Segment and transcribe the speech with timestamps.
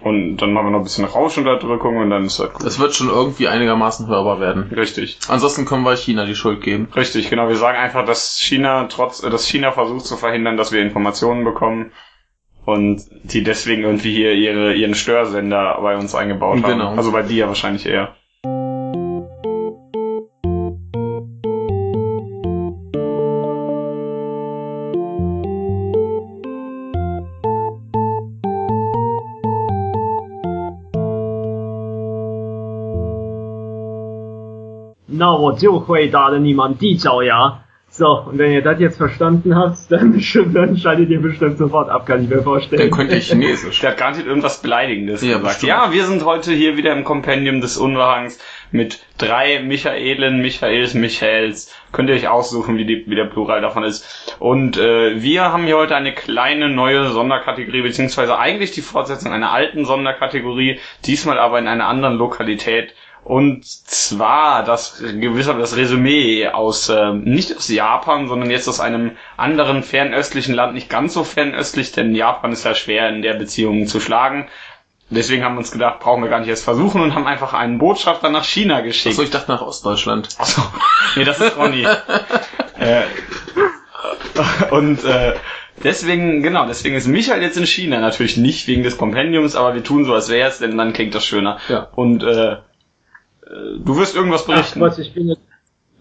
[0.00, 2.64] Und dann machen wir noch ein bisschen Rauschunterdrückung und dann ist das gut.
[2.64, 4.70] Es wird schon irgendwie einigermaßen hörbar werden.
[4.74, 5.18] Richtig.
[5.28, 6.88] Ansonsten können wir China die Schuld geben.
[6.94, 7.48] Richtig, genau.
[7.48, 11.44] Wir sagen einfach, dass China trotz, äh, dass China versucht zu verhindern, dass wir Informationen
[11.44, 11.90] bekommen
[12.64, 16.78] und die deswegen irgendwie hier ihre, ihren Störsender bei uns eingebaut haben.
[16.78, 16.94] Genau.
[16.94, 18.14] Also bei dir wahrscheinlich eher.
[37.90, 40.22] So, und wenn ihr das jetzt verstanden habt, dann,
[40.52, 42.82] dann schaltet ihr bestimmt sofort ab, kann ich mir vorstellen.
[42.82, 43.80] Dann könnte ich Chinesisch.
[43.80, 45.44] Der hat garantiert irgendwas Beleidigendes ja, gesagt.
[45.44, 45.68] Bestimmt.
[45.68, 48.38] Ja, wir sind heute hier wieder im Kompendium des Unbehangs
[48.70, 51.74] mit drei Michaelen, Michaels, Michaels.
[51.90, 54.36] Könnt ihr euch aussuchen, wie, die, wie der Plural davon ist.
[54.38, 59.50] Und äh, wir haben hier heute eine kleine neue Sonderkategorie, beziehungsweise eigentlich die Fortsetzung einer
[59.50, 62.94] alten Sonderkategorie, diesmal aber in einer anderen Lokalität
[63.28, 69.18] und zwar das gewisse das Resümee aus äh, nicht aus Japan, sondern jetzt aus einem
[69.36, 73.86] anderen fernöstlichen Land, nicht ganz so fernöstlich, denn Japan ist ja schwer in der Beziehung
[73.86, 74.48] zu schlagen.
[75.10, 77.76] Deswegen haben wir uns gedacht, brauchen wir gar nicht erst versuchen und haben einfach einen
[77.76, 79.12] Botschafter nach China geschickt.
[79.12, 80.30] Achso, ich dachte nach Ostdeutschland.
[80.38, 80.62] Achso,
[81.16, 81.86] nee, das ist Ronny.
[82.78, 83.02] äh,
[84.70, 85.34] und äh,
[85.84, 88.00] deswegen, genau, deswegen ist Michael jetzt in China.
[88.00, 91.14] Natürlich nicht wegen des Kompendiums, aber wir tun so, als wäre es, denn dann klingt
[91.14, 91.58] das schöner.
[91.68, 91.88] Ja.
[91.94, 92.56] Und äh,
[93.50, 94.80] du wirst irgendwas berichten.
[94.82, 95.40] Ach, was, ich bin jetzt,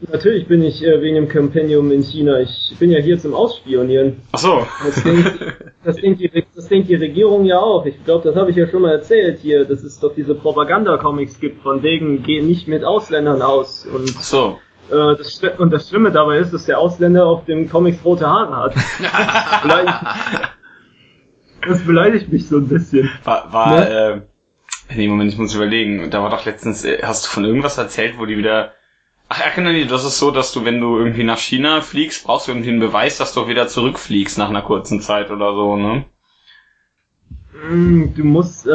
[0.01, 2.39] natürlich bin ich äh, wegen dem Compendium in China.
[2.39, 4.17] Ich bin ja hier zum Ausspionieren.
[4.31, 4.67] Ach so.
[4.85, 5.39] Das denkt,
[5.83, 7.85] das denkt, die, das denkt die Regierung ja auch.
[7.85, 11.39] Ich glaube, das habe ich ja schon mal erzählt hier, dass es doch diese Propaganda-Comics
[11.39, 13.85] gibt, von wegen, geh nicht mit Ausländern aus.
[13.85, 14.59] Und Ach so.
[14.89, 18.55] Äh, das, und das Schlimme dabei ist, dass der Ausländer auf dem Comics rote Haare
[18.55, 18.75] hat.
[21.67, 23.09] das beleidigt mich so ein bisschen.
[23.23, 23.89] War, war ne?
[23.89, 24.21] äh,
[24.95, 26.09] Nee, Moment, ich muss überlegen.
[26.09, 28.73] Da war doch letztens, äh, hast du von irgendwas erzählt, wo die wieder...
[29.29, 32.47] Ach, ja, genau, das ist so, dass du, wenn du irgendwie nach China fliegst, brauchst
[32.47, 36.05] du irgendwie einen Beweis, dass du wieder zurückfliegst nach einer kurzen Zeit oder so, ne?
[37.69, 38.69] Mm, du musst, äh,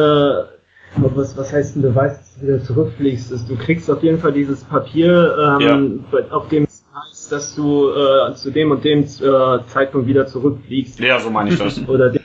[0.97, 3.33] was, was heißt ein Beweis, dass du wieder zurückfliegst?
[3.49, 6.19] Du kriegst auf jeden Fall dieses Papier, ähm, ja.
[6.31, 11.01] auf dem es heißt, dass du äh, zu dem und dem äh, Zeitpunkt wieder zurückfliegst.
[11.01, 11.89] Ja, so meine ich das.
[11.89, 12.23] oder dem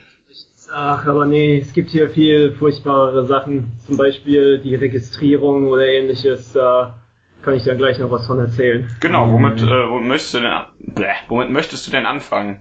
[0.72, 3.72] Ach, aber nee, es gibt hier viel furchtbarere Sachen.
[3.86, 6.52] Zum Beispiel die Registrierung oder ähnliches.
[6.52, 6.98] Da
[7.42, 8.88] kann ich dann gleich noch was von erzählen.
[9.00, 10.52] Genau, womit, äh, womit möchtest du denn,
[10.94, 12.60] bleh, womit möchtest du denn anfangen?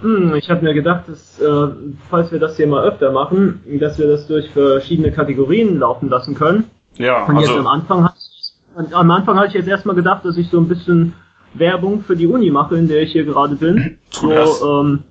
[0.00, 1.68] Hm, ich habe mir gedacht, dass, äh,
[2.10, 6.34] falls wir das hier mal öfter machen, dass wir das durch verschiedene Kategorien laufen lassen
[6.34, 6.64] können.
[6.96, 10.24] Ja, Und also jetzt am Anfang hatte ich, am Anfang hatte ich jetzt erstmal gedacht,
[10.24, 11.14] dass ich so ein bisschen
[11.54, 13.98] Werbung für die Uni mache, in der ich hier gerade bin.
[14.10, 15.04] so, ähm,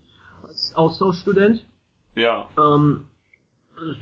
[0.74, 1.66] als Austauschstudent.
[2.16, 2.50] Ja.
[2.58, 3.06] Ähm,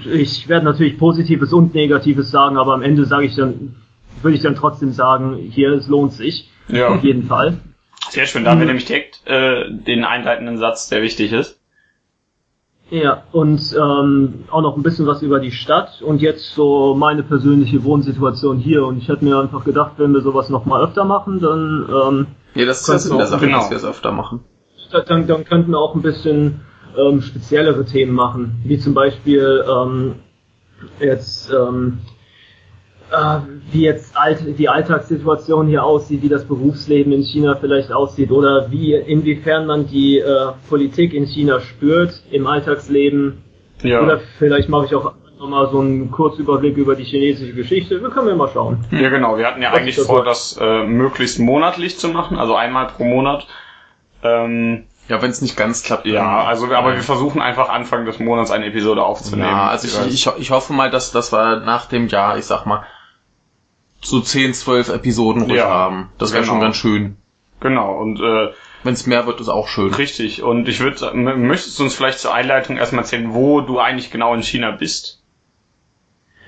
[0.05, 3.75] ich werde natürlich Positives und Negatives sagen, aber am Ende sage ich dann,
[4.21, 6.49] würde ich dann trotzdem sagen, hier, es lohnt sich.
[6.67, 6.89] Ja.
[6.89, 7.57] Auf jeden Fall.
[8.09, 8.69] Sehr schön, da haben wir mhm.
[8.69, 11.59] nämlich direkt äh, den einleitenden Satz, der wichtig ist.
[12.89, 17.23] Ja, und ähm, auch noch ein bisschen was über die Stadt und jetzt so meine
[17.23, 18.85] persönliche Wohnsituation hier.
[18.85, 22.27] Und ich hätte mir einfach gedacht, wenn wir sowas noch mal öfter machen, dann ähm,
[22.53, 23.59] ja, das ist das in der Sache, genau.
[23.59, 24.41] dass wir es öfter machen
[24.91, 26.61] dann, dann könnten wir auch ein bisschen
[26.97, 30.15] ähm, speziellere Themen machen, wie zum Beispiel ähm,
[30.99, 31.99] jetzt ähm,
[33.11, 33.39] äh,
[33.71, 38.71] wie jetzt alt, die Alltagssituation hier aussieht, wie das Berufsleben in China vielleicht aussieht oder
[38.71, 43.43] wie inwiefern man die äh, Politik in China spürt im Alltagsleben.
[43.83, 44.01] Ja.
[44.01, 48.01] Oder vielleicht mache ich auch nochmal so einen Kurzüberblick über die chinesische Geschichte.
[48.01, 48.85] Wir können ja mal schauen.
[48.91, 49.37] Ja, genau.
[49.37, 53.03] Wir hatten ja Was eigentlich vor, das äh, möglichst monatlich zu machen, also einmal pro
[53.03, 53.47] Monat.
[54.23, 56.05] Ähm, ja, wenn es nicht ganz klappt.
[56.05, 59.49] Ja, also aber wir versuchen einfach Anfang des Monats eine Episode aufzunehmen.
[59.49, 62.65] Ja, also ich, ich, ich hoffe mal, dass, dass wir nach dem Jahr, ich sag
[62.65, 62.85] mal,
[64.01, 66.09] so 10, 12 Episoden ruhig ja, haben.
[66.17, 66.53] Das wäre genau.
[66.53, 67.17] schon ganz schön.
[67.59, 69.93] Genau, und äh, wenn es mehr wird, ist auch schön.
[69.93, 74.11] Richtig, und ich würde, möchtest du uns vielleicht zur Einleitung erstmal erzählen, wo du eigentlich
[74.11, 75.21] genau in China bist?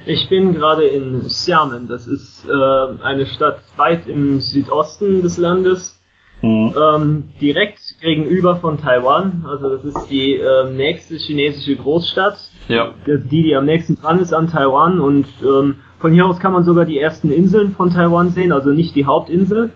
[0.06, 6.00] Ich bin gerade in Xiamen, das ist äh, eine Stadt weit im Südosten des Landes
[6.44, 6.74] Mhm.
[6.78, 9.46] Ähm, direkt gegenüber von Taiwan.
[9.48, 12.38] Also das ist die äh, nächste chinesische Großstadt.
[12.68, 12.94] Ja.
[13.08, 15.00] Die, die am nächsten dran ist an Taiwan.
[15.00, 18.52] Und ähm, von hier aus kann man sogar die ersten Inseln von Taiwan sehen.
[18.52, 19.70] Also nicht die Hauptinsel,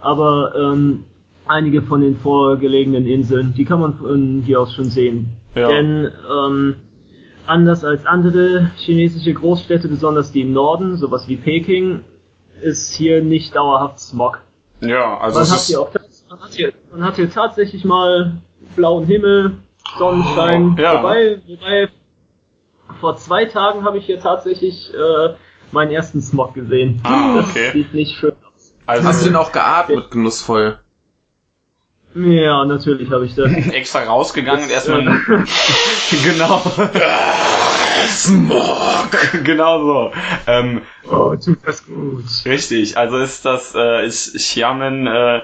[0.00, 1.04] aber ähm,
[1.46, 3.52] einige von den vorgelegenen Inseln.
[3.54, 5.36] Die kann man von hier aus schon sehen.
[5.54, 5.68] Ja.
[5.68, 6.76] Denn ähm,
[7.46, 12.00] anders als andere chinesische Großstädte, besonders die im Norden, sowas wie Peking,
[12.62, 14.40] ist hier nicht dauerhaft Smog.
[14.80, 15.90] Ja, also man hat hier auch
[16.28, 18.42] man hat hier, man hat hier tatsächlich mal
[18.74, 19.58] blauen Himmel,
[19.98, 21.02] Sonnenschein, oh, ja.
[21.02, 21.88] wobei, wobei
[23.00, 25.34] vor zwei Tagen habe ich hier tatsächlich äh,
[25.72, 27.00] meinen ersten Smog gesehen.
[27.04, 27.70] Ah, das okay.
[27.72, 28.74] sieht nicht schön aus.
[28.86, 30.78] Also Hast du den auch geatmet, genussvoll?
[32.14, 33.50] Ja, natürlich habe ich das.
[33.72, 35.02] extra rausgegangen und erstmal.
[36.24, 36.62] genau.
[38.08, 39.10] Smog!
[39.44, 40.12] genau so.
[40.46, 42.24] Ähm, oh, tut das gut.
[42.44, 42.96] richtig.
[42.96, 45.42] Also ist das, äh, ist Xiamen äh,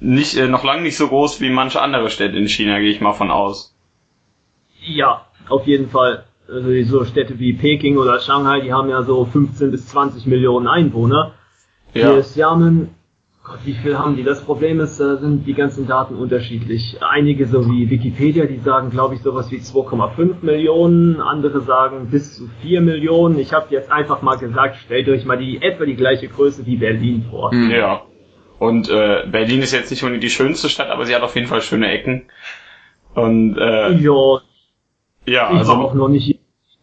[0.00, 3.00] nicht, äh, noch lange nicht so groß wie manche andere Städte in China, gehe ich
[3.00, 3.74] mal von aus.
[4.84, 6.24] Ja, auf jeden Fall.
[6.48, 10.66] Also so Städte wie Peking oder Shanghai, die haben ja so 15 bis 20 Millionen
[10.66, 11.34] Einwohner.
[11.92, 12.08] Ja.
[12.08, 12.90] Hier ist Xiamen,
[13.48, 14.24] Gott, wie viel haben die?
[14.24, 16.98] Das Problem ist, da sind die ganzen Daten unterschiedlich.
[17.00, 22.36] Einige, so wie Wikipedia, die sagen, glaube ich, sowas wie 2,5 Millionen, andere sagen bis
[22.36, 23.38] zu 4 Millionen.
[23.38, 26.76] Ich habe jetzt einfach mal gesagt, stellt euch mal die etwa die gleiche Größe wie
[26.76, 27.50] Berlin vor.
[27.50, 27.70] Hm.
[27.70, 28.02] Ja.
[28.58, 31.46] Und äh, Berlin ist jetzt nicht unbedingt die schönste Stadt, aber sie hat auf jeden
[31.46, 32.28] Fall schöne Ecken.
[33.14, 34.40] Und äh, Ja,
[35.24, 36.38] ja, ich war auch also noch nicht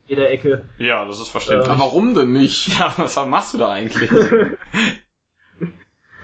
[0.07, 0.65] jeder Ecke.
[0.79, 1.69] ja, das ist verständlich.
[1.69, 2.69] Aber warum denn nicht?
[2.79, 4.09] Ja, was machst du da eigentlich?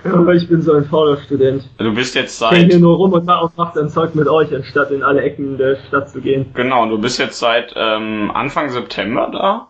[0.04, 1.64] Aber ich bin so ein fauler Student.
[1.78, 4.28] Du bist jetzt Ich hänge hier seit nur rum und mache mach dann Zeug mit
[4.28, 6.48] euch, anstatt in alle Ecken der Stadt zu gehen.
[6.54, 9.68] genau, du bist jetzt seit ähm, Anfang September da.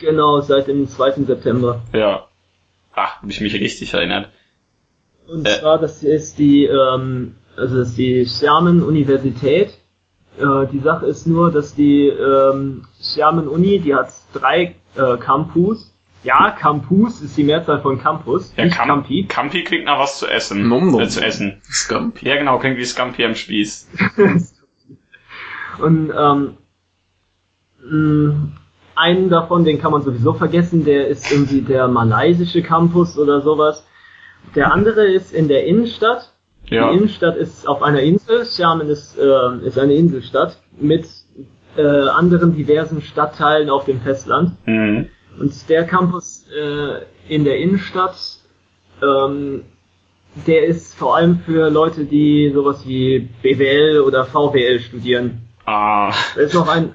[0.00, 1.24] Genau, seit dem 2.
[1.24, 1.80] September.
[1.92, 2.26] Ja.
[2.94, 4.28] Ach, hab ich mich richtig erinnert.
[5.26, 5.60] Und Äh.
[5.60, 9.70] zwar, das ist die, ähm, also das ist die Xiamen Universität.
[10.38, 15.91] Äh, die Sache ist nur, dass die ähm, Xiamen Uni, die hat drei äh, Campus.
[16.24, 19.26] Ja, Campus ist die Mehrzahl von Campus, Ja, nicht Cam Campi.
[19.28, 20.68] Campi klingt nach was zu essen.
[20.68, 21.00] Nom nom.
[21.00, 21.60] Äh, zu essen.
[21.70, 22.28] Scampi.
[22.28, 23.90] Ja, genau, klingt wie Scampi am Spieß.
[25.78, 26.56] Und ähm,
[27.84, 28.34] mh,
[28.94, 33.84] einen davon, den kann man sowieso vergessen, der ist irgendwie der malaysische Campus oder sowas.
[34.54, 36.32] Der andere ist in der Innenstadt.
[36.66, 36.90] Ja.
[36.90, 38.42] Die Innenstadt ist auf einer Insel.
[38.42, 41.06] Xiamen ist, äh, ist eine Inselstadt mit
[41.76, 44.52] äh, anderen diversen Stadtteilen auf dem Festland.
[44.66, 45.08] Mhm.
[45.38, 47.02] Und der Campus äh,
[47.34, 48.16] in der Innenstadt,
[49.02, 49.62] ähm,
[50.46, 55.42] der ist vor allem für Leute, die sowas wie BWL oder VWL studieren.
[55.66, 56.90] Ah, Da ist noch ein,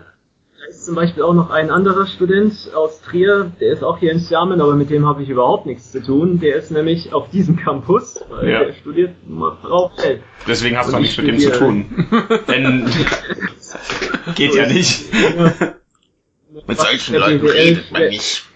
[0.59, 4.11] da ist zum Beispiel auch noch ein anderer Student aus Trier, der ist auch hier
[4.11, 6.39] in Xiamen, aber mit dem habe ich überhaupt nichts zu tun.
[6.39, 8.63] Der ist nämlich auf diesem Campus, weil Ja.
[8.65, 10.19] der studiert VWL.
[10.47, 12.07] deswegen hast du nichts ich mit dem zu tun.
[12.47, 12.89] Denn
[14.35, 15.05] geht ja nicht.
[16.67, 18.43] Mit solchen Leuten BWL redet man nicht.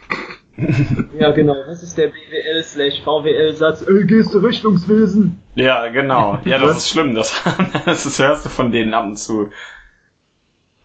[1.18, 1.56] Ja, genau.
[1.68, 3.82] Was ist der BWL slash VWL Satz?
[3.88, 5.42] Äh, gehst du Richtungswesen?
[5.56, 6.38] Ja, genau.
[6.46, 7.16] Ja, das ist schlimm.
[7.16, 7.42] Das,
[7.86, 9.50] das ist- hörst du von denen ab und zu.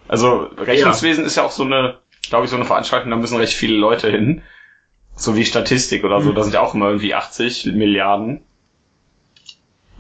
[0.08, 1.98] Also, Rechnungswesen ist ja auch so eine,
[2.28, 4.42] glaube ich, so eine Veranstaltung, da müssen recht viele Leute hin.
[5.16, 8.42] So wie Statistik oder so, da sind ja auch immer irgendwie 80 Milliarden.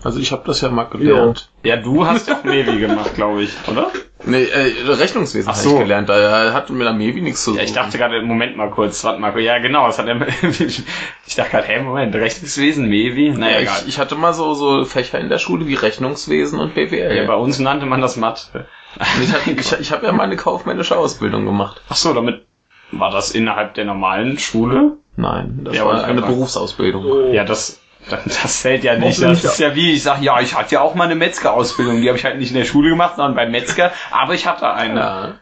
[0.06, 1.50] Also ich habe das ja mal gelernt.
[1.64, 3.90] Ja, du hast ja auch gemacht, glaube ich, oder?
[4.24, 5.74] Nee, äh, Rechnungswesen Ach habe so.
[5.74, 6.08] ich gelernt.
[6.08, 7.58] Da hat mit der Mevi nichts zu tun.
[7.58, 10.16] Ja, ich dachte gerade, Moment mal kurz, warte mal, ja genau, das hat er,
[10.60, 13.30] ich dachte gerade, hä, Moment, Rechnungswesen, Mevi?
[13.30, 13.78] Naja, Ja, egal.
[13.82, 17.16] ich, ich hatte mal so, so Fächer in der Schule wie Rechnungswesen und BWL.
[17.16, 18.66] Ja, bei uns nannte man das Mathe.
[19.20, 21.82] Ich hatte- ich, ich habe ja mal eine kaufmännische Ausbildung gemacht.
[21.88, 22.46] Ach so, damit
[22.92, 24.98] war das innerhalb der normalen Schule?
[25.16, 26.20] Nein, das Ja, war eine.
[26.22, 27.02] Berufsausbildung.
[27.02, 27.26] So.
[27.32, 29.20] Ja, das, das, zählt ja nicht.
[29.22, 32.00] Das ist ja wie, ich sag, ja, ich hatte ja auch mal eine Metzgerausbildung.
[32.00, 33.92] Die habe ich halt nicht in der Schule gemacht, sondern beim Metzger.
[34.10, 35.00] Aber ich hatte eine.
[35.00, 35.34] Ja.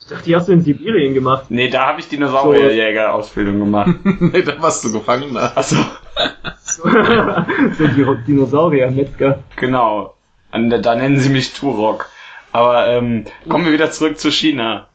[0.00, 1.44] Ich dachte, die hast du in Sibirien gemacht.
[1.50, 3.90] Nee, da habe ich Dinosaurierjäger-Ausbildung gemacht.
[4.04, 5.32] nee, da warst du gefangen.
[5.34, 5.56] Ne?
[5.56, 5.76] Achso,
[6.64, 6.82] So,
[7.78, 9.38] so die Dinosaurier, Metzger.
[9.56, 10.14] genau.
[10.52, 12.08] Und da nennen sie mich Turok.
[12.52, 14.88] Aber ähm, kommen wir wieder zurück zu China.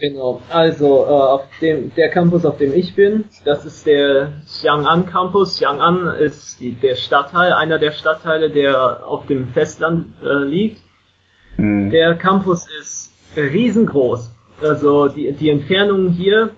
[0.00, 0.40] Genau.
[0.48, 5.60] Also, äh, auf dem, der Campus, auf dem ich bin, das ist der Xiang'an Campus.
[5.60, 10.80] Xiang'an ist die, der Stadtteil, einer der Stadtteile, der auf dem Festland äh, liegt.
[11.56, 11.90] Hm.
[11.90, 14.30] Der Campus ist riesengroß.
[14.60, 16.50] Also die, die Entfernungen hier,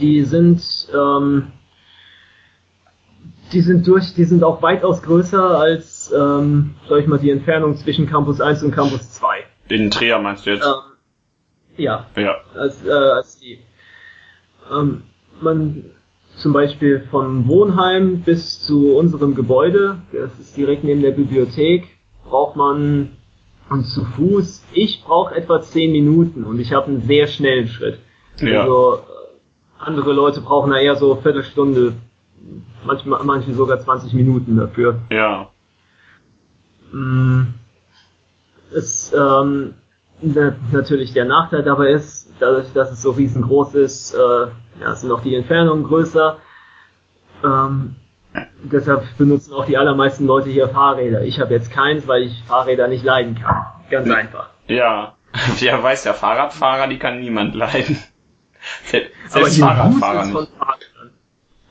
[0.00, 0.62] die sind,
[0.94, 1.48] ähm,
[3.52, 7.76] die sind durch, die sind auch weitaus größer als, ähm, sag ich mal, die Entfernung
[7.76, 9.44] zwischen Campus 1 und Campus 2.
[9.70, 10.66] Den Trier meinst du jetzt?
[10.66, 10.89] Ähm,
[11.80, 12.36] ja, Ja.
[12.54, 13.58] als, äh, als die.
[14.72, 15.02] Ähm,
[15.40, 15.84] man
[16.36, 21.88] zum Beispiel vom Wohnheim bis zu unserem Gebäude, das ist direkt neben der Bibliothek,
[22.24, 23.16] braucht man
[23.68, 27.98] und zu Fuß, ich brauche etwa 10 Minuten und ich habe einen sehr schnellen Schritt.
[28.40, 28.62] Ja.
[28.62, 29.00] Also äh,
[29.78, 31.94] andere Leute brauchen da eher so eine Viertelstunde,
[32.84, 34.98] manchmal, manche sogar 20 Minuten dafür.
[35.10, 35.50] Ja.
[36.92, 37.54] Mm,
[38.72, 39.74] Es, ähm,
[40.22, 44.46] natürlich der Nachteil dabei ist, dadurch, dass es so riesengroß ist, äh,
[44.80, 46.38] ja, sind auch die Entfernungen größer.
[47.44, 47.96] Ähm,
[48.62, 51.22] deshalb benutzen auch die allermeisten Leute hier Fahrräder.
[51.22, 53.66] Ich habe jetzt keins, weil ich Fahrräder nicht leiden kann.
[53.90, 54.50] Ganz einfach.
[54.66, 55.14] Ja.
[55.60, 57.96] Ja, weiß der Fahrradfahrer, die kann niemand leiden.
[58.84, 60.32] Selbst Aber hier Fahrradfahrer nicht.
[60.32, 61.10] Von Fahrrädern.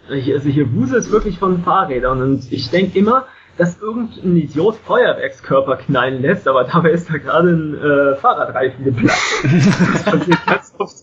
[0.08, 3.26] Also hier Wusel ist wirklich von Fahrrädern und ich denke immer,
[3.60, 9.44] dass irgendein Idiot Feuerwerkskörper knallen lässt, aber dabei ist da gerade ein äh, Fahrradreifen geplatzt.
[9.44, 10.96] das passiert ganz oft.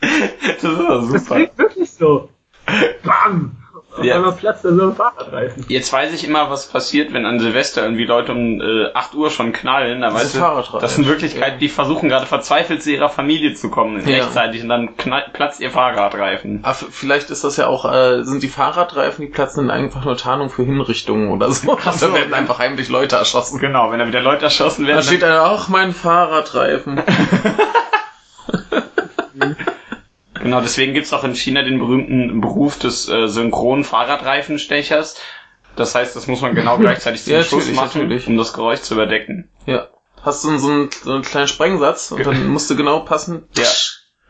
[0.00, 1.12] das ist doch super.
[1.12, 2.28] Das klingt wirklich so.
[4.20, 5.64] Einmal platzt da so ein Fahrradreifen.
[5.68, 9.30] Jetzt weiß ich immer, was passiert, wenn an Silvester irgendwie Leute um äh, 8 Uhr
[9.30, 10.02] schon knallen.
[10.02, 11.58] Da weißt du, das sind Wirklichkeit, ja.
[11.58, 14.18] die versuchen gerade verzweifelt zu ihrer Familie zu kommen ja.
[14.18, 16.60] rechtzeitig und dann knall, platzt ihr Fahrradreifen.
[16.62, 20.18] Aber vielleicht ist das ja auch, äh, sind die Fahrradreifen, die platzen dann einfach nur
[20.18, 21.78] Tarnung für Hinrichtungen oder so.
[21.84, 22.08] Ach so.
[22.08, 23.58] Da werden einfach heimlich Leute erschossen.
[23.58, 24.98] Genau, wenn da wieder Leute erschossen werden.
[24.98, 27.00] Da steht dann, ach, mein Fahrradreifen.
[30.40, 35.20] Genau, deswegen gibt's auch in China den berühmten Beruf des äh, synchronen Fahrradreifenstechers.
[35.76, 38.26] Das heißt, das muss man genau gleichzeitig zum ja, Schluss machen, natürlich.
[38.26, 39.48] um das Geräusch zu überdecken.
[39.66, 39.88] Ja.
[40.22, 43.44] Hast du so einen, so einen kleinen Sprengsatz und dann musst du genau passen.
[43.56, 43.64] Ja.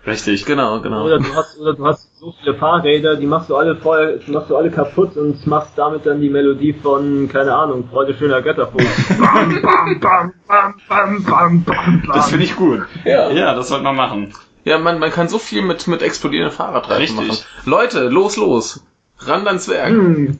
[0.06, 0.46] Richtig.
[0.46, 1.04] Genau, genau.
[1.04, 4.48] Oder du hast, oder du hast so viele Fahrräder, die machst du alle voll, machst
[4.48, 8.86] du alle kaputt und machst damit dann die Melodie von, keine Ahnung, Freude schöner Götterfunk.
[9.18, 12.80] bam, bam, bam, bam, bam, bam, bam, Das finde ich gut.
[13.04, 13.30] Ja.
[13.30, 14.32] Ja, das sollte man machen.
[14.64, 17.38] Ja, man, man kann so viel mit, mit explodierenden Fahrradreifen machen.
[17.64, 18.84] Leute, los, los.
[19.18, 19.90] Ran ans Werk.
[19.90, 20.38] Hm.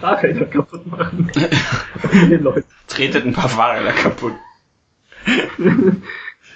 [0.00, 1.30] Fahrräder kaputt machen.
[2.88, 4.32] Tretet ein paar Fahrräder kaputt.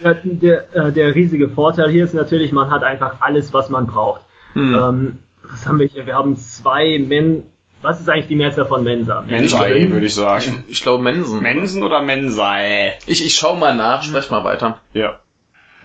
[0.03, 4.23] der, äh, der riesige Vorteil hier ist natürlich, man hat einfach alles, was man braucht.
[4.55, 4.75] Hm.
[4.75, 6.07] Ähm, was haben wir hier?
[6.07, 7.45] Wir haben zwei Men.
[7.81, 9.23] Was ist eigentlich die Mehrzahl von Mensa?
[9.23, 10.65] Mensai, würde ich sagen.
[10.67, 11.41] Ich, ich glaube Mensen.
[11.41, 12.99] Mensen oder Mensai?
[13.07, 14.81] Ich, ich schau mal nach, sprech mal weiter.
[14.95, 15.21] Ja.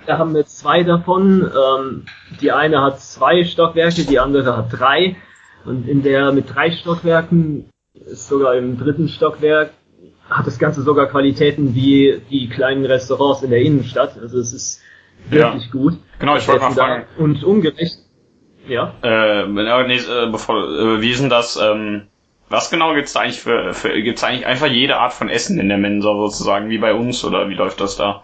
[0.06, 1.42] Da haben wir zwei davon.
[1.42, 2.06] Ähm,
[2.42, 5.16] die eine hat zwei Stockwerke, die andere hat drei.
[5.66, 9.72] Und in der mit drei Stockwerken ist sogar im dritten Stockwerk
[10.30, 14.18] hat das Ganze sogar Qualitäten wie die kleinen Restaurants in der Innenstadt.
[14.20, 14.82] Also es ist
[15.30, 15.72] wirklich ja.
[15.72, 15.98] gut.
[16.20, 17.06] Genau, ich wollte mal fragen.
[17.18, 17.98] Und ungerecht.
[18.68, 18.94] Ja.
[19.04, 20.00] Äh, nee,
[20.32, 21.58] bevor, äh, wie ist denn das?
[21.62, 22.04] Ähm,
[22.50, 25.70] was genau gibt's da eigentlich für, für gibt's eigentlich einfach jede Art von Essen in
[25.70, 28.24] der Mensa sozusagen, wie bei uns oder wie läuft das da?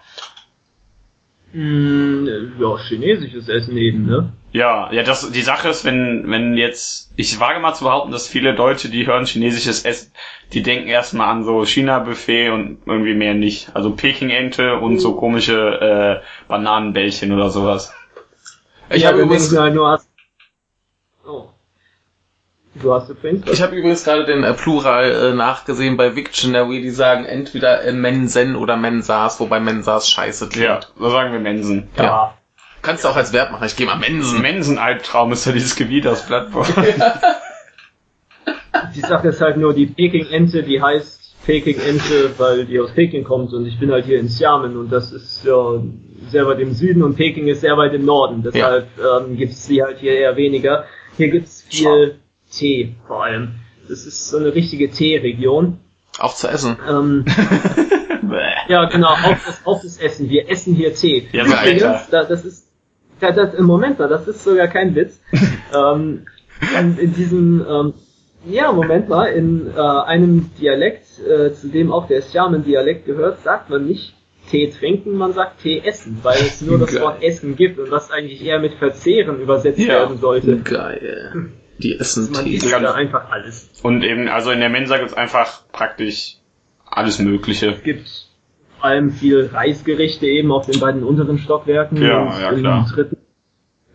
[1.54, 2.28] Mm,
[2.60, 4.32] ja, chinesisches Essen eben, ne?
[4.52, 8.28] Ja, ja, das, die Sache ist, wenn, wenn jetzt, ich wage mal zu behaupten, dass
[8.28, 10.12] viele Deutsche, die hören chinesisches Essen,
[10.54, 13.76] die denken erstmal an so China-Buffet und irgendwie mehr nicht.
[13.76, 17.94] Also Peking-Ente und so komische, äh, Bananenbällchen oder sowas.
[18.92, 20.00] Ich ja, habe übrigens halt nur
[21.28, 21.50] oh.
[22.82, 23.50] Du hast übrigens.
[23.52, 27.92] Ich habe übrigens gerade den äh, Plural äh, nachgesehen bei Wiktionary, die sagen entweder äh,
[27.92, 30.68] Mensen oder Mensas, wobei Mensas scheiße klingt.
[30.68, 31.90] Ja, so sagen wir Mensen.
[31.98, 32.04] Ja.
[32.04, 32.34] ja.
[32.82, 34.42] Kannst du auch als Verb machen, ich gehe mal Mensen.
[34.42, 36.66] Mensen-Albtraum ist ja dieses Gebiet aus Plattform.
[38.96, 43.52] die Sache ist halt nur, die Peking-Ente, die heißt Peking-Ente, weil die aus Peking kommt
[43.54, 45.82] und ich bin halt hier in Xiamen und das ist ja
[46.30, 48.44] sehr weit im Süden und Peking ist sehr weit im Norden.
[48.44, 49.20] Deshalb ja.
[49.20, 50.86] ähm, gibt es sie halt hier eher weniger.
[51.18, 52.20] Hier gibt's viel
[52.52, 53.56] Tee vor allem.
[53.88, 55.80] Das ist so eine richtige Teeregion.
[56.20, 56.78] Auch zu essen.
[56.88, 57.26] Ähm,
[58.68, 60.30] ja, genau, auch das, auch das Essen.
[60.30, 61.28] Wir essen hier Tee.
[61.32, 62.68] Ja, Übrigens, da, das ist,
[63.20, 65.20] da, das, im Moment mal, das ist sogar kein Witz.
[65.76, 66.26] ähm,
[67.00, 67.94] in diesem, ähm,
[68.46, 73.70] ja, Moment mal, in äh, einem Dialekt, äh, zu dem auch der Xiamen-Dialekt gehört, sagt
[73.70, 74.14] man nicht
[74.50, 77.02] Tee trinken, man sagt Tee essen, weil es nur das Geil.
[77.02, 79.88] Wort Essen gibt und das eigentlich eher mit Verzehren übersetzt ja.
[79.88, 80.58] werden sollte.
[80.58, 81.52] Geil.
[81.80, 83.70] Die essen Man isst da einfach alles.
[83.84, 86.38] Und eben, also in der Mensa gibt's einfach praktisch
[86.86, 87.72] alles Mögliche.
[87.72, 88.08] Es gibt
[88.78, 92.02] vor allem viel Reisgerichte eben auf den beiden unteren Stockwerken.
[92.02, 92.92] Ja, und ja, klar.
[92.94, 93.18] Dritten,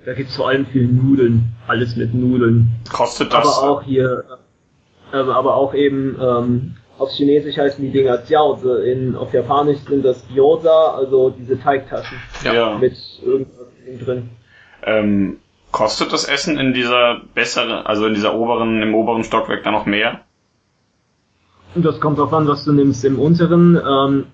[0.04, 1.54] da gibt's vor allem viel Nudeln.
[1.66, 2.68] Alles mit Nudeln.
[2.90, 3.58] Kostet das?
[3.58, 4.24] Aber auch hier,
[5.12, 10.04] äh, aber auch eben, ähm, auf Chinesisch heißen die Dinger Jiaozi, in, auf Japanisch sind
[10.04, 12.18] das Gyoza, also diese Teigtaschen.
[12.44, 12.78] Ja.
[12.78, 13.66] Mit irgendwas
[14.00, 14.30] drin.
[14.86, 15.38] Ähm,
[15.74, 19.86] Kostet das Essen in dieser besseren, also in dieser oberen, im oberen Stockwerk dann noch
[19.86, 20.20] mehr?
[21.74, 23.04] Das kommt drauf an, was du nimmst.
[23.04, 24.26] Im unteren ähm,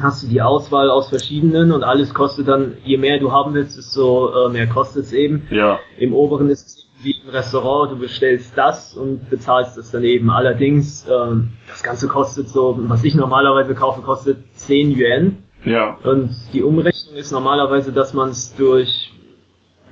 [0.00, 3.76] hast du die Auswahl aus verschiedenen und alles kostet dann, je mehr du haben willst,
[3.76, 5.46] desto äh, mehr kostet es eben.
[5.50, 5.80] Ja.
[5.98, 10.30] Im oberen ist es wie im Restaurant, du bestellst das und bezahlst es dann eben.
[10.30, 15.44] Allerdings, ähm, das Ganze kostet so, was ich normalerweise kaufe, kostet 10 Yuan.
[15.62, 15.98] Ja.
[16.04, 19.12] Und die Umrechnung ist normalerweise, dass man es durch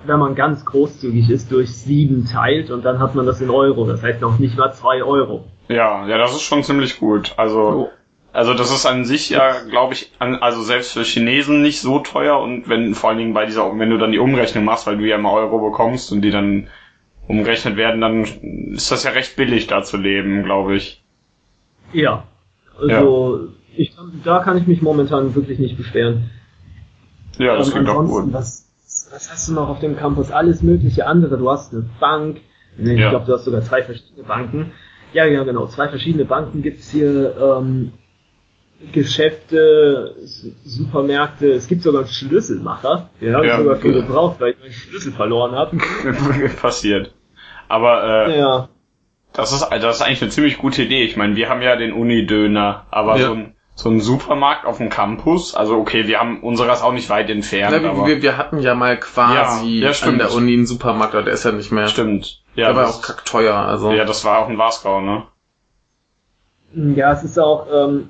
[0.07, 3.87] wenn man ganz großzügig ist, durch sieben teilt und dann hat man das in Euro.
[3.87, 5.45] Das heißt noch nicht mal zwei Euro.
[5.69, 7.35] Ja, ja, das ist schon ziemlich gut.
[7.37, 7.91] Also,
[8.33, 11.99] also das ist an sich ja, glaube ich, an, also selbst für Chinesen nicht so
[11.99, 14.97] teuer und wenn vor allen Dingen bei dieser, wenn du dann die Umrechnung machst, weil
[14.99, 16.69] du ja immer Euro bekommst und die dann
[17.27, 18.25] umgerechnet werden, dann
[18.73, 21.03] ist das ja recht billig da zu leben, glaube ich.
[21.93, 22.25] Ja.
[22.81, 26.31] Also Ich, da kann ich mich momentan wirklich nicht beschweren.
[27.39, 28.33] Ja, das ähm, klingt auch gut.
[28.33, 28.68] Was,
[29.11, 30.31] was hast du noch auf dem Campus?
[30.31, 31.39] Alles mögliche andere.
[31.39, 32.41] Du hast eine Bank.
[32.77, 33.11] Nee, ich ja.
[33.11, 34.73] glaube, du hast sogar zwei verschiedene Banken.
[35.13, 35.67] Ja, ja, genau.
[35.67, 37.37] Zwei verschiedene Banken gibt's hier.
[37.37, 37.93] Ähm,
[38.93, 40.15] Geschäfte,
[40.65, 43.11] Supermärkte, es gibt sogar einen Schlüsselmacher.
[43.21, 45.77] Den habe ich sogar für gebraucht, weil ich meinen Schlüssel verloren habe.
[46.61, 47.13] Passiert.
[47.69, 48.69] Aber äh, ja.
[49.33, 51.03] das, ist, das ist eigentlich eine ziemlich gute Idee.
[51.03, 53.27] Ich meine, wir haben ja den Uni-Döner, aber ja.
[53.27, 55.55] so ein so ein Supermarkt auf dem Campus.
[55.55, 57.81] Also okay, wir haben unseres auch nicht weit entfernt.
[57.81, 61.15] Ja, aber wir, wir hatten ja mal quasi ja, ja, an der Uni einen Supermarkt,
[61.15, 61.87] aber der ist ja nicht mehr.
[61.87, 62.43] Stimmt.
[62.57, 63.55] Ja, der war auch kackteuer.
[63.55, 63.93] Also.
[63.93, 65.27] Ja, das war auch in Wasgau, ne?
[66.97, 68.09] Ja, es ist auch, ähm,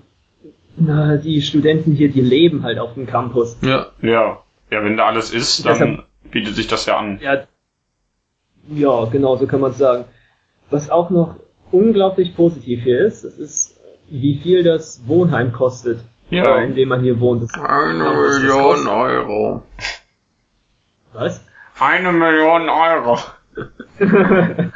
[0.79, 3.59] na, die Studenten hier, die leben halt auf dem Campus.
[3.61, 3.89] Ja.
[4.01, 4.39] Ja.
[4.71, 7.21] Ja, wenn da alles ist, dann Deshalb, bietet sich das ja an.
[7.23, 7.43] Ja,
[8.71, 10.07] ja genau, so kann man sagen.
[10.71, 11.37] Was auch noch
[11.71, 13.78] unglaublich positiv hier ist, das ist
[14.11, 16.01] wie viel das Wohnheim kostet,
[16.31, 16.59] ja.
[16.59, 17.43] äh, in dem man hier wohnt.
[17.43, 19.63] Das Eine Million Euro.
[21.13, 21.45] Was?
[21.79, 23.19] Eine Million Euro.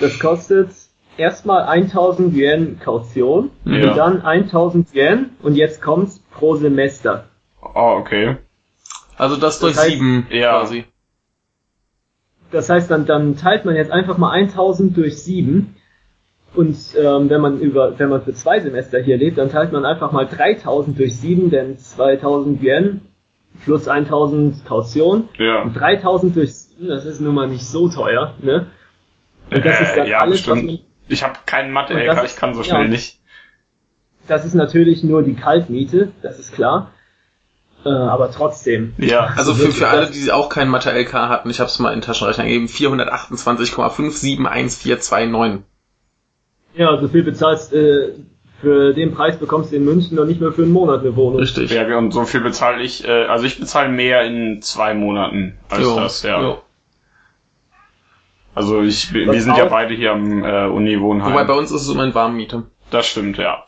[0.00, 0.70] das kostet
[1.16, 3.90] erstmal 1000 Yuan Kaution ja.
[3.90, 7.24] und dann 1000 Yuan und jetzt kommt's pro Semester.
[7.62, 8.36] Oh, okay.
[9.16, 10.58] Also das durch das heißt, sieben ja.
[10.60, 10.84] quasi.
[12.50, 15.75] Das heißt, dann, dann teilt man jetzt einfach mal 1000 durch sieben
[16.54, 19.84] und ähm, wenn man über, wenn man für zwei Semester hier lebt, dann teilt man
[19.84, 23.00] einfach mal 3000 durch 7, denn 2000 Yen
[23.64, 25.28] plus 1000 Kaution.
[25.38, 25.62] Ja.
[25.62, 28.66] Und 3000 durch 7, das ist nun mal nicht so teuer, ne?
[29.50, 30.56] Und das äh, ist dann ja, alles, bestimmt.
[30.56, 33.18] was man, Ich habe keinen Mathe-LK, ich kann so schnell ja, nicht.
[34.26, 36.90] Das ist natürlich nur die Kaltmiete, das ist klar.
[37.84, 38.94] Äh, aber trotzdem.
[38.98, 42.00] Ja, also für, für alle, die auch keinen Mathe-LK hatten, ich habe es mal in
[42.00, 45.62] Taschenrechner gegeben, 428,571429.
[46.76, 48.12] Ja, so viel bezahlst, äh,
[48.60, 51.40] für den Preis bekommst du in München noch nicht mehr für einen Monat eine Wohnung.
[51.40, 51.70] Richtig.
[51.70, 55.82] Ja, und so viel bezahle ich, äh, also ich bezahle mehr in zwei Monaten als
[55.82, 55.96] jo.
[55.96, 56.40] das, ja.
[56.40, 56.58] Jo.
[58.54, 59.58] Also ich, wir sind auch?
[59.58, 61.32] ja beide hier am äh, Uni-Wohnheim.
[61.32, 62.64] Wobei bei uns ist es immer ein Warmmiete.
[62.90, 63.64] Das stimmt, ja.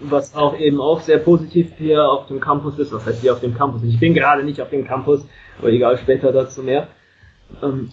[0.00, 3.40] Was auch eben auch sehr positiv hier auf dem Campus ist, was heißt hier auf
[3.40, 3.82] dem Campus?
[3.82, 5.26] Ich bin gerade nicht auf dem Campus,
[5.58, 6.86] aber egal, später dazu mehr.
[7.62, 7.90] Ähm,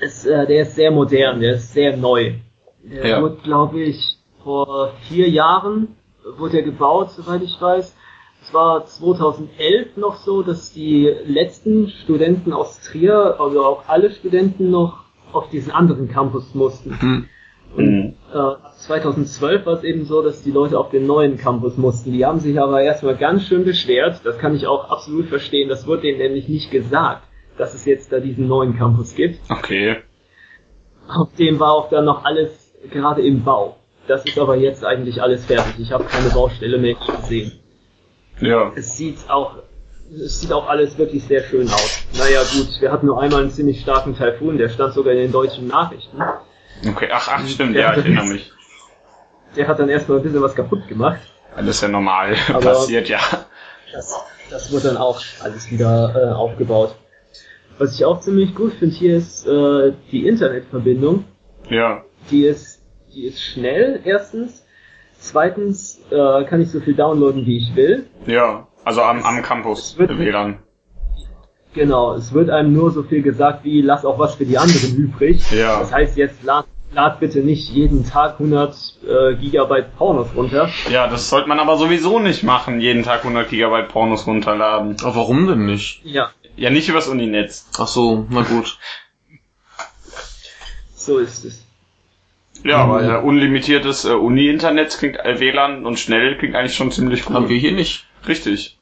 [0.00, 2.34] ist, äh, der ist sehr modern, der ist sehr neu.
[2.82, 3.22] Der ja.
[3.22, 5.96] wurde, glaube ich, vor vier Jahren
[6.36, 7.94] wurde er gebaut, soweit ich weiß.
[8.42, 14.70] Es war 2011 noch so, dass die letzten Studenten aus Trier, also auch alle Studenten
[14.70, 16.96] noch auf diesen anderen Campus mussten.
[17.00, 17.28] Mhm.
[17.76, 22.12] Und äh, 2012 war es eben so, dass die Leute auf den neuen Campus mussten.
[22.12, 24.22] Die haben sich aber erstmal ganz schön beschwert.
[24.24, 25.68] Das kann ich auch absolut verstehen.
[25.68, 27.27] Das wurde denen nämlich nicht gesagt
[27.58, 29.40] dass es jetzt da diesen neuen Campus gibt.
[29.50, 29.96] Okay.
[31.08, 33.76] Auf dem war auch dann noch alles gerade im Bau.
[34.06, 35.74] Das ist aber jetzt eigentlich alles fertig.
[35.78, 37.52] Ich habe keine Baustelle mehr gesehen.
[38.40, 38.72] Ja.
[38.74, 39.56] Es sieht auch
[40.10, 42.04] es sieht auch alles wirklich sehr schön aus.
[42.16, 45.32] Naja gut, wir hatten nur einmal einen ziemlich starken Taifun, der stand sogar in den
[45.32, 46.22] deutschen Nachrichten.
[46.88, 48.52] Okay, ach, ach stimmt, der ja, ich erinnere mich.
[49.56, 51.20] Der hat dann erstmal ein bisschen was kaputt gemacht.
[51.54, 53.18] Alles ja normal, passiert ja.
[53.92, 54.14] Das,
[54.50, 56.94] das wird dann auch alles wieder äh, aufgebaut.
[57.78, 61.24] Was ich auch ziemlich gut finde hier ist äh, die Internetverbindung.
[61.70, 62.02] Ja.
[62.30, 62.82] Die ist,
[63.14, 64.64] die ist schnell, erstens.
[65.20, 68.06] Zweitens äh, kann ich so viel downloaden, wie ich will.
[68.26, 70.58] Ja, also am, am Campus wird WLAN.
[71.74, 74.96] Genau, es wird einem nur so viel gesagt wie, lass auch was für die anderen
[74.96, 75.50] übrig.
[75.52, 75.80] Ja.
[75.80, 78.74] Das heißt jetzt, lad, lad bitte nicht jeden Tag 100
[79.06, 80.68] äh, Gigabyte Pornos runter.
[80.90, 84.96] Ja, das sollte man aber sowieso nicht machen, jeden Tag 100 Gigabyte Pornos runterladen.
[85.02, 86.00] Aber warum denn nicht?
[86.04, 87.68] Ja, ja, nicht übers Uninetz.
[87.78, 88.78] Ach so, na gut.
[90.94, 91.62] so ist es.
[92.64, 97.28] Ja, aber äh, unlimitiertes äh, Uni-Internet klingt äh, WLAN und schnell klingt eigentlich schon ziemlich
[97.28, 97.36] cool.
[97.36, 98.06] Haben wir hier nicht.
[98.26, 98.78] Richtig.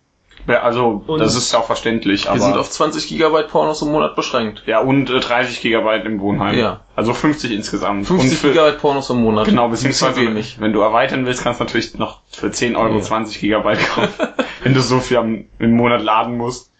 [0.49, 2.25] Ja, also, und das ist auch verständlich.
[2.25, 4.63] Wir aber sind auf 20 Gigabyte Pornos im Monat beschränkt.
[4.67, 6.57] Ja, und äh, 30 Gigabyte im Wohnheim.
[6.57, 6.81] Ja.
[6.95, 8.07] Also 50 insgesamt.
[8.07, 9.47] 50 für, Gigabyte Pornos im Monat.
[9.47, 10.61] Genau, beziehungsweise wenig.
[10.61, 13.03] wenn du erweitern willst, kannst du natürlich noch für 10 Euro ja.
[13.03, 14.29] 20 Gigabyte kaufen.
[14.63, 16.71] wenn du so viel am, im Monat laden musst.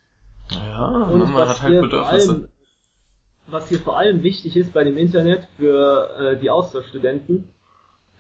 [0.51, 2.31] Ja, und man hat halt Bedürfnisse.
[2.31, 2.49] Allem,
[3.49, 7.51] was hier vor allem wichtig ist bei dem Internet für äh, die Austauschstudenten,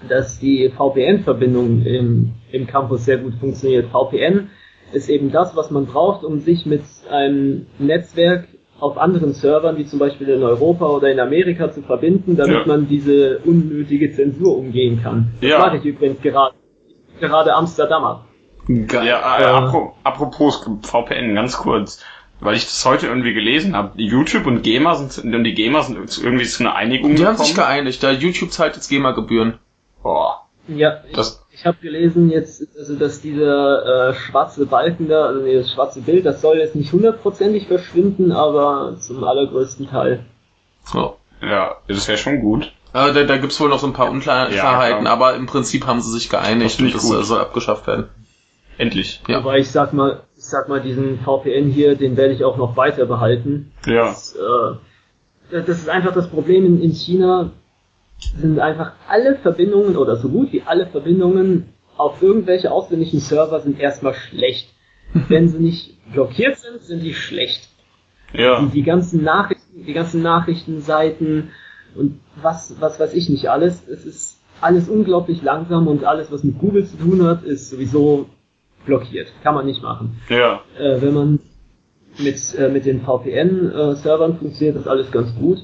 [0.08, 3.90] dass die VPN-Verbindung im, im Campus sehr gut funktioniert.
[3.90, 4.50] VPN
[4.92, 8.46] ist eben das, was man braucht, um sich mit einem Netzwerk
[8.78, 12.66] auf anderen Servern, wie zum Beispiel in Europa oder in Amerika, zu verbinden, damit ja.
[12.66, 15.32] man diese unnötige Zensur umgehen kann.
[15.40, 15.58] Das ja.
[15.58, 16.54] mache ich übrigens gerade.
[17.18, 18.26] Gerade Amsterdamer.
[18.66, 19.06] Geil.
[19.06, 22.04] Ja, äh, äh, apropos VPN, ganz kurz
[22.40, 23.92] weil ich das heute irgendwie gelesen habe.
[24.00, 27.38] YouTube und GEMA sind und die GEMA sind irgendwie zu einer Einigung Die gekommen.
[27.38, 29.58] haben sich geeinigt, da YouTube zahlt jetzt GEMA-Gebühren.
[30.02, 30.42] Boah.
[30.68, 35.54] Ja, das, ich habe gelesen jetzt, also dass dieser äh, schwarze Balken da, also nee,
[35.54, 40.24] das schwarze Bild, das soll jetzt nicht hundertprozentig verschwinden, aber zum allergrößten Teil.
[40.92, 41.14] Oh.
[41.40, 42.72] Ja, das wäre schon gut.
[42.92, 44.56] Äh, da, da gibt's wohl noch so ein paar Unklarheiten,
[45.04, 47.24] ja, aber im Prinzip haben sie sich geeinigt und das gut.
[47.24, 48.08] soll abgeschafft werden.
[48.78, 49.22] Endlich.
[49.28, 49.38] Ja.
[49.38, 52.76] Aber ich sag mal, ich sag mal, diesen VPN hier, den werde ich auch noch
[52.76, 53.72] weiter behalten.
[53.84, 54.04] Ja.
[54.04, 57.50] Das, äh, das ist einfach das Problem in, in China
[58.38, 63.80] sind einfach alle Verbindungen oder so gut wie alle Verbindungen auf irgendwelche ausländischen Server sind
[63.80, 64.72] erstmal schlecht.
[65.28, 67.68] Wenn sie nicht blockiert sind, sind die schlecht.
[68.32, 68.60] Ja.
[68.60, 71.50] Die, die ganzen Nachrichten, die ganzen Nachrichtenseiten
[71.96, 76.44] und was, was weiß ich nicht alles, es ist alles unglaublich langsam und alles, was
[76.44, 78.26] mit Google zu tun hat, ist sowieso
[78.86, 79.32] blockiert.
[79.42, 80.20] Kann man nicht machen.
[80.28, 80.62] Ja.
[80.78, 81.40] Äh, wenn man
[82.18, 85.58] mit, äh, mit den VPN-Servern äh, funktioniert das alles ganz gut.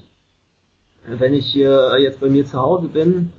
[1.05, 3.33] Wenn ich hier jetzt bei mir zu Hause bin,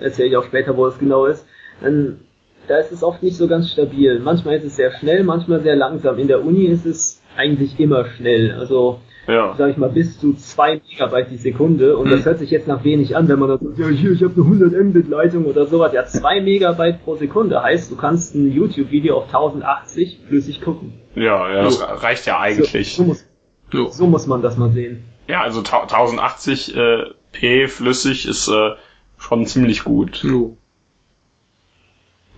[0.00, 1.46] erzähle ich auch später, wo es genau ist,
[1.80, 2.20] dann
[2.66, 4.18] da ist es oft nicht so ganz stabil.
[4.18, 6.18] Manchmal ist es sehr schnell, manchmal sehr langsam.
[6.18, 8.52] In der Uni ist es eigentlich immer schnell.
[8.52, 9.54] Also ja.
[9.56, 11.96] sag ich mal, bis zu zwei Megabyte die Sekunde.
[11.96, 12.10] Und mhm.
[12.10, 14.34] das hört sich jetzt nach wenig an, wenn man dann sagt, ja, hier, ich habe
[14.34, 15.92] eine 100 Mbit Leitung oder sowas.
[15.92, 20.94] Ja, zwei Megabyte pro Sekunde heißt, du kannst ein YouTube-Video auf 1080 flüssig gucken.
[21.14, 22.94] Ja, ja, das reicht ja eigentlich.
[22.94, 25.04] So, so, muss, so muss man das mal sehen.
[25.28, 28.72] Ja, also 1080 äh, p flüssig ist äh,
[29.18, 30.22] schon ziemlich gut.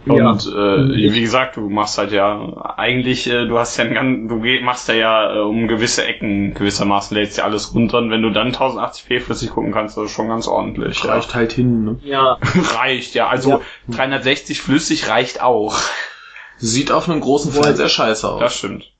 [0.08, 0.28] Jo.
[0.28, 0.76] Und ja.
[0.76, 4.88] äh, wie gesagt, du machst halt ja eigentlich, äh, du hast ja ein, du machst
[4.88, 8.52] ja, ja äh, um gewisse Ecken gewissermaßen lädst ja alles runter und wenn du dann
[8.52, 11.04] 1080p flüssig gucken kannst, das ist schon ganz ordentlich.
[11.04, 11.34] Reicht ja.
[11.34, 11.98] halt hin, ne?
[12.02, 12.38] Ja.
[12.78, 13.28] reicht, ja.
[13.28, 13.60] Also ja.
[13.88, 15.76] 360 flüssig reicht auch.
[16.56, 18.40] Sieht auf einem großen Fernseher scheiße aus.
[18.40, 18.92] Das stimmt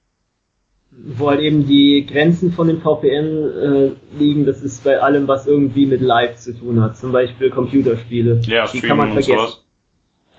[1.01, 5.47] wo halt eben die Grenzen von dem VPN äh, liegen, das ist bei allem, was
[5.47, 8.41] irgendwie mit Live zu tun hat, zum Beispiel Computerspiele.
[8.45, 9.59] Ja, die kann man vergessen.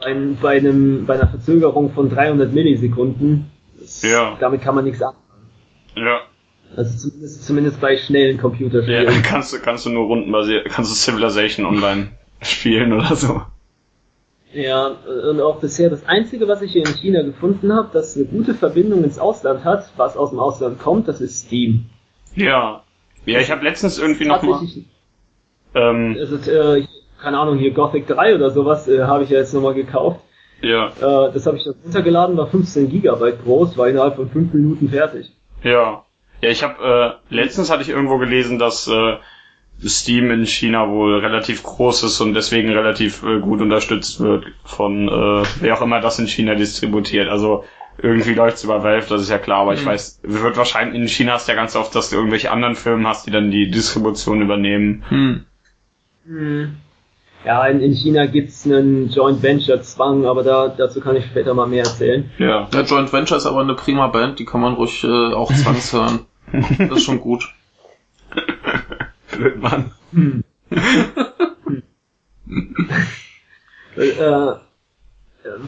[0.01, 3.51] Ein, bei, einem, bei einer Verzögerung von 300 Millisekunden,
[4.01, 4.37] ja.
[4.39, 5.19] damit kann man nichts anfangen.
[5.95, 6.21] Ja.
[6.75, 9.05] Also zumindest, zumindest bei schnellen Computerspielen.
[9.05, 12.09] Ja, kannst du, kannst du nur rundenbasiert, kannst du Civilization online
[12.41, 13.41] spielen oder so.
[14.53, 18.25] Ja, und auch bisher das Einzige, was ich hier in China gefunden habe, das eine
[18.25, 21.85] gute Verbindung ins Ausland hat, was aus dem Ausland kommt, das ist Steam.
[22.35, 22.83] Ja.
[23.25, 24.61] Ja, ich habe letztens irgendwie noch mal...
[25.75, 26.87] Ähm, also, äh,
[27.21, 30.21] keine Ahnung, hier Gothic 3 oder sowas äh, habe ich ja jetzt nochmal gekauft.
[30.61, 30.87] Ja.
[30.87, 34.89] Äh, das habe ich dann runtergeladen, war 15 Gigabyte groß, war innerhalb von 5 Minuten
[34.89, 35.31] fertig.
[35.63, 36.03] Ja.
[36.41, 39.17] Ja, ich habe äh, letztens hatte ich irgendwo gelesen, dass äh,
[39.85, 45.07] Steam in China wohl relativ groß ist und deswegen relativ äh, gut unterstützt wird von
[45.07, 47.27] äh, wer auch immer das in China distributiert.
[47.29, 47.65] Also
[47.97, 49.77] irgendwie läuft's über Valve, das ist ja klar, aber mhm.
[49.77, 53.05] ich weiß, wird wahrscheinlich in China ist ja ganz oft, dass du irgendwelche anderen Firmen
[53.07, 55.03] hast, die dann die Distribution übernehmen.
[55.09, 55.45] Mhm.
[56.25, 56.75] Mhm.
[57.45, 61.53] Ja, in, in China gibt's einen Joint Venture Zwang, aber da, dazu kann ich später
[61.53, 62.29] mal mehr erzählen.
[62.37, 62.67] Ja.
[62.73, 65.93] ja, Joint Venture ist aber eine prima Band, die kann man ruhig äh, auch zwangs
[65.99, 66.25] hören.
[66.51, 67.47] Das ist schon gut.
[69.31, 69.91] Blödmann.
[70.11, 70.43] Hm.
[73.95, 74.53] äh,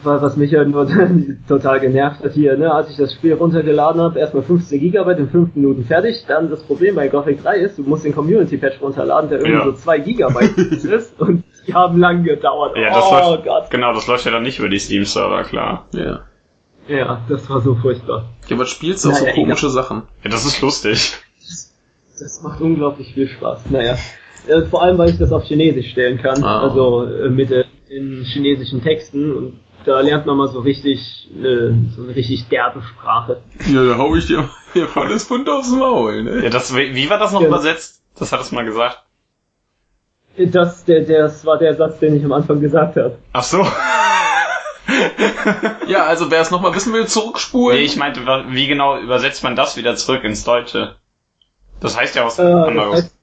[0.04, 0.86] was mich halt nur
[1.48, 5.30] total genervt hat hier, ne, als ich das Spiel runtergeladen habe, erstmal 15 Gigabyte in
[5.30, 6.24] 5 Minuten fertig.
[6.28, 9.58] Dann das Problem bei Gothic 3 ist, du musst den Community Patch runterladen, der irgendwie
[9.58, 9.64] ja.
[9.64, 12.76] so 2 Gigabyte ist und die haben lang gedauert.
[12.76, 13.70] Ja, das oh läuft, Gott.
[13.70, 15.86] Genau, das läuft ja dann nicht über die Steam Server, klar.
[15.92, 16.20] Ja.
[16.88, 18.24] Ja, das war so furchtbar.
[18.48, 19.70] Ja, aber spielst auch naja, so komische egal.
[19.70, 20.02] Sachen.
[20.24, 21.22] Ja, das ist lustig
[22.22, 23.70] das macht unglaublich viel Spaß.
[23.70, 23.98] Naja,
[24.46, 26.62] äh, vor allem, weil ich das auf Chinesisch stellen kann, ah.
[26.62, 31.72] also äh, mit äh, in chinesischen Texten und da lernt man mal so richtig äh,
[31.94, 33.42] so eine richtig derbe Sprache.
[33.68, 36.44] Ja, da hau ich dir hier volles Pfund aufs Maul, ne?
[36.44, 37.48] Ja, das, wie war das noch ja.
[37.48, 38.00] übersetzt?
[38.16, 39.02] Das hat es mal gesagt.
[40.36, 43.18] Das, der, das war der Satz, den ich am Anfang gesagt habe.
[43.32, 43.58] Ach so.
[45.86, 47.78] ja, also wer es nochmal wissen will, zurückspulen.
[47.78, 50.96] Nee, ich meinte, wie genau übersetzt man das wieder zurück ins Deutsche?
[51.80, 52.90] Das heißt ja was äh, anderes.
[52.90, 53.14] Das heißt,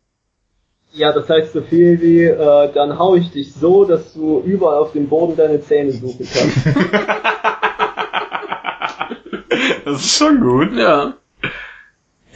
[0.91, 4.79] ja, das heißt so viel wie, äh, dann hau ich dich so, dass du überall
[4.79, 6.65] auf dem Boden deine Zähne suchen kannst.
[9.85, 10.73] das ist schon gut.
[10.73, 11.13] Ja.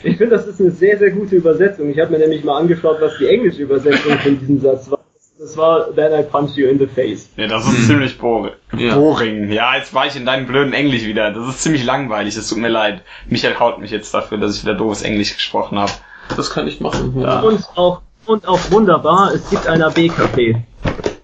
[0.04, 1.90] Ich finde, das ist eine sehr, sehr gute Übersetzung.
[1.90, 5.00] Ich habe mir nämlich mal angeschaut, was die englische Übersetzung von diesem Satz war.
[5.40, 7.30] Das war Then I punch you in the face.
[7.36, 7.86] Ja, das ist hm.
[7.86, 8.54] ziemlich boring.
[8.78, 8.96] Ja.
[8.96, 9.52] boring.
[9.52, 11.32] Ja, jetzt war ich in deinem blöden Englisch wieder.
[11.32, 12.38] Das ist ziemlich langweilig.
[12.38, 13.02] Es tut mir leid.
[13.28, 15.92] Michael haut mich jetzt dafür, dass ich wieder doofes Englisch gesprochen habe.
[16.38, 17.20] Das kann ich machen.
[17.20, 17.42] Ja.
[17.42, 20.62] Und auch und auch wunderbar, es gibt ein AB-Café.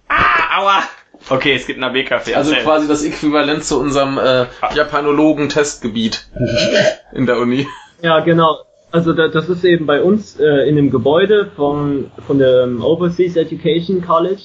[0.09, 0.83] Ah, aua!
[1.29, 2.33] Okay, es gibt ein AB-Café.
[2.33, 6.27] Also quasi das Äquivalent zu unserem äh, Japanologen-Testgebiet
[7.13, 7.67] in der Uni.
[8.01, 8.57] Ja, genau.
[8.91, 13.35] Also da, das ist eben bei uns äh, in dem Gebäude von, von dem Overseas
[13.35, 14.41] Education College.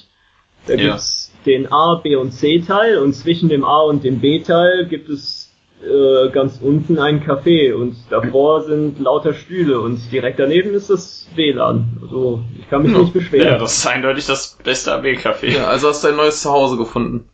[0.67, 0.91] Da ja.
[0.91, 5.45] gibt's den A, B und C-Teil und zwischen dem A und dem B-Teil gibt es
[5.83, 11.29] äh, ganz unten ein Café und davor sind lauter Stühle und direkt daneben ist das
[11.35, 11.99] WLAN.
[12.03, 12.99] Also ich kann mich ja.
[12.99, 13.47] nicht beschweren.
[13.47, 15.55] Ja, das ist eindeutig das beste AB-Café.
[15.55, 17.29] Ja, also hast du ein neues Zuhause gefunden.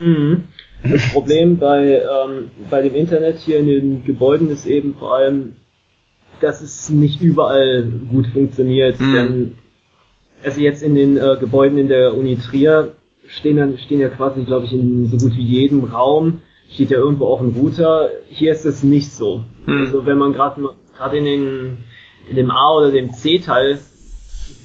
[0.00, 0.44] Mhm.
[0.82, 5.56] Das Problem bei, ähm, bei dem Internet hier in den Gebäuden ist eben vor allem,
[6.40, 9.00] dass es nicht überall gut funktioniert.
[9.00, 9.14] Mhm.
[9.14, 9.54] Denn
[10.44, 12.92] also jetzt in den äh, Gebäuden in der Uni Trier
[13.26, 16.98] stehen, dann, stehen ja quasi, glaube ich, in so gut wie jedem Raum steht ja
[16.98, 18.10] irgendwo auch ein Router.
[18.28, 19.44] Hier ist es nicht so.
[19.66, 19.80] Mhm.
[19.80, 20.60] Also wenn man gerade
[20.96, 21.78] gerade in, den,
[22.28, 23.78] in dem A oder dem C-Teil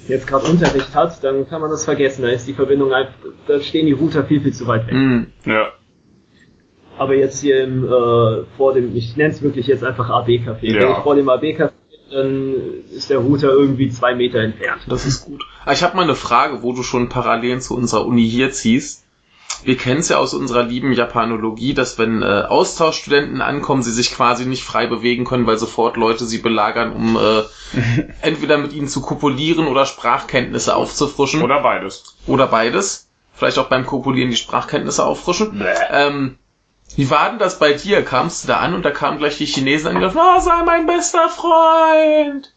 [0.08, 2.22] jetzt gerade Unterricht hat, dann kann man das vergessen.
[2.22, 3.14] Da ist die Verbindung einfach,
[3.46, 4.94] da stehen die Router viel, viel zu weit weg.
[4.94, 5.26] Mhm.
[5.46, 5.72] Ja.
[6.98, 10.58] Aber jetzt hier im, äh, vor dem, ich nenne es wirklich jetzt einfach AB-Café.
[10.62, 10.82] Ja.
[10.82, 11.70] Wenn ich vor dem AB-Café
[12.14, 12.54] dann
[12.94, 14.82] ist der Router irgendwie zwei Meter entfernt.
[14.88, 15.42] Das ist gut.
[15.64, 19.04] Ah, ich habe mal eine Frage, wo du schon Parallelen zu unserer Uni hier ziehst.
[19.62, 24.12] Wir kennen es ja aus unserer lieben Japanologie, dass wenn äh, Austauschstudenten ankommen, sie sich
[24.12, 27.42] quasi nicht frei bewegen können, weil sofort Leute sie belagern, um äh,
[28.20, 31.42] entweder mit ihnen zu kopulieren oder Sprachkenntnisse aufzufrischen.
[31.42, 32.16] Oder beides.
[32.26, 33.08] Oder beides.
[33.32, 35.64] Vielleicht auch beim Kopulieren die Sprachkenntnisse auffrischen.
[35.90, 36.36] Ähm,
[36.96, 38.02] wie war denn das bei dir?
[38.02, 40.86] Kamst du da an und da kamen gleich die Chinesen und gesagt, oh, sei mein
[40.86, 42.52] bester Freund.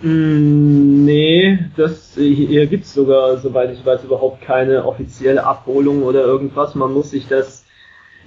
[0.00, 6.74] Mm, nee, das hier gibt's sogar, soweit ich weiß, überhaupt keine offizielle Abholung oder irgendwas.
[6.74, 7.64] Man muss sich das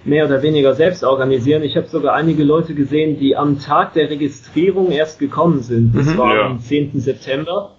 [0.06, 1.64] mehr oder weniger selbst organisieren.
[1.64, 5.96] Ich habe sogar einige Leute gesehen, die am Tag der Registrierung erst gekommen sind.
[5.96, 6.46] Das mhm, war ja.
[6.46, 7.00] am 10.
[7.02, 7.72] September.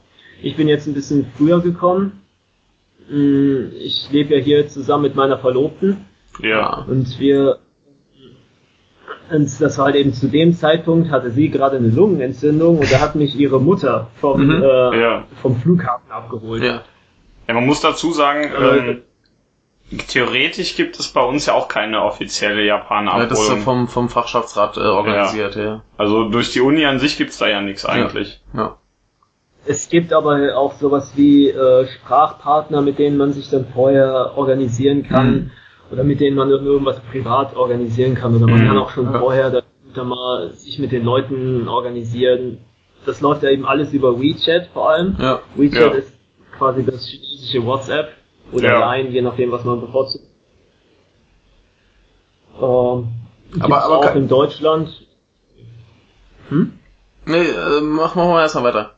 [0.42, 2.20] Ich bin jetzt ein bisschen früher gekommen.
[3.08, 6.04] Mm, ich lebe ja hier zusammen mit meiner Verlobten.
[6.40, 6.84] Ja.
[6.88, 7.58] Und wir,
[9.30, 13.00] und das war halt eben zu dem Zeitpunkt, hatte sie gerade eine Lungenentzündung und da
[13.00, 14.62] hat mich ihre Mutter vom, mhm.
[14.62, 15.24] äh, ja.
[15.42, 16.62] vom Flughafen abgeholt.
[16.62, 16.82] Ja.
[17.48, 19.02] ja, man muss dazu sagen, ähm,
[20.08, 23.22] theoretisch gibt es bei uns ja auch keine offizielle Japaner-Abholung.
[23.22, 25.64] Ja, das ist ja vom, vom Fachschaftsrat äh, organisiert, ja.
[25.64, 25.82] ja.
[25.96, 28.40] Also durch die Uni an sich gibt's da ja nichts eigentlich.
[28.54, 28.60] Ja.
[28.60, 28.76] ja.
[29.68, 35.02] Es gibt aber auch sowas wie äh, Sprachpartner, mit denen man sich dann vorher organisieren
[35.02, 35.30] kann.
[35.30, 35.50] Mhm
[35.90, 38.34] oder mit denen man irgendwas privat organisieren kann.
[38.36, 38.66] Oder man mhm.
[38.66, 39.18] kann auch schon ja.
[39.18, 39.62] vorher
[39.94, 42.58] da mal sich mit den Leuten organisieren.
[43.04, 45.16] Das läuft ja eben alles über WeChat vor allem.
[45.18, 45.40] Ja.
[45.54, 45.98] WeChat ja.
[45.98, 46.12] ist
[46.56, 48.12] quasi das chinesische WhatsApp
[48.52, 48.94] oder ja.
[48.94, 50.24] Line, je nachdem, was man bevorzugt.
[52.60, 53.08] Ähm,
[53.60, 55.06] aber, aber auch in Deutschland.
[56.48, 56.78] Hm?
[57.26, 58.94] Nee, äh, mach, mach mal erstmal weiter.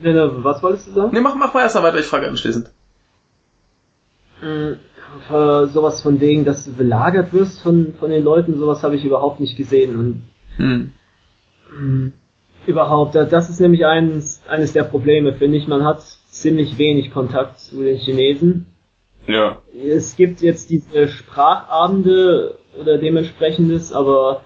[0.00, 1.10] Nee, nee, was wolltest du sagen?
[1.12, 2.70] Nee, mach, mach mal erstmal weiter, ich frage anschließend.
[4.40, 4.78] Hm,
[5.30, 9.04] äh, sowas von wegen, dass du belagert wirst von, von den Leuten, sowas habe ich
[9.04, 9.96] überhaupt nicht gesehen.
[9.96, 10.22] Und
[10.56, 10.92] hm.
[11.70, 12.12] mh, hm,
[12.66, 15.66] überhaupt, das ist nämlich eines, eines der Probleme, finde ich.
[15.66, 18.66] Man hat ziemlich wenig Kontakt zu den Chinesen.
[19.26, 19.58] Ja.
[19.74, 24.42] Es gibt jetzt diese Sprachabende oder dementsprechendes, aber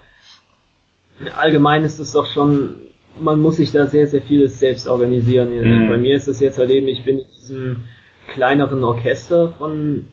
[1.37, 2.75] allgemein ist es doch schon,
[3.19, 5.49] man muss sich da sehr, sehr vieles selbst organisieren.
[5.53, 5.89] Mhm.
[5.89, 7.83] Bei mir ist es jetzt halt eben, ich bin in diesem
[8.33, 10.07] kleineren Orchester von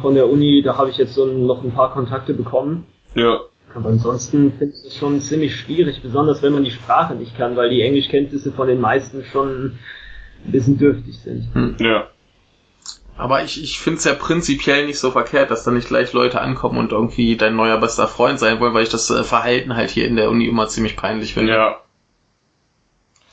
[0.00, 2.86] von der Uni, da habe ich jetzt so noch ein paar Kontakte bekommen.
[3.14, 3.40] Ja.
[3.74, 7.56] Aber ansonsten finde ich es schon ziemlich schwierig, besonders wenn man die Sprache nicht kann,
[7.56, 9.78] weil die Englischkenntnisse von den meisten schon
[10.44, 11.48] ein bisschen dürftig sind.
[11.52, 11.76] Hm.
[11.78, 12.08] Ja.
[13.18, 16.40] Aber ich, ich finde es ja prinzipiell nicht so verkehrt, dass da nicht gleich Leute
[16.40, 19.90] ankommen und irgendwie dein neuer bester Freund sein wollen, weil ich das äh, Verhalten halt
[19.90, 21.52] hier in der Uni immer ziemlich peinlich finde.
[21.52, 21.80] Ja.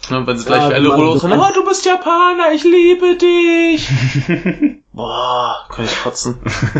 [0.10, 3.89] Und wenn sie gleich ja, für alle losrennen, oh, du bist Japaner, ich liebe dich.
[4.94, 6.39] Boah, kann ich kotzen.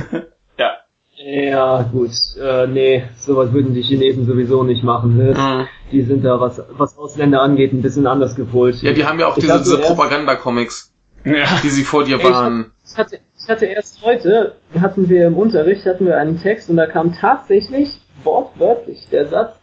[0.58, 0.72] ja.
[1.16, 2.12] Ja, gut.
[2.40, 5.16] Äh, nee, sowas würden die Chinesen sowieso nicht machen.
[5.18, 5.34] Ne?
[5.34, 5.68] Mhm.
[5.92, 8.82] Die sind da, was, was Ausländer angeht, ein bisschen anders gepolt.
[8.82, 11.46] Ja, die haben ja auch ich diese, diese Propaganda-Comics, ja.
[11.64, 12.72] die sie vor dir waren.
[12.86, 16.76] Ich hatte, ich hatte erst heute, hatten wir im Unterricht, hatten wir einen Text und
[16.76, 19.56] da kam tatsächlich wortwörtlich der Satz,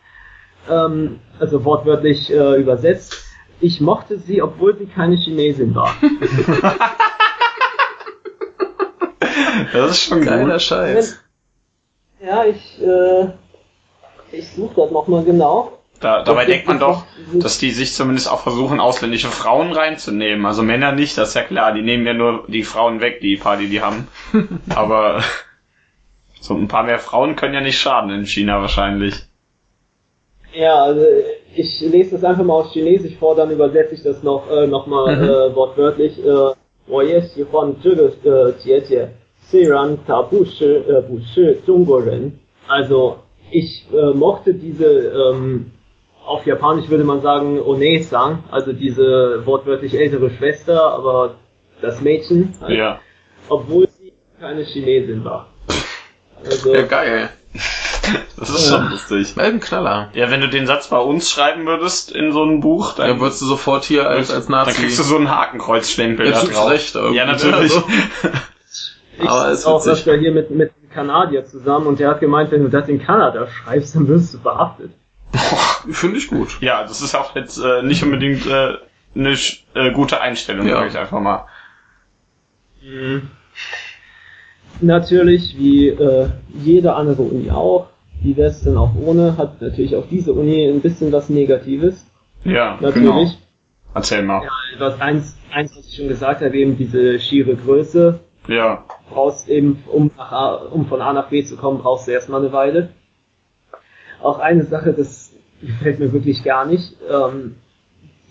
[0.68, 3.30] ähm, also wortwörtlich äh, übersetzt,
[3.61, 5.94] ich mochte sie, obwohl sie keine Chinesin war.
[9.73, 10.62] das ist schon geiler gut.
[10.62, 11.20] Scheiß.
[12.25, 13.29] Ja, ich, äh,
[14.33, 15.79] ich suche das nochmal genau.
[16.01, 20.46] Da, dabei denkt man doch, dass die sich zumindest auch versuchen, ausländische Frauen reinzunehmen.
[20.46, 21.75] Also Männer nicht, das ist ja klar.
[21.75, 24.09] Die nehmen ja nur die Frauen weg, die Party, die haben.
[24.75, 25.23] Aber
[26.40, 29.27] so ein paar mehr Frauen können ja nicht schaden in China wahrscheinlich.
[30.55, 31.07] Ja, also
[31.56, 35.15] ich lese das einfach mal auf Chinesisch vor, dann übersetze ich das noch äh, nochmal
[35.15, 35.23] mhm.
[35.23, 36.17] äh, wortwörtlich.
[36.23, 36.54] Äh,
[36.88, 42.39] 我也喜欢这个呃姐姐，虽然她不是呃不是中国人。
[42.67, 43.17] Also
[43.51, 45.71] ich äh, mochte diese ähm,
[46.25, 51.36] auf Japanisch würde man sagen One-san, also diese wortwörtlich ältere Schwester, aber
[51.82, 52.99] das Mädchen, halt, ja.
[53.49, 55.47] obwohl sie keine Chinesin war.
[56.43, 57.30] Also, ja, geil.
[58.37, 59.35] Das ist schon lustig.
[59.37, 60.11] Ein Knaller.
[60.14, 63.20] Ja, wenn du den Satz bei uns schreiben würdest in so einem Buch, dann, dann
[63.20, 64.73] würdest du sofort hier als, als Nazi.
[64.73, 66.70] Dann kriegst du so einen Hakenkreuzstempel ja, da drauf.
[66.70, 67.75] Recht ja, natürlich.
[67.75, 67.85] Also.
[69.18, 72.20] ich Aber es ist auch öfter hier mit, mit einem Kanadier zusammen und der hat
[72.20, 74.92] gemeint, wenn du das in Kanada schreibst, dann wirst du verhaftet.
[75.90, 76.61] Finde ich gut.
[76.61, 78.75] Ja, das ist auch jetzt äh, nicht unbedingt äh,
[79.14, 79.37] eine
[79.75, 80.77] äh, gute Einstellung, ja.
[80.77, 81.46] sage ich einfach mal.
[82.83, 83.29] Mhm.
[84.81, 87.88] Natürlich, wie äh, jede andere Uni auch,
[88.22, 92.06] die Westen auch ohne, hat natürlich auch diese Uni ein bisschen was Negatives.
[92.44, 93.04] Ja, natürlich.
[93.04, 93.30] Genau.
[93.94, 94.42] Erzähl mal.
[94.44, 98.20] Ja, was eins, eins, was ich schon gesagt habe, eben diese schiere Größe.
[98.46, 98.85] Ja.
[99.11, 102.40] Brauchst eben, um, nach A, um von A nach B zu kommen, brauchst du erstmal
[102.40, 102.90] eine Weile.
[104.22, 106.96] Auch eine Sache, das gefällt mir wirklich gar nicht.
[107.11, 107.56] Ähm,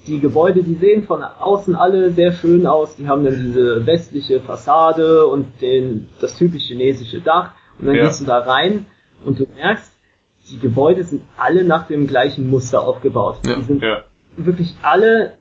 [0.08, 2.96] die Gebäude, die sehen von außen alle sehr schön aus.
[2.96, 7.52] Die haben dann diese westliche Fassade und den, das typisch chinesische Dach.
[7.78, 8.06] Und dann ja.
[8.06, 8.86] gehst du da rein
[9.26, 9.92] und du merkst,
[10.50, 13.40] die Gebäude sind alle nach dem gleichen Muster aufgebaut.
[13.46, 13.56] Ja.
[13.56, 14.04] Die sind ja.
[14.38, 15.38] wirklich alle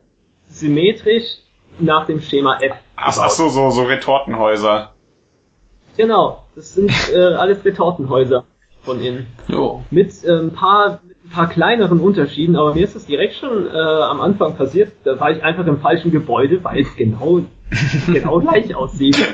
[0.48, 1.38] symmetrisch
[1.78, 2.74] nach dem Schema F.
[2.96, 4.92] Ach, ach so, so, so Retortenhäuser.
[5.96, 8.44] Genau, das sind äh, alles Retortenhäuser
[8.82, 9.26] von innen.
[9.48, 9.82] Jo.
[9.90, 13.70] Mit äh, ein paar ein paar kleineren Unterschieden, aber mir ist es direkt schon äh,
[13.70, 17.40] am Anfang passiert, da war ich einfach im falschen Gebäude, weil es genau,
[18.06, 19.16] genau gleich aussieht.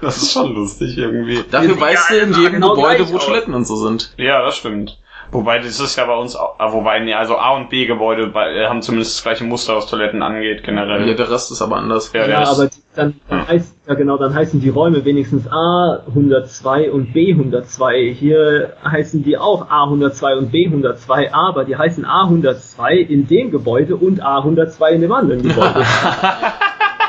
[0.00, 1.40] Das ist schon lustig irgendwie.
[1.50, 4.14] Dafür weißt du in jedem genau Gebäude, wo Toiletten und so sind.
[4.16, 4.98] Ja, das stimmt.
[5.32, 8.30] Wobei, das ist ja bei uns auch, ah, wobei, nee, also A und B Gebäude
[8.34, 11.08] äh, haben zumindest das gleiche Muster, was Toiletten angeht, generell.
[11.08, 12.12] Ja, der Rest ist aber anders.
[12.12, 13.48] Ja, ja aber dann, dann ja.
[13.48, 18.12] heißt, ja genau, dann heißen die Räume wenigstens A102 und B102.
[18.12, 24.22] Hier heißen die auch A102 und B102, aber die heißen A102 in dem Gebäude und
[24.22, 25.82] A102 in dem anderen Gebäude.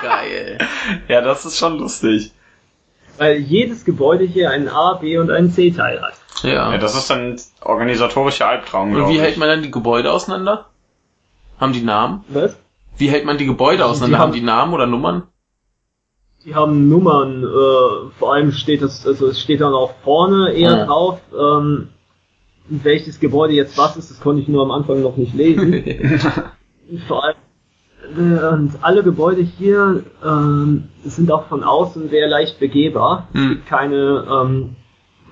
[0.04, 0.58] Geil.
[1.08, 2.32] Ja, das ist schon lustig.
[3.18, 6.14] Weil jedes Gebäude hier einen A, B und einen C-Teil hat.
[6.44, 6.72] Ja.
[6.72, 6.78] ja.
[6.78, 8.96] Das ist dann organisatorischer Albtraum.
[8.96, 10.70] Und wie hält man dann die Gebäude auseinander?
[11.60, 12.24] Haben die Namen?
[12.28, 12.58] Was?
[12.98, 14.18] Wie hält man die Gebäude auseinander?
[14.18, 15.24] Die haben, haben, die Namen oder Nummern?
[16.46, 17.44] Die haben Nummern.
[17.44, 20.86] Äh, vor allem steht das, also es steht dann auch vorne eher ja.
[20.86, 21.22] drauf.
[21.32, 21.90] Ähm,
[22.68, 25.84] welches Gebäude jetzt was ist, das konnte ich nur am Anfang noch nicht lesen.
[27.08, 27.36] vor allem
[28.16, 33.28] und alle Gebäude hier ähm, sind auch von außen sehr leicht begehbar.
[33.34, 33.62] Hm.
[33.66, 34.76] Keine ähm,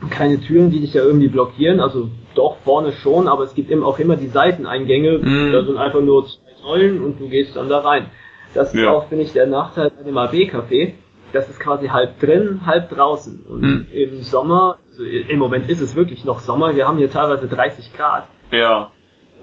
[0.09, 1.79] keine Türen, die dich ja irgendwie blockieren.
[1.79, 5.19] Also doch vorne schon, aber es gibt eben auch immer die Seiteneingänge.
[5.19, 5.51] Mm.
[5.51, 8.07] Da sind einfach nur zwei Säulen und du gehst dann da rein.
[8.53, 8.81] Das ja.
[8.81, 10.93] ist auch, finde ich, der Nachteil bei dem AB-Café.
[11.33, 13.45] Das ist quasi halb drin, halb draußen.
[13.47, 13.87] Und mm.
[13.93, 16.75] im Sommer, also im Moment ist es wirklich noch Sommer.
[16.75, 18.27] Wir haben hier teilweise 30 Grad.
[18.51, 18.91] Ja.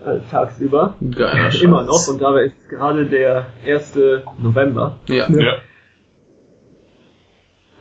[0.05, 0.95] Äh, tagsüber.
[1.01, 2.07] Geiler Immer noch.
[2.09, 3.99] Und dabei ist gerade der 1.
[4.39, 4.99] November.
[5.09, 5.29] Ja.
[5.29, 5.57] ja.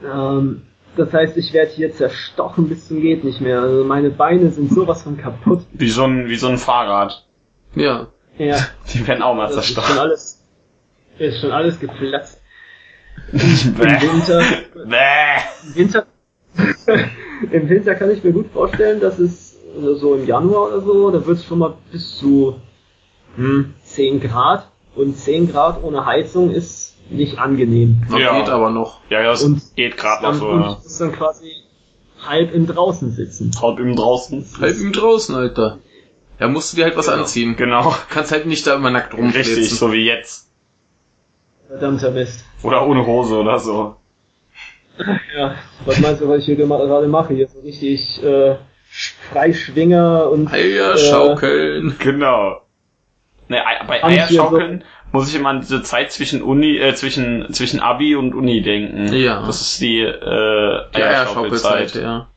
[0.03, 0.63] Ähm,
[0.95, 3.61] das heißt, ich werde hier zerstochen bis zum geht nicht mehr.
[3.61, 5.61] Also meine Beine sind sowas von kaputt.
[5.71, 7.25] Wie so ein, wie so ein Fahrrad.
[7.75, 8.07] Ja.
[8.37, 8.57] Ja.
[8.93, 9.89] Die werden auch mal zerstochen.
[9.89, 10.47] Ist schon alles,
[11.19, 12.41] ist schon alles geplatzt.
[13.31, 14.43] Im Winter,
[14.85, 15.41] Bäh.
[15.67, 16.05] Im Winter,
[17.51, 21.11] im Winter kann ich mir gut vorstellen, dass es also so im Januar oder so,
[21.11, 22.55] da wird es schon mal bis zu
[23.35, 28.01] hm, 10 Grad und 10 Grad ohne Heizung ist nicht angenehm.
[28.09, 28.39] Das ja.
[28.39, 28.99] geht aber noch.
[29.09, 30.47] Ja, ja, es und geht gerade noch so.
[30.49, 30.77] Und ja.
[30.85, 31.51] ist dann quasi
[32.25, 33.51] halb im Draußen sitzen.
[33.61, 34.45] Halb im Draußen.
[34.59, 35.79] Halb im Draußen, Alter.
[36.39, 37.19] Ja, musst du dir halt was genau.
[37.19, 37.55] anziehen.
[37.55, 37.95] Genau.
[38.09, 39.55] Kannst halt nicht da immer nackt rumflitzen.
[39.55, 40.49] Richtig, so wie jetzt.
[41.67, 42.45] Verdammter Mist.
[42.63, 43.95] Oder ohne Hose oder so.
[45.35, 47.33] Ja, was meinst du, was ich hier gerade mache?
[47.33, 48.55] Hier so richtig äh,
[49.31, 51.95] Freischwinger und Eier äh, schaukeln.
[51.99, 52.61] Genau.
[53.49, 58.15] Ne, bei Eierschaukeln muss ich immer an diese Zeit zwischen Uni, äh, zwischen, zwischen Abi
[58.15, 59.13] und Uni denken.
[59.13, 59.45] Ja.
[59.45, 62.27] Das ist die, äh, die Eierschaukelzeit, ja.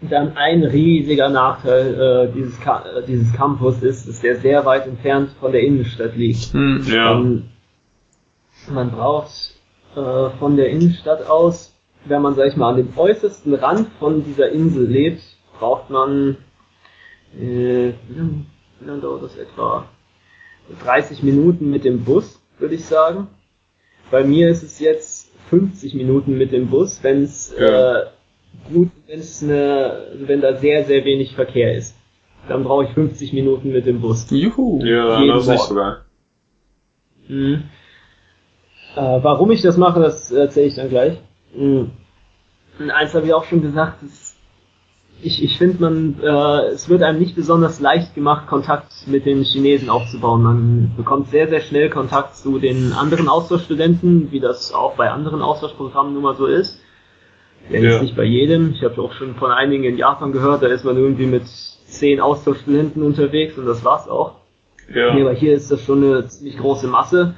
[0.00, 4.86] Dann ein riesiger Nachteil äh, dieses, Ka äh, dieses Campus ist, dass der sehr weit
[4.86, 6.52] entfernt von der Innenstadt liegt.
[6.52, 7.12] Hm, ja.
[7.12, 7.44] Um,
[8.68, 9.54] man braucht
[9.96, 11.71] äh, von der Innenstadt aus,
[12.04, 15.22] wenn man, sag ich mal, an dem äußersten Rand von dieser Insel lebt,
[15.58, 16.36] braucht man,
[17.38, 19.86] äh, wie lange, dauert das etwa?
[20.84, 23.28] 30 Minuten mit dem Bus, würde ich sagen.
[24.10, 28.00] Bei mir ist es jetzt 50 Minuten mit dem Bus, wenn es ja.
[28.00, 28.06] äh,
[28.72, 31.96] gut, wenn es eine, wenn da sehr sehr wenig Verkehr ist.
[32.48, 34.26] Dann brauche ich 50 Minuten mit dem Bus.
[34.30, 34.80] Juhu.
[34.84, 36.04] Ja, das ist nicht sogar.
[37.28, 37.64] Mhm.
[38.96, 41.18] Äh, warum ich das mache, das erzähle ich dann gleich.
[41.54, 41.90] Mhm.
[42.78, 44.32] Und eins habe ich auch schon gesagt, es
[45.22, 49.44] ich, ich finde, man, äh, es wird einem nicht besonders leicht gemacht, Kontakt mit den
[49.44, 50.42] Chinesen aufzubauen.
[50.42, 55.40] Man bekommt sehr, sehr schnell Kontakt zu den anderen Austauschstudenten, wie das auch bei anderen
[55.40, 56.80] Austauschprogrammen nun mal so ist.
[57.70, 58.02] Ja, ja.
[58.02, 58.72] nicht bei jedem.
[58.72, 62.20] Ich habe auch schon von einigen in Japan gehört, da ist man irgendwie mit zehn
[62.20, 64.36] Austauschstudenten unterwegs und das war's auch.
[64.92, 65.14] Ja.
[65.14, 67.34] Nee, aber hier ist das schon eine ziemlich große Masse.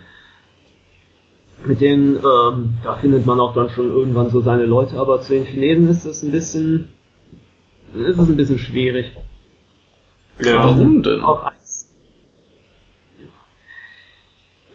[1.67, 5.33] Mit denen, ähm, da findet man auch dann schon irgendwann so seine Leute, aber zu
[5.33, 6.89] den Chinesen ist das ein bisschen,
[7.95, 9.12] ist das ein bisschen schwierig.
[10.41, 11.23] Ja, warum denn?
[11.23, 11.91] Auch eins.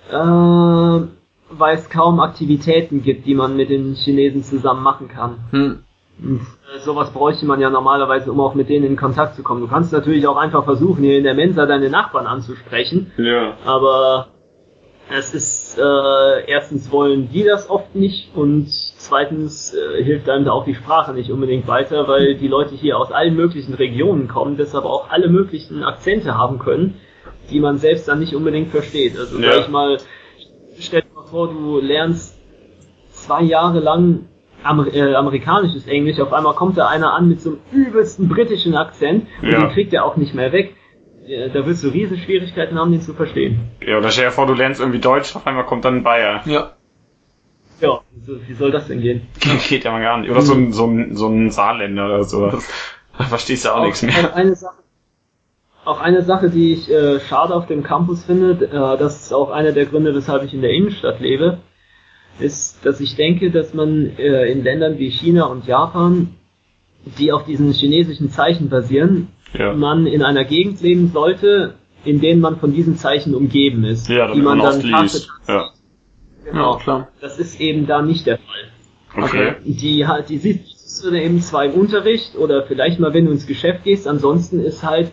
[0.10, 1.08] Äh,
[1.52, 5.38] weil es kaum Aktivitäten gibt, die man mit den Chinesen zusammen machen kann.
[5.52, 5.80] Hm.
[6.22, 6.42] Und,
[6.76, 9.62] äh, sowas bräuchte man ja normalerweise, um auch mit denen in Kontakt zu kommen.
[9.62, 13.12] Du kannst natürlich auch einfach versuchen, hier in der Mensa deine Nachbarn anzusprechen.
[13.18, 13.58] Ja.
[13.66, 14.30] Aber
[15.10, 20.52] es ist äh, erstens wollen die das oft nicht und zweitens äh, hilft einem da
[20.52, 24.58] auch die Sprache nicht unbedingt weiter, weil die Leute hier aus allen möglichen Regionen kommen,
[24.58, 26.96] deshalb auch alle möglichen Akzente haben können,
[27.50, 29.18] die man selbst dann nicht unbedingt versteht.
[29.18, 29.54] Also ja.
[29.54, 29.98] sag ich mal,
[30.80, 32.38] stell dir mal vor, du lernst
[33.12, 34.26] zwei Jahre lang
[34.62, 38.76] Amer äh, amerikanisches Englisch, auf einmal kommt da einer an mit so einem übelsten britischen
[38.76, 39.62] Akzent und ja.
[39.62, 40.76] den kriegt er auch nicht mehr weg.
[41.30, 43.60] Da wirst du riesen Schwierigkeiten haben, den zu verstehen.
[43.86, 46.42] Ja, oder stell dir vor, du lernst irgendwie Deutsch, auf einmal kommt dann ein Bayer.
[46.46, 46.74] Ja.
[47.82, 48.02] Ja,
[48.48, 49.28] wie soll das denn gehen?
[49.70, 50.32] Geht ja mal gar nicht.
[50.32, 52.68] Oder so ein, so ein, so ein Saarländer oder sowas.
[53.18, 54.36] Da verstehst du auch, auch nichts mehr.
[54.36, 54.76] Eine Sache,
[55.86, 59.52] auch eine Sache, die ich äh, schade auf dem Campus finde, äh, das ist auch
[59.52, 61.60] einer der Gründe, weshalb ich in der Innenstadt lebe
[62.40, 66.36] ist, dass ich denke, dass man äh, in Ländern wie China und Japan,
[67.06, 69.74] die auf diesen chinesischen Zeichen basieren, ja.
[69.74, 74.32] man in einer Gegend leben sollte, in denen man von diesen Zeichen umgeben ist, ja,
[74.32, 75.30] die man dann liest.
[75.48, 75.70] Ja.
[76.46, 76.74] Genau.
[76.74, 77.08] Ja, klar.
[77.22, 79.24] Das ist eben da nicht der Fall.
[79.24, 79.56] Okay.
[79.64, 83.48] Die halt, die siehst du eben zwar im Unterricht oder vielleicht mal, wenn du ins
[83.48, 85.12] Geschäft gehst, ansonsten ist halt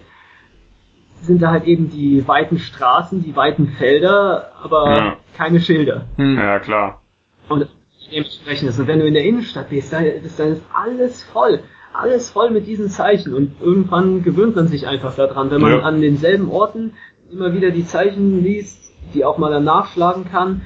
[1.23, 5.17] sind da halt eben die weiten Straßen, die weiten Felder, aber ja.
[5.37, 6.07] keine Schilder.
[6.17, 6.37] Hm.
[6.37, 7.03] Ja, klar.
[7.49, 7.69] Und
[8.13, 11.63] dementsprechend ist, und wenn du in der Innenstadt bist, dann ist, dann ist alles voll.
[11.99, 13.35] Alles voll mit diesen Zeichen.
[13.35, 15.81] Und irgendwann gewöhnt man sich einfach daran, wenn man ja.
[15.81, 16.93] an denselben Orten
[17.31, 20.63] immer wieder die Zeichen liest, die auch mal dann nachschlagen kann.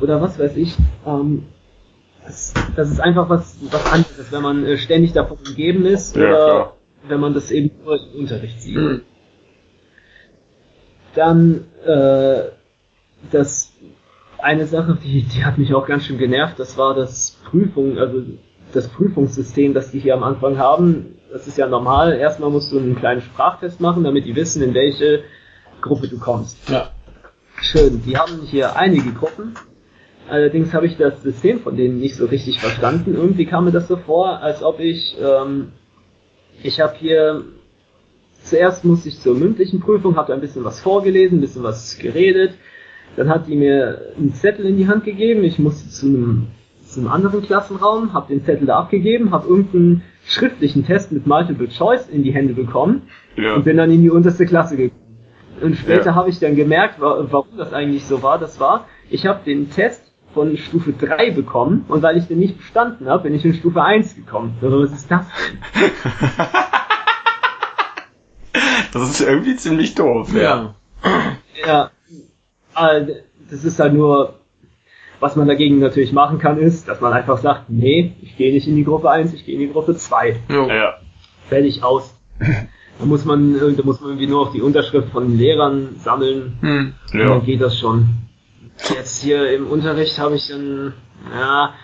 [0.00, 0.76] Oder was weiß ich.
[1.06, 1.44] Ähm,
[2.24, 6.22] das, das ist einfach was, was anderes, wenn man äh, ständig davon umgeben ist ja,
[6.22, 6.76] oder klar.
[7.08, 8.76] wenn man das eben nur im Unterricht sieht.
[8.76, 9.00] Mhm.
[11.14, 12.42] Dann äh,
[13.30, 13.72] das
[14.38, 18.22] eine Sache, die, die hat mich auch ganz schön genervt, das war das Prüfung, also
[18.72, 21.18] das Prüfungssystem, das die hier am Anfang haben.
[21.32, 22.14] Das ist ja normal.
[22.14, 25.24] Erstmal musst du einen kleinen Sprachtest machen, damit die wissen, in welche
[25.80, 26.68] Gruppe du kommst.
[26.68, 26.90] Ja.
[27.60, 28.02] Schön.
[28.04, 29.54] Die haben hier einige Gruppen.
[30.28, 33.14] Allerdings habe ich das System von denen nicht so richtig verstanden.
[33.14, 35.72] Irgendwie kam mir das so vor, als ob ich, ähm,
[36.62, 37.44] ich habe hier,
[38.42, 42.54] zuerst musste ich zur mündlichen Prüfung, habe ein bisschen was vorgelesen, ein bisschen was geredet,
[43.16, 45.44] dann hat die mir einen Zettel in die Hand gegeben.
[45.44, 46.46] Ich musste zu einem,
[46.92, 51.68] zu einem anderen Klassenraum, habe den Zettel da abgegeben, habe irgendeinen schriftlichen Test mit Multiple
[51.68, 53.54] Choice in die Hände bekommen ja.
[53.54, 55.00] und bin dann in die unterste Klasse gekommen.
[55.60, 56.14] Und später ja.
[56.14, 58.38] habe ich dann gemerkt, warum das eigentlich so war.
[58.38, 62.56] Das war, ich habe den Test von Stufe 3 bekommen und weil ich den nicht
[62.56, 64.56] bestanden habe, bin ich in Stufe 1 gekommen.
[64.60, 65.26] Also was ist das
[68.92, 70.74] das ist irgendwie ziemlich doof, ja.
[71.66, 71.90] Ja,
[73.50, 74.41] das ist halt nur,
[75.22, 78.66] was man dagegen natürlich machen kann, ist, dass man einfach sagt, nee, ich gehe nicht
[78.66, 80.36] in die Gruppe 1, ich gehe in die Gruppe 2.
[80.48, 80.94] Ja.
[81.48, 82.18] Fertig aus.
[82.98, 86.58] Da muss man, da muss man irgendwie nur auf die Unterschrift von Lehrern sammeln.
[86.60, 86.94] Hm.
[87.12, 87.28] Ja.
[87.28, 88.08] dann geht das schon.
[88.96, 90.92] Jetzt hier im Unterricht habe ich dann,
[91.32, 91.74] ja,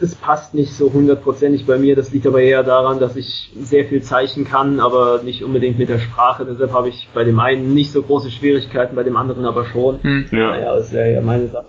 [0.00, 1.96] es passt nicht so hundertprozentig bei mir.
[1.96, 5.88] Das liegt aber eher daran, dass ich sehr viel Zeichen kann, aber nicht unbedingt mit
[5.88, 6.46] der Sprache.
[6.48, 10.00] Deshalb habe ich bei dem einen nicht so große Schwierigkeiten, bei dem anderen aber schon.
[10.02, 10.50] Hm, ja.
[10.50, 11.66] Naja, das wäre ja meine Sache.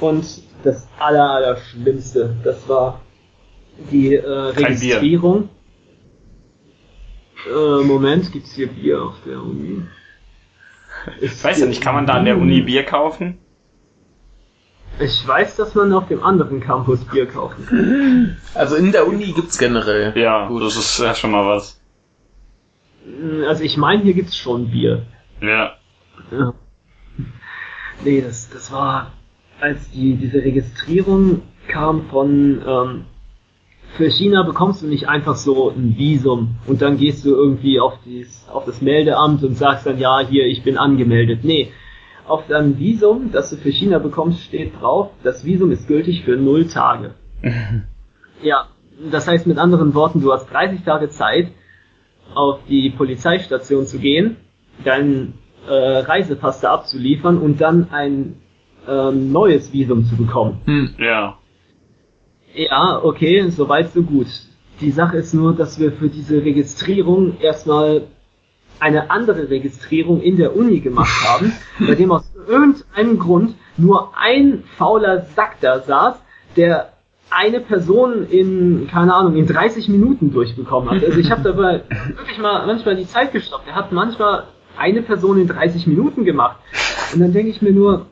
[0.00, 3.00] Und das aller, aller Schlimmste, das war
[3.90, 5.48] die äh, Registrierung.
[7.46, 9.82] Äh, Moment, gibt's hier Bier auf der Uni?
[11.20, 13.38] Ich weiß ja nicht, kann man da an der Uni Bier kaufen?
[14.98, 18.36] Ich weiß, dass man auf dem anderen Campus Bier kaufen kann.
[18.54, 20.12] Also in der Uni gibt's generell.
[20.14, 20.62] Ja, Gut.
[20.62, 21.80] das ist ja schon mal was.
[23.48, 25.06] Also ich meine, hier gibt's schon Bier.
[25.40, 25.76] Ja.
[26.30, 26.52] ja.
[28.04, 29.12] Nee, das, das war,
[29.60, 33.04] als die, diese Registrierung kam von, ähm,
[33.96, 37.98] für China bekommst du nicht einfach so ein Visum und dann gehst du irgendwie auf,
[38.04, 41.40] dies, auf das Meldeamt und sagst dann, ja, hier, ich bin angemeldet.
[41.42, 41.72] Nee,
[42.26, 46.36] auf deinem Visum, das du für China bekommst, steht drauf, das Visum ist gültig für
[46.36, 47.14] null Tage.
[48.42, 48.68] ja,
[49.10, 51.48] das heißt mit anderen Worten, du hast 30 Tage Zeit,
[52.34, 54.36] auf die Polizeistation zu gehen,
[54.84, 55.34] deinen
[55.68, 58.39] äh, Reisepass da abzuliefern und dann ein
[58.88, 60.60] ähm, neues Visum zu bekommen.
[60.64, 60.90] Hm.
[60.98, 61.38] Ja.
[62.54, 64.26] Ja, okay, soweit so gut.
[64.80, 68.02] Die Sache ist nur, dass wir für diese Registrierung erstmal
[68.80, 74.64] eine andere Registrierung in der Uni gemacht haben, bei dem aus irgendeinem Grund nur ein
[74.76, 76.16] fauler Sack da saß,
[76.56, 76.92] der
[77.30, 81.04] eine Person in, keine Ahnung, in 30 Minuten durchbekommen hat.
[81.04, 81.84] Also ich habe dabei
[82.16, 83.68] wirklich mal manchmal die Zeit gestoppt.
[83.68, 84.44] Er hat manchmal
[84.76, 86.56] eine Person in 30 Minuten gemacht.
[87.14, 88.06] Und dann denke ich mir nur,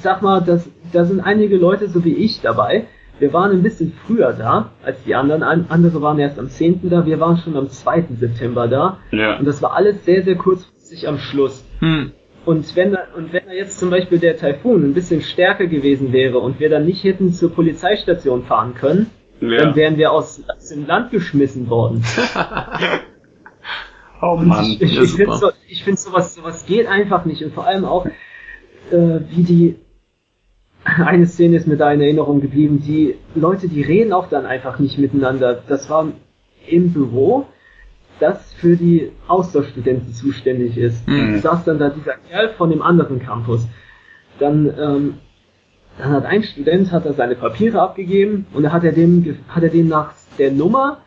[0.00, 2.86] sag mal, das, da sind einige Leute so wie ich dabei.
[3.18, 5.42] Wir waren ein bisschen früher da als die anderen.
[5.42, 6.88] Andere waren erst am 10.
[6.88, 8.04] da, wir waren schon am 2.
[8.18, 8.98] September da.
[9.10, 9.38] Ja.
[9.38, 11.64] Und das war alles sehr, sehr kurzfristig am Schluss.
[11.80, 12.12] Hm.
[12.44, 16.12] Und wenn da, und wenn da jetzt zum Beispiel der Taifun ein bisschen stärker gewesen
[16.12, 19.58] wäre und wir dann nicht hätten zur Polizeistation fahren können, ja.
[19.58, 22.04] dann wären wir aus, aus dem Land geschmissen worden.
[24.22, 24.64] oh Mann.
[24.64, 27.42] ich, ich, ich finde so, ich find sowas, sowas geht einfach nicht.
[27.42, 29.76] Und vor allem auch, äh, wie die
[30.96, 34.78] eine Szene ist mir da in Erinnerung geblieben, die Leute, die reden auch dann einfach
[34.78, 35.62] nicht miteinander.
[35.66, 36.08] Das war
[36.66, 37.46] im Büro,
[38.20, 41.06] das für die Austauschstudenten zuständig ist.
[41.06, 41.38] Mhm.
[41.38, 43.66] saß dann da dieser Kerl von dem anderen Campus.
[44.38, 45.14] Dann, ähm,
[45.98, 49.62] dann hat ein Student hat er seine Papiere abgegeben und dann hat er dem hat
[49.62, 50.98] er den nach der Nummer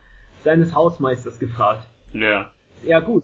[0.44, 1.88] seines Hausmeisters gefragt.
[2.14, 2.52] Ja.
[2.84, 3.24] Ja gut,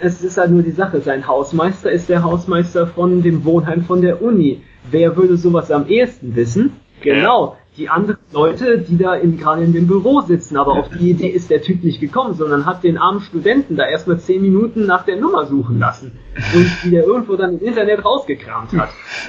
[0.00, 4.00] es ist halt nur die Sache, sein Hausmeister ist der Hausmeister von dem Wohnheim von
[4.00, 4.62] der Uni.
[4.90, 6.72] Wer würde sowas am ehesten wissen?
[7.00, 11.10] Genau, die anderen Leute, die da in, gerade in dem Büro sitzen, aber auf die
[11.10, 14.84] Idee ist der Typ nicht gekommen, sondern hat den armen Studenten da erstmal zehn Minuten
[14.86, 16.18] nach der Nummer suchen lassen
[16.54, 18.88] und die der irgendwo dann im Internet rausgekramt hat.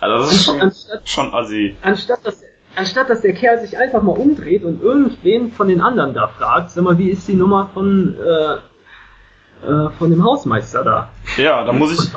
[0.00, 1.76] also das ist schon, anstatt, schon assi.
[1.82, 2.42] Anstatt dass,
[2.76, 6.70] anstatt dass der Kerl sich einfach mal umdreht und irgendwen von den anderen da fragt,
[6.70, 11.10] sag mal, wie ist die Nummer von, äh, äh, von dem Hausmeister da?
[11.36, 12.12] Ja, da muss ich.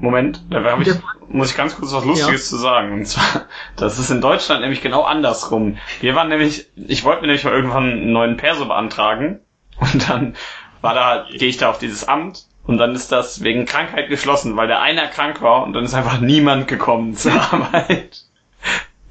[0.00, 0.94] Moment, da ich,
[1.28, 2.56] muss ich ganz kurz was Lustiges ja.
[2.56, 2.92] zu sagen.
[2.92, 5.76] Und zwar, das ist in Deutschland nämlich genau andersrum.
[6.00, 9.40] Wir waren nämlich, ich wollte mir nämlich mal irgendwann einen neuen Perso beantragen
[9.80, 10.36] und dann
[10.82, 14.56] war da, gehe ich da auf dieses Amt und dann ist das wegen Krankheit geschlossen,
[14.56, 18.27] weil der einer krank war und dann ist einfach niemand gekommen zur Arbeit.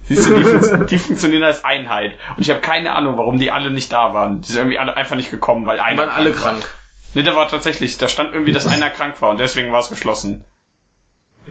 [0.08, 2.14] Siehst du, die, fun die, funktionieren als Einheit.
[2.36, 4.42] Und ich habe keine Ahnung, warum die alle nicht da waren.
[4.42, 6.04] Die sind irgendwie alle einfach nicht gekommen, weil einer.
[6.04, 6.62] Die waren alle krank.
[6.62, 6.70] War.
[7.14, 9.90] Nee, da war tatsächlich, da stand irgendwie, dass einer krank war und deswegen war es
[9.90, 10.46] geschlossen.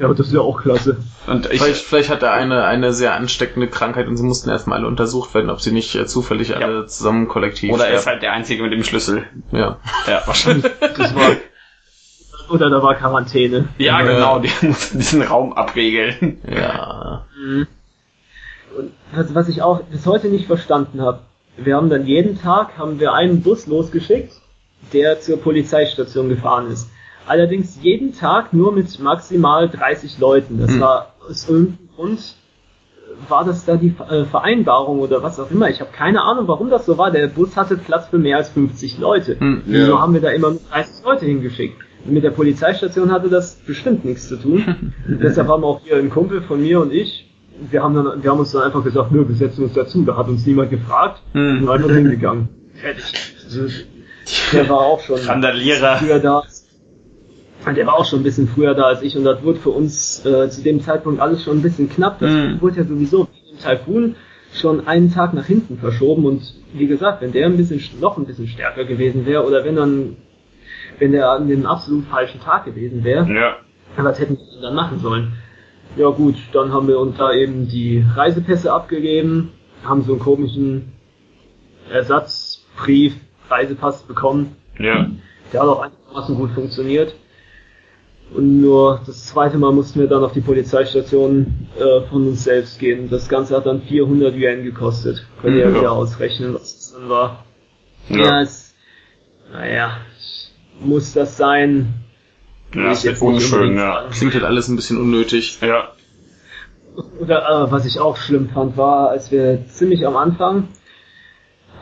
[0.01, 0.99] Ja, das ist ja auch klasse.
[1.27, 4.79] Und ich, vielleicht, vielleicht hat er eine, eine sehr ansteckende Krankheit und sie mussten erstmal
[4.79, 6.57] alle untersucht werden, ob sie nicht äh, zufällig ja.
[6.57, 9.25] alle zusammen kollektiv Oder er ist halt der Einzige mit dem Schlüssel.
[9.53, 9.79] Ja.
[10.07, 10.71] Ja, wahrscheinlich.
[10.81, 11.31] das war,
[12.51, 13.69] oder da war Quarantäne.
[13.79, 16.41] Ja, genau, die mussten diesen Raum abregeln.
[16.49, 17.25] Ja.
[17.37, 17.67] Mhm.
[18.77, 21.21] Und was, was ich auch bis heute nicht verstanden habe,
[21.57, 24.33] wir haben dann jeden Tag haben wir einen Bus losgeschickt,
[24.93, 26.91] der zur Polizeistation gefahren ist.
[27.27, 30.61] Allerdings jeden Tag nur mit maximal 30 Leuten.
[30.61, 30.81] Das hm.
[30.81, 32.37] war aus irgendeinem Grund
[33.29, 35.71] war das da die äh, Vereinbarung oder was auch immer.
[35.71, 37.11] Ich habe keine Ahnung, warum das so war.
[37.11, 39.39] Der Bus hatte Platz für mehr als 50 Leute.
[39.39, 39.87] Hm, ja.
[39.87, 41.81] So haben wir da immer nur 30 Leute hingeschickt.
[42.05, 44.93] mit der Polizeistation hatte das bestimmt nichts zu tun.
[45.09, 47.26] Deshalb haben auch hier ein Kumpel von mir und ich,
[47.71, 50.05] wir haben, dann, wir haben uns dann einfach gesagt, nö, wir setzen uns dazu.
[50.05, 51.63] Da hat uns niemand gefragt hm.
[51.63, 52.49] und einfach hingegangen.
[52.75, 53.05] Fertig.
[53.45, 53.69] Also,
[54.53, 56.43] der war auch schon früher da.
[57.75, 60.25] Der war auch schon ein bisschen früher da als ich und das wurde für uns
[60.25, 62.21] äh, zu dem Zeitpunkt alles schon ein bisschen knapp.
[62.21, 62.61] Das mm.
[62.61, 64.15] wurde ja sowieso im Taifun
[64.53, 68.25] schon einen Tag nach hinten verschoben und wie gesagt, wenn der ein bisschen noch ein
[68.25, 70.17] bisschen stärker gewesen wäre oder wenn dann
[71.01, 73.57] wenn der an dem absolut falschen Tag gewesen wäre, ja.
[73.97, 75.33] was hätten wir dann machen sollen?
[75.97, 79.53] Ja gut, dann haben wir uns da eben die Reisepässe abgegeben,
[79.85, 80.93] haben so einen komischen
[81.91, 83.15] Ersatzbrief,
[83.49, 84.57] Reisepass bekommen.
[84.79, 85.09] Ja.
[85.53, 87.15] Der hat auch einigermaßen gut funktioniert.
[88.35, 92.79] Und nur das zweite Mal mussten wir dann auf die Polizeistation äh, von uns selbst
[92.81, 93.09] gehen.
[93.09, 95.25] Das Ganze hat dann 400 Yuan gekostet.
[95.41, 97.45] Könnt ihr ja wieder ausrechnen, was das dann war.
[98.09, 98.75] Ja, ja es,
[99.53, 99.99] naja,
[100.81, 102.06] muss das sein?
[102.77, 104.05] Ja, ist jetzt unschön, ja.
[104.11, 105.59] Klingt halt alles ein bisschen unnötig.
[105.61, 105.93] Ja.
[107.21, 110.69] Oder äh, was ich auch schlimm fand, war, als wir ziemlich am Anfang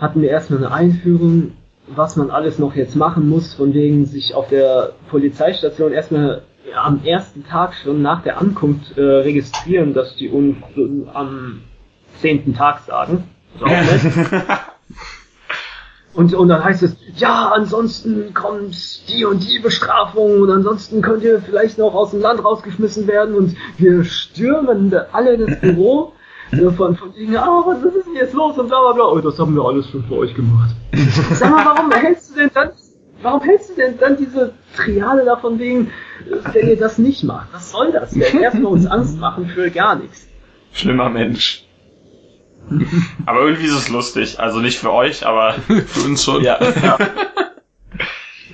[0.00, 1.52] hatten wir erstmal eine Einführung
[1.86, 6.42] was man alles noch jetzt machen muss, von wegen sich auf der Polizeistation erstmal
[6.74, 11.60] am ersten Tag schon nach der Ankunft äh, registrieren, dass die uns äh, am
[12.20, 13.24] zehnten Tag sagen.
[16.14, 21.24] Und, und dann heißt es, ja, ansonsten kommt die und die Bestrafung und ansonsten könnt
[21.24, 26.12] ihr vielleicht noch aus dem Land rausgeschmissen werden und wir stürmen alle das Büro
[26.76, 29.04] von, von wegen, ah, was ist denn jetzt los und bla bla bla.
[29.06, 30.70] Oh, das haben wir alles schon für euch gemacht.
[31.32, 32.70] Sag mal, warum hältst du denn dann,
[33.22, 35.90] warum hältst du denn dann diese Triade da von wegen,
[36.52, 37.48] wenn ihr das nicht macht?
[37.52, 38.40] Was soll das denn?
[38.40, 40.28] Erstmal uns Angst machen für gar nichts.
[40.72, 41.63] Schlimmer Mensch.
[43.26, 44.40] aber irgendwie ist es lustig.
[44.40, 45.52] Also nicht für euch, aber
[45.86, 46.42] für uns schon.
[46.42, 46.58] Ja.
[46.62, 46.98] ja.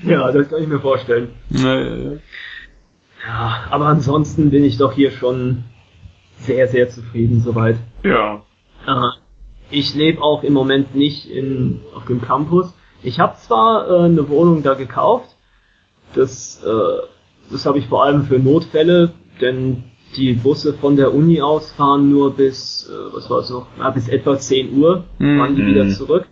[0.03, 1.31] ja, das kann ich mir vorstellen.
[1.51, 2.13] Ja, ja, ja.
[3.27, 5.65] ja, aber ansonsten bin ich doch hier schon
[6.39, 7.77] sehr, sehr zufrieden soweit.
[8.03, 8.43] Ja.
[8.87, 9.11] Äh,
[9.71, 12.75] ich lebe auch im Moment nicht in, auf dem Campus.
[13.03, 15.37] Ich habe zwar äh, eine Wohnung da gekauft,
[16.15, 17.03] das, äh,
[17.51, 19.85] das habe ich vor allem für Notfälle, denn
[20.17, 23.91] die Busse von der Uni aus fahren nur bis, äh, was war es noch, ja,
[23.91, 25.39] bis etwa 10 Uhr, mhm.
[25.39, 26.27] fahren die wieder zurück.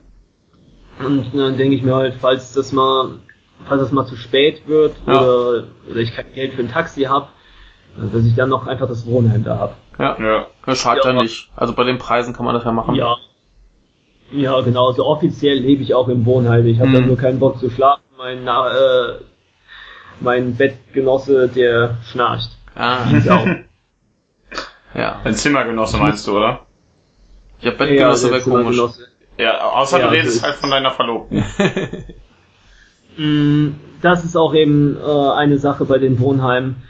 [0.99, 3.21] Und dann denke ich mir halt, falls das mal,
[3.67, 5.21] falls das mal zu spät wird ja.
[5.21, 7.29] oder, oder ich kein Geld für ein Taxi habe,
[8.13, 9.75] dass ich dann noch einfach das Wohnheim da habe.
[9.99, 10.47] Ja, ja.
[10.67, 11.51] Das schadet ja, ja nicht.
[11.57, 12.95] Also bei den Preisen kann man das ja machen.
[12.95, 13.17] Ja.
[14.31, 14.89] Ja, genau.
[14.89, 16.67] Also offiziell lebe ich auch im Wohnheim.
[16.67, 17.07] Ich habe mhm.
[17.07, 18.03] nur keinen Bock zu schlafen.
[18.19, 19.21] Mein, äh,
[20.21, 22.51] mein Bettgenosse, der schnarcht.
[22.75, 23.07] Ah.
[24.95, 25.21] ja.
[25.25, 26.67] Ein Zimmergenosse meinst du, oder?
[27.61, 28.81] Ja, Bettgenosse ja, wäre komisch.
[29.37, 31.45] Ja, außer ja, du redest halt von deiner Verlobten.
[33.21, 36.85] Mm, das ist auch eben äh, eine Sache bei den Wohnheimen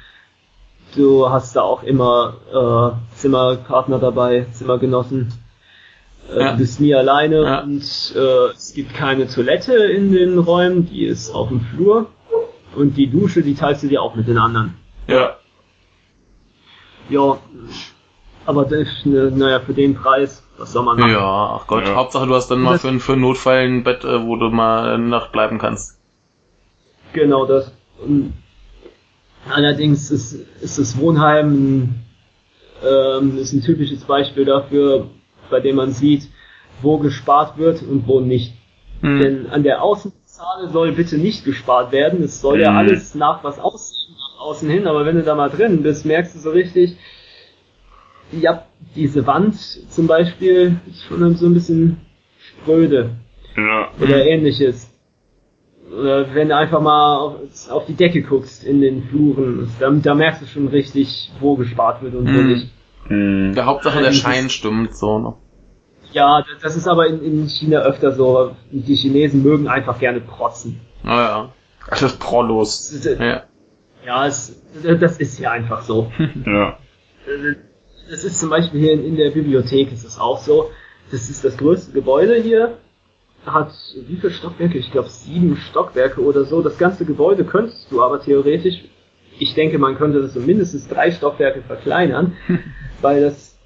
[0.94, 5.32] Du hast da auch immer äh, Zimmerpartner dabei, Zimmergenossen.
[6.30, 6.52] Äh, ja.
[6.52, 7.60] Du bist nie alleine ja.
[7.60, 12.06] und äh, es gibt keine Toilette in den Räumen, die ist auf dem Flur.
[12.74, 14.74] Und die Dusche, die teilst du dir auch mit den anderen.
[15.06, 15.36] Ja.
[17.08, 17.38] Ja,
[18.48, 21.12] aber das, ne, naja, für den Preis, was soll man machen?
[21.12, 21.94] Ja, ach Gott, ja.
[21.94, 24.94] Hauptsache du hast dann mal für, für einen Notfall ein Bett, äh, wo du mal
[24.94, 26.00] eine Nacht bleiben kannst.
[27.12, 27.72] Genau das.
[28.02, 28.32] Und
[29.50, 31.94] Allerdings ist, ist das Wohnheim
[32.84, 35.08] ähm, ist ein typisches Beispiel dafür,
[35.50, 36.28] bei dem man sieht,
[36.82, 38.54] wo gespart wird und wo nicht.
[39.00, 39.20] Mhm.
[39.20, 42.22] Denn an der Außenfassade soll bitte nicht gespart werden.
[42.22, 42.62] Es soll mhm.
[42.62, 46.04] ja alles nach was aussehen, nach außen hin, aber wenn du da mal drin bist,
[46.04, 46.96] merkst du so richtig,
[48.32, 48.64] ja,
[48.94, 51.98] diese Wand zum Beispiel ist schon so ein bisschen
[52.38, 53.10] spröde.
[53.56, 53.90] Ja.
[54.00, 54.90] Oder ähnliches.
[55.90, 57.36] Oder wenn du einfach mal auf,
[57.70, 62.02] auf, die Decke guckst in den Fluren, da, da merkst du schon richtig, wo gespart
[62.02, 62.46] wird und wo mm.
[62.46, 62.70] nicht.
[63.08, 63.54] Mm.
[63.54, 65.34] Der Hauptsache der Schein stimmt so, ne?
[66.12, 68.54] Ja, das ist aber in, in China öfter so.
[68.70, 70.80] Die Chinesen mögen einfach gerne protzen.
[71.04, 71.52] Ah ja.
[71.88, 73.02] Das ist Prollos.
[73.18, 73.44] Ja,
[74.04, 76.12] ja es, das ist ja einfach so.
[76.46, 76.78] ja.
[78.10, 80.70] Das ist zum Beispiel hier in, in der Bibliothek ist es auch so.
[81.10, 82.78] Das ist das größte Gebäude hier
[83.46, 83.72] hat
[84.06, 84.78] wie viele Stockwerke?
[84.78, 86.62] Ich glaube sieben Stockwerke oder so.
[86.62, 88.84] Das ganze Gebäude könntest du aber theoretisch,
[89.38, 92.32] ich denke, man könnte das um mindestens drei Stockwerke verkleinern,
[93.00, 93.58] weil das,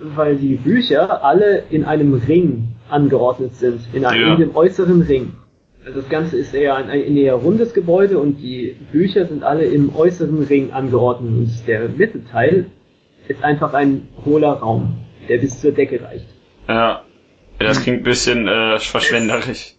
[0.00, 4.34] weil die Bücher alle in einem Ring angeordnet sind, in, einem, ja.
[4.34, 5.34] in dem äußeren Ring.
[5.84, 9.64] Also das Ganze ist eher ein, ein eher rundes Gebäude und die Bücher sind alle
[9.64, 12.66] im äußeren Ring angeordnet und der Mittelteil
[13.30, 16.26] ist einfach ein hohler Raum, der bis zur Decke reicht.
[16.68, 17.02] Ja,
[17.58, 19.74] das klingt ein bisschen äh, verschwenderisch.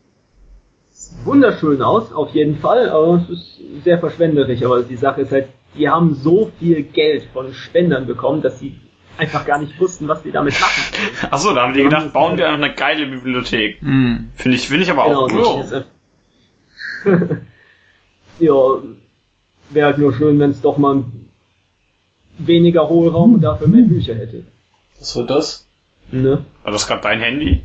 [1.26, 4.64] Wunderschön aus, auf jeden Fall, aber es ist sehr verschwenderisch.
[4.64, 8.80] Aber die Sache ist halt, die haben so viel Geld von Spendern bekommen, dass sie
[9.18, 10.96] einfach gar nicht wussten, was sie damit machen.
[11.32, 13.82] Achso, da haben die gedacht, bauen wir eine geile Bibliothek.
[13.82, 14.30] Mhm.
[14.36, 15.86] Finde ich, finde ich aber genau, auch gut.
[18.40, 18.54] ja,
[19.72, 21.04] wäre halt nur schön, wenn es doch mal
[22.48, 24.44] weniger Hohlraum und dafür mehr Bücher hätte.
[25.00, 25.68] Was war das?
[26.12, 26.46] Ne?
[26.64, 27.64] War das gerade dein Handy?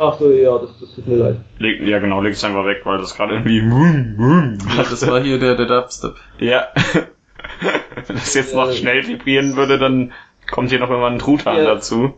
[0.00, 1.36] Ach so, ja, das, das tut mir leid.
[1.58, 3.58] Leg, ja, genau, leg's einfach weg, weil das gerade irgendwie.
[4.76, 6.14] Ja, das war hier der, der Dubstep.
[6.38, 6.68] Ja.
[8.06, 10.12] Wenn das jetzt ja, noch schnell vibrieren würde, dann
[10.50, 11.64] kommt hier noch immer ein Truthahn ja.
[11.64, 12.14] dazu.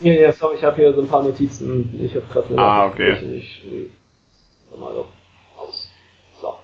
[0.00, 1.98] Ja, ja, sorry, ich habe hier so ein paar Notizen.
[2.00, 3.36] Ich habe gerade eine Ah, okay.
[3.36, 5.08] Ich, ich, mal doch
[5.56, 5.90] aus.
[6.40, 6.54] So.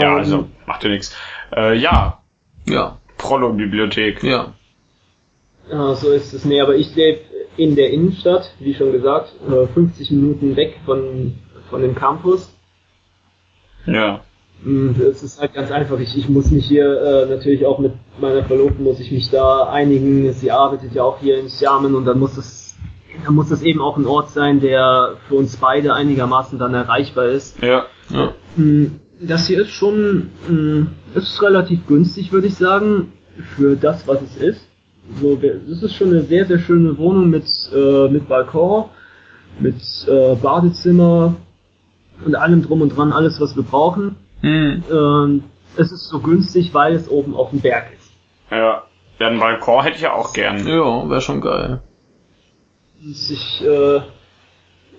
[0.00, 1.16] Ja, also, macht ja nichts.
[1.54, 2.20] Äh, ja.
[2.68, 2.98] Ja.
[3.18, 4.22] Prollo-Bibliothek.
[4.22, 4.54] Ja.
[5.70, 6.44] Ja, so ist es.
[6.44, 7.20] Nee, aber ich lebe
[7.56, 9.32] in der Innenstadt, wie schon gesagt,
[9.74, 11.34] 50 Minuten weg von,
[11.68, 12.52] von dem Campus.
[13.86, 14.22] Ja.
[14.62, 15.98] Hm, es ist halt ganz einfach.
[16.00, 19.70] Ich, ich muss mich hier äh, natürlich auch mit meiner Verlobten muss ich mich da
[19.70, 20.32] einigen.
[20.32, 22.76] Sie arbeitet ja auch hier in Xiamen und dann muss es
[23.24, 27.26] dann muss es eben auch ein Ort sein, der für uns beide einigermaßen dann erreichbar
[27.26, 27.60] ist.
[27.62, 27.86] Ja.
[28.10, 28.34] ja.
[28.56, 33.12] Hm, das hier ist schon hm, ist relativ günstig, würde ich sagen,
[33.56, 34.66] für das, was es ist.
[35.20, 37.44] So, das ist schon eine sehr, sehr schöne Wohnung mit,
[37.74, 38.84] äh, mit Balkon,
[39.58, 39.76] mit
[40.08, 41.34] äh, Badezimmer
[42.24, 44.16] und allem drum und dran, alles was wir brauchen.
[44.42, 44.84] Mhm.
[44.90, 45.44] Ähm,
[45.76, 48.12] es ist so günstig, weil es oben auf dem Berg ist.
[48.50, 48.84] Ja.
[49.18, 50.66] Ja, einen Balkon hätte ich ja auch gern.
[50.66, 51.82] Ja, wäre schon geil.
[53.02, 54.00] Ich, äh,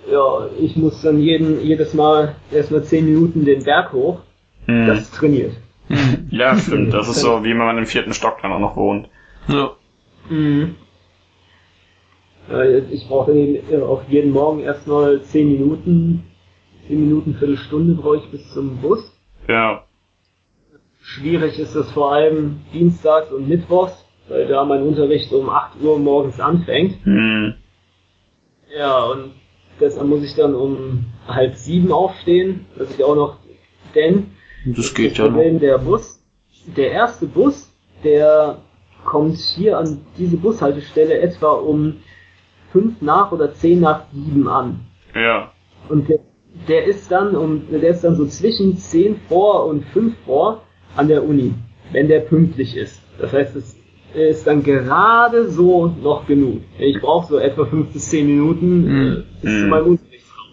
[0.09, 4.21] ja, ich muss dann jeden, jedes Mal erstmal 10 Minuten den Berg hoch.
[4.65, 4.87] Hm.
[4.87, 5.53] Das ist trainiert.
[6.29, 6.93] Ja, stimmt.
[6.93, 9.09] Das ist so, wie wenn man im vierten Stock dann auch noch wohnt.
[9.49, 9.71] Ja.
[10.29, 10.75] Mhm.
[12.89, 16.23] Ich brauche äh, auch jeden Morgen erstmal 10 Minuten,
[16.87, 19.13] 10 Minuten, Viertelstunde brauche ich bis zum Bus.
[19.49, 19.83] Ja.
[21.01, 25.99] Schwierig ist das vor allem dienstags und mittwochs, weil da mein Unterricht um 8 Uhr
[25.99, 27.05] morgens anfängt.
[27.05, 27.55] Mhm.
[28.73, 29.33] Ja, und
[29.81, 33.37] deshalb muss ich dann um halb sieben aufstehen, dass ich auch noch,
[33.95, 34.31] denn
[34.65, 35.41] das geht ja noch.
[35.59, 36.23] Der Bus,
[36.77, 37.71] der erste Bus,
[38.03, 38.59] der
[39.03, 41.97] kommt hier an diese Bushaltestelle etwa um
[42.71, 44.81] fünf nach oder zehn nach sieben an.
[45.15, 45.51] Ja.
[45.89, 46.19] Und der,
[46.67, 50.61] der ist dann um, der ist dann so zwischen zehn vor und fünf vor
[50.95, 51.53] an der Uni,
[51.91, 53.01] wenn der pünktlich ist.
[53.19, 53.75] Das heißt, es
[54.13, 56.61] ist dann gerade so noch genug.
[56.79, 59.11] Ich brauche so etwa fünf bis zehn Minuten mhm.
[59.11, 59.69] äh, bis zu hm.
[59.69, 60.47] meinem Unterrichtsraum.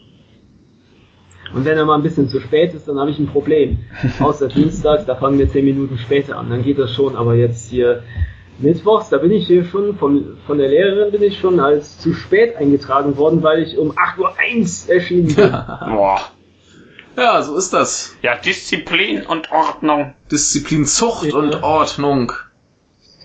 [1.55, 3.79] Und wenn er mal ein bisschen zu spät ist, dann habe ich ein Problem.
[4.21, 6.51] Außer Dienstags, da fangen wir zehn Minuten später an.
[6.51, 8.03] Dann geht das schon, aber jetzt hier
[8.59, 12.13] Mittwochs, da bin ich hier schon, von, von der Lehrerin bin ich schon als zu
[12.13, 15.51] spät eingetragen worden, weil ich um 8.01 Uhr erschienen bin.
[15.87, 16.21] Boah.
[17.17, 18.17] Ja, so ist das.
[18.23, 20.15] Ja, Disziplin und Ordnung.
[20.31, 21.35] Disziplin, Zucht ja.
[21.35, 22.33] und Ordnung.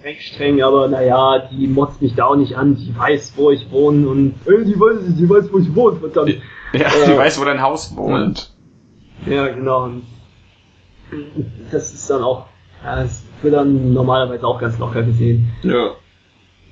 [0.03, 3.71] Streng, streng, aber naja, die motzt mich da auch nicht an, die weiß, wo ich
[3.71, 6.41] wohne und äh, die weiß, die weiß, wo ich wohne, verdammt.
[6.73, 8.51] Ja, äh, die weiß, wo dein Haus wohnt.
[9.25, 9.91] Ja, genau.
[11.71, 12.47] Das ist dann auch,
[12.83, 15.49] das wird dann normalerweise auch ganz locker gesehen.
[15.61, 15.91] Ja.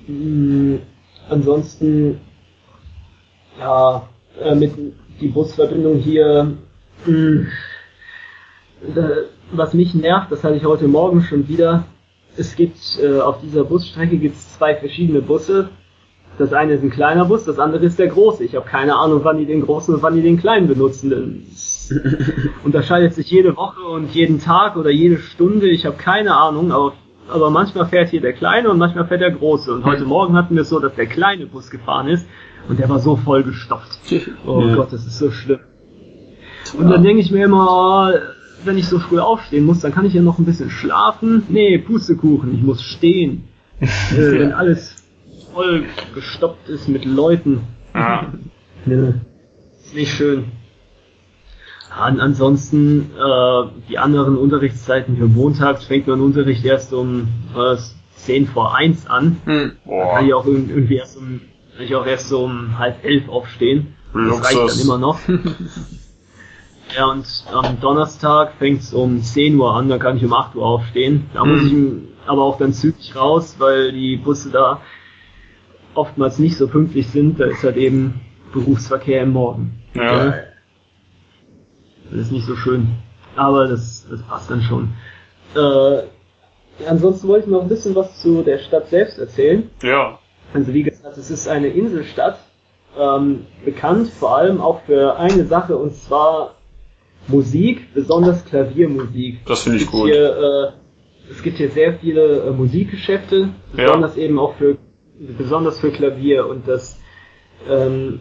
[0.06, 0.80] Mhm,
[1.30, 2.20] ansonsten,
[3.58, 4.08] ja,
[4.42, 4.72] äh, mit
[5.20, 6.54] die Busverbindung hier
[7.04, 7.48] hm.
[9.52, 11.84] Was mich nervt, das hatte ich heute Morgen schon wieder.
[12.36, 15.68] Es gibt äh, auf dieser Busstrecke gibt's zwei verschiedene Busse.
[16.38, 18.42] Das eine ist ein kleiner Bus, das andere ist der große.
[18.42, 21.46] Ich habe keine Ahnung, wann die den großen und wann die den kleinen benutzen.
[21.50, 21.94] Das
[22.64, 25.68] unterscheidet sich jede Woche und jeden Tag oder jede Stunde.
[25.68, 26.94] Ich habe keine Ahnung, aber,
[27.28, 29.72] aber manchmal fährt hier der kleine und manchmal fährt der große.
[29.74, 32.26] Und heute Morgen hatten wir es so, dass der kleine Bus gefahren ist
[32.66, 33.98] und der war so voll gestopft.
[34.46, 34.74] Oh ja.
[34.74, 35.60] Gott, das ist so schlimm.
[36.78, 38.14] Und dann denke ich mir immer,
[38.64, 41.44] wenn ich so früh aufstehen muss, dann kann ich ja noch ein bisschen schlafen.
[41.48, 43.44] Nee, Pustekuchen, ich muss stehen.
[43.80, 45.02] äh, wenn alles
[45.52, 45.84] voll
[46.14, 47.62] gestoppt ist mit Leuten.
[47.92, 48.26] Ah.
[48.86, 49.14] ja,
[49.84, 50.44] ist nicht schön.
[51.90, 57.76] An, ansonsten, äh, die anderen Unterrichtszeiten für montags fängt mein Unterricht erst um äh,
[58.16, 59.36] 10 vor 1 an.
[59.44, 59.72] Hm.
[59.84, 60.14] Boah.
[60.14, 61.42] Kann ich auch irgendwie erst um,
[61.76, 63.94] kann ich auch erst so um halb elf aufstehen.
[64.14, 65.18] Das reicht dann immer noch.
[66.96, 70.66] Ja, und am Donnerstag fängt's um 10 Uhr an, da kann ich um 8 Uhr
[70.66, 71.30] aufstehen.
[71.32, 71.52] Da mhm.
[71.52, 74.80] muss ich aber auch dann zügig raus, weil die Busse da
[75.94, 77.40] oftmals nicht so pünktlich sind.
[77.40, 78.20] Da ist halt eben
[78.52, 79.82] Berufsverkehr im Morgen.
[79.94, 80.26] Ja.
[80.26, 80.34] ja.
[82.10, 82.88] Das ist nicht so schön.
[83.36, 84.92] Aber das, das passt dann schon.
[85.54, 86.02] Äh,
[86.86, 89.70] ansonsten wollte ich noch ein bisschen was zu der Stadt selbst erzählen.
[89.82, 90.18] Ja.
[90.52, 92.38] Also wie gesagt, es ist eine Inselstadt,
[92.98, 96.56] ähm, bekannt vor allem auch für eine Sache und zwar
[97.28, 99.44] Musik, besonders Klaviermusik.
[99.46, 100.08] Das finde ich gut.
[100.08, 104.22] Hier, äh, es gibt hier sehr viele äh, Musikgeschäfte, besonders ja.
[104.22, 104.76] eben auch für
[105.18, 106.98] besonders für Klavier und das
[107.68, 108.20] ähm,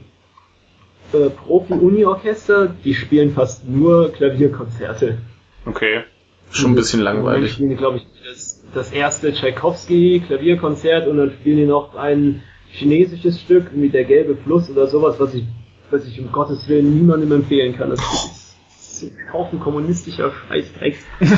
[1.14, 5.18] äh, Profi-Uni-Orchester, die spielen fast nur Klavierkonzerte.
[5.66, 6.04] Okay.
[6.52, 7.50] Schon ein bisschen langweilig.
[7.50, 12.44] Dann spielen die, glaube ich, das, das erste Tchaikovsky-Klavierkonzert und dann spielen die noch ein
[12.70, 15.46] chinesisches Stück wie der gelbe Fluss oder sowas, was ich,
[15.90, 17.90] was ich um Gottes Willen niemandem empfehlen kann.
[17.90, 18.41] Das ist
[19.04, 20.98] ist ein Haufen kommunistischer Scheißdreck.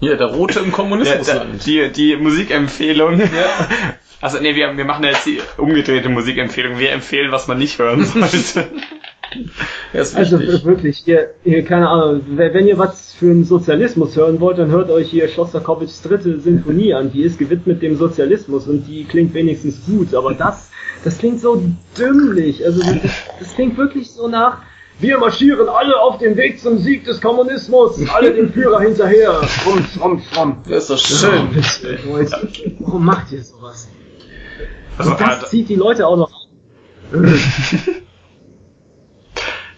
[0.00, 1.66] Hier, der Rote im Kommunismusland.
[1.66, 3.20] Ja, die, die Musikempfehlung.
[3.20, 3.26] Ja.
[4.20, 6.80] Also nee, wir, wir machen jetzt die umgedrehte Musikempfehlung.
[6.80, 8.66] Wir empfehlen, was man nicht hören sollte.
[9.92, 14.72] also wirklich, hier, hier, keine Ahnung, wenn ihr was für den Sozialismus hören wollt, dann
[14.72, 17.12] hört euch hier Schostakowitschs dritte Sinfonie an.
[17.12, 20.68] Die ist gewidmet dem Sozialismus und die klingt wenigstens gut, aber das
[21.04, 21.62] das klingt so
[21.96, 22.64] dümmlich.
[22.64, 24.62] Also das, das klingt wirklich so nach.
[25.00, 29.40] Wir marschieren alle auf den Weg zum Sieg des Kommunismus, alle den Führer hinterher.
[29.44, 30.56] Schrumm, schrumm, schrumm.
[30.68, 32.76] Das ist doch schön.
[32.80, 33.88] Warum macht ihr sowas?
[34.96, 36.32] Also, Und das zieht die Leute auch noch
[37.12, 37.38] an.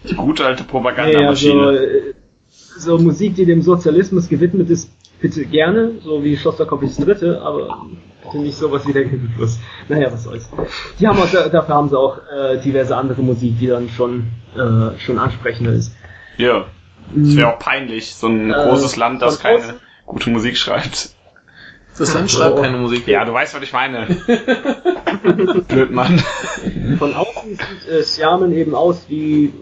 [0.09, 1.67] Die gute alte Propagandamaschine.
[1.67, 2.13] Also, äh,
[2.77, 4.89] so Musik, die dem Sozialismus gewidmet ist,
[5.21, 7.87] bitte gerne, so wie Schlosterkoppis Dritte, aber
[8.33, 9.59] nicht sowas wie der Hilfefluss.
[9.87, 10.49] Naja, was soll's.
[10.99, 14.97] Die haben auch, dafür haben sie auch äh, diverse andere Musik, die dann schon, äh,
[14.99, 15.95] schon ansprechender ist.
[16.37, 16.65] Ja.
[17.15, 21.09] Es wäre auch peinlich, so ein äh, großes Land, das keine gute Musik schreibt.
[21.97, 23.05] Das Land schreibt keine Musik.
[23.07, 24.07] Ja, du weißt, was ich meine.
[25.67, 26.23] Blöd, Mann.
[26.97, 29.53] Von außen sieht äh, Xiamen eben aus wie,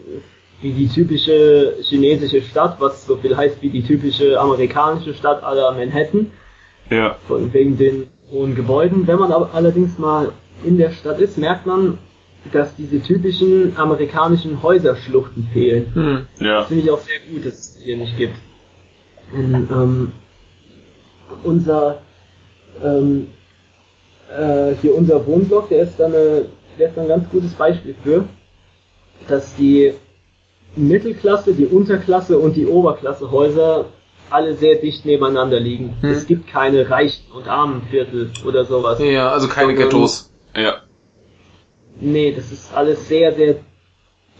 [0.62, 5.72] wie die typische chinesische Stadt, was so viel heißt wie die typische amerikanische Stadt aller
[5.72, 6.32] Manhattan.
[6.89, 7.18] Ja.
[7.28, 9.07] Von wegen den hohen Gebäuden.
[9.07, 10.32] Wenn man aber allerdings mal
[10.64, 11.97] in der Stadt ist, merkt man,
[12.51, 15.91] dass diese typischen amerikanischen Häuserschluchten fehlen.
[15.93, 16.28] Hm.
[16.39, 16.60] Ja.
[16.60, 18.36] Das finde ich auch sehr gut, dass es hier nicht gibt.
[19.32, 20.12] Und, ähm,
[21.43, 22.01] unser
[22.84, 23.28] ähm,
[24.30, 26.45] äh, hier unser Wohnblock, der ist dann eine,
[26.78, 28.26] der ist ein ganz gutes Beispiel für,
[29.28, 29.93] dass die
[30.88, 33.86] Mittelklasse, die Unterklasse und die Oberklasse Häuser
[34.30, 35.97] alle sehr dicht nebeneinander liegen.
[36.01, 36.11] Hm.
[36.11, 38.99] Es gibt keine reichen und armen Viertel oder sowas.
[38.99, 40.32] Ja, also keine Ghettos.
[40.55, 40.82] Ja.
[41.99, 43.55] Nee, das ist alles sehr, sehr,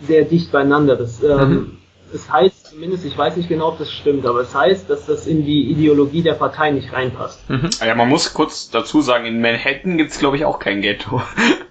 [0.02, 0.96] sehr dicht beieinander.
[0.96, 1.78] Das, ähm, mhm.
[2.14, 5.28] es heißt zumindest, ich weiß nicht genau, ob das stimmt, aber es heißt, dass das
[5.28, 7.50] in die Ideologie der Partei nicht reinpasst.
[7.50, 7.70] Mhm.
[7.86, 11.22] Ja, man muss kurz dazu sagen, in Manhattan gibt's glaube ich auch kein Ghetto.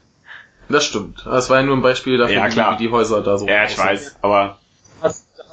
[0.68, 1.24] Das stimmt.
[1.24, 2.74] Das war ja nur ein Beispiel dafür, ja, klar.
[2.74, 4.58] wie die Häuser da so Ja, ich weiß, aber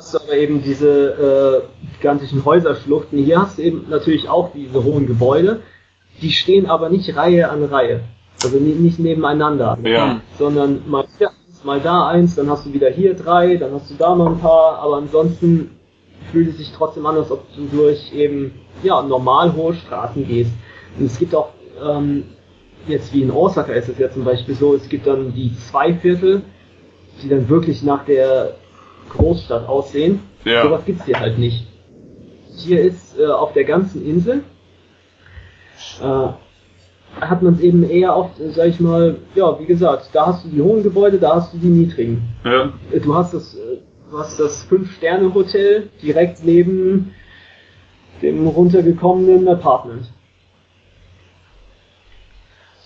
[0.05, 3.23] hast du aber eben diese äh, gigantischen Häuserschluchten.
[3.23, 5.61] Hier hast du eben natürlich auch diese hohen Gebäude.
[6.21, 8.01] Die stehen aber nicht Reihe an Reihe.
[8.43, 9.77] Also nicht nebeneinander.
[9.83, 10.21] Ja.
[10.37, 13.89] Sondern mal hier eins, mal da eins, dann hast du wieder hier drei, dann hast
[13.89, 15.71] du da noch ein paar, aber ansonsten
[16.31, 18.53] fühlt es sich trotzdem an, als ob du durch eben
[18.83, 20.51] ja, normal hohe Straßen gehst.
[20.99, 21.49] Und es gibt auch,
[21.83, 22.25] ähm,
[22.87, 25.93] jetzt wie in Osaka ist es ja zum Beispiel so, es gibt dann die zwei
[25.93, 26.43] Viertel,
[27.21, 28.55] die dann wirklich nach der
[29.09, 30.19] Großstadt aussehen.
[30.43, 30.63] Ja.
[30.63, 31.65] Sowas gibt's hier halt nicht.
[32.57, 34.43] Hier ist äh, auf der ganzen Insel
[36.01, 36.27] äh,
[37.21, 40.45] hat man es eben eher oft, äh, sag ich mal, ja, wie gesagt, da hast
[40.45, 42.21] du die hohen Gebäude, da hast du die niedrigen.
[42.43, 42.73] Ja.
[42.91, 43.77] Äh, du hast das, äh,
[44.09, 47.13] du hast das Fünf-Sterne-Hotel direkt neben
[48.21, 50.11] dem runtergekommenen Apartment.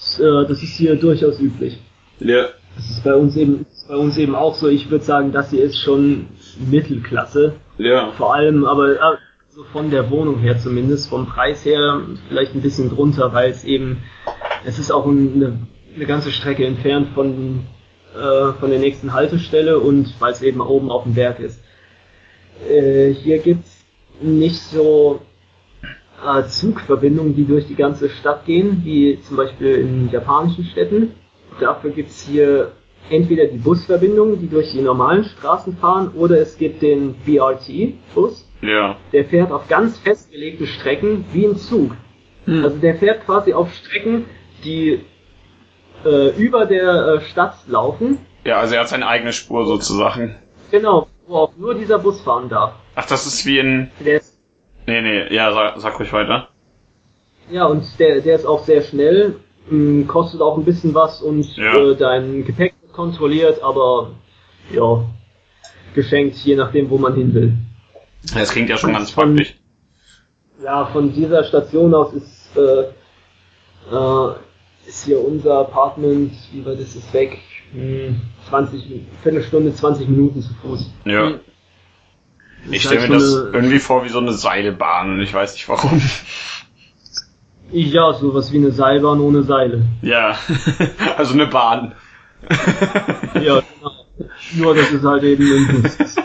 [0.10, 1.78] Das, äh, das ist hier durchaus üblich.
[2.20, 2.48] Ja.
[2.76, 4.68] Das ist bei uns eben, bei uns eben auch so.
[4.68, 6.28] Ich würde sagen, das hier ist schon
[6.70, 7.56] Mittelklasse.
[7.78, 8.12] Ja.
[8.18, 9.18] Vor allem, aber äh,
[9.50, 13.64] so von der Wohnung her zumindest, vom Preis her vielleicht ein bisschen drunter, weil es
[13.64, 14.04] eben,
[14.66, 15.60] es ist auch eine,
[15.96, 17.62] eine ganze Strecke entfernt von,
[18.16, 21.62] äh, von der nächsten Haltestelle und weil es eben oben auf dem Berg ist.
[22.70, 23.86] Äh, hier gibt's
[24.22, 25.22] nicht so
[26.26, 31.14] äh, Zugverbindungen, die durch die ganze Stadt gehen, wie zum Beispiel in japanischen Städten.
[31.60, 32.72] Dafür gibt's hier
[33.10, 38.48] entweder die Busverbindungen, die durch die normalen Straßen fahren, oder es gibt den BRT-Bus.
[38.62, 38.98] Ja.
[39.14, 41.96] Der fährt auf ganz festgelegte Strecken wie ein Zug.
[42.46, 42.64] Hm.
[42.64, 44.26] Also der fährt quasi auf Strecken,
[44.64, 45.00] die
[46.06, 48.20] äh, über der äh, Stadt laufen.
[48.46, 50.36] Ja, also er hat seine eigene Spur sozusagen.
[50.72, 52.74] Genau, wo auch nur dieser Bus fahren darf.
[52.96, 53.92] Ach, das ist wie in...
[54.06, 54.39] Der ist,
[54.90, 56.50] nee, nee, ja, sag, sag ruhig weiter.
[57.50, 59.36] Ja, und der, der ist auch sehr schnell,
[59.70, 61.76] mh, hm, kostet auch ein bisschen was und Ja.
[61.78, 64.12] äh, dein Gepäck wird kontrolliert, aber
[64.72, 65.04] ja,
[65.96, 67.54] geschenkt, je nachdem, wo man hin will.
[68.34, 69.56] Das klingt ja schon ganz Von- praktisch.
[70.64, 72.82] Ja, von dieser Station aus ist, äh,
[73.96, 74.34] äh,
[74.88, 77.38] ist hier unser Apartment, wie weit ist es weg?
[77.72, 78.20] Hm,
[78.50, 80.92] 20, Mi- Viertelstunde, 20 Minuten zu Fuß.
[81.06, 81.28] Ja.
[81.30, 81.40] Hm.
[82.72, 85.34] Ich stelle halt mir so das eine- irgendwie vor wie so eine Seilbahn und ich
[85.34, 86.02] weiß nicht warum.
[87.72, 89.84] Ja, sowas wie eine Seilbahn ohne Seile.
[90.02, 90.38] Ja,
[91.18, 91.94] also eine Bahn.
[93.36, 93.92] Ja, genau.
[94.54, 96.20] Nur, dass es halt eben ein Bus ist.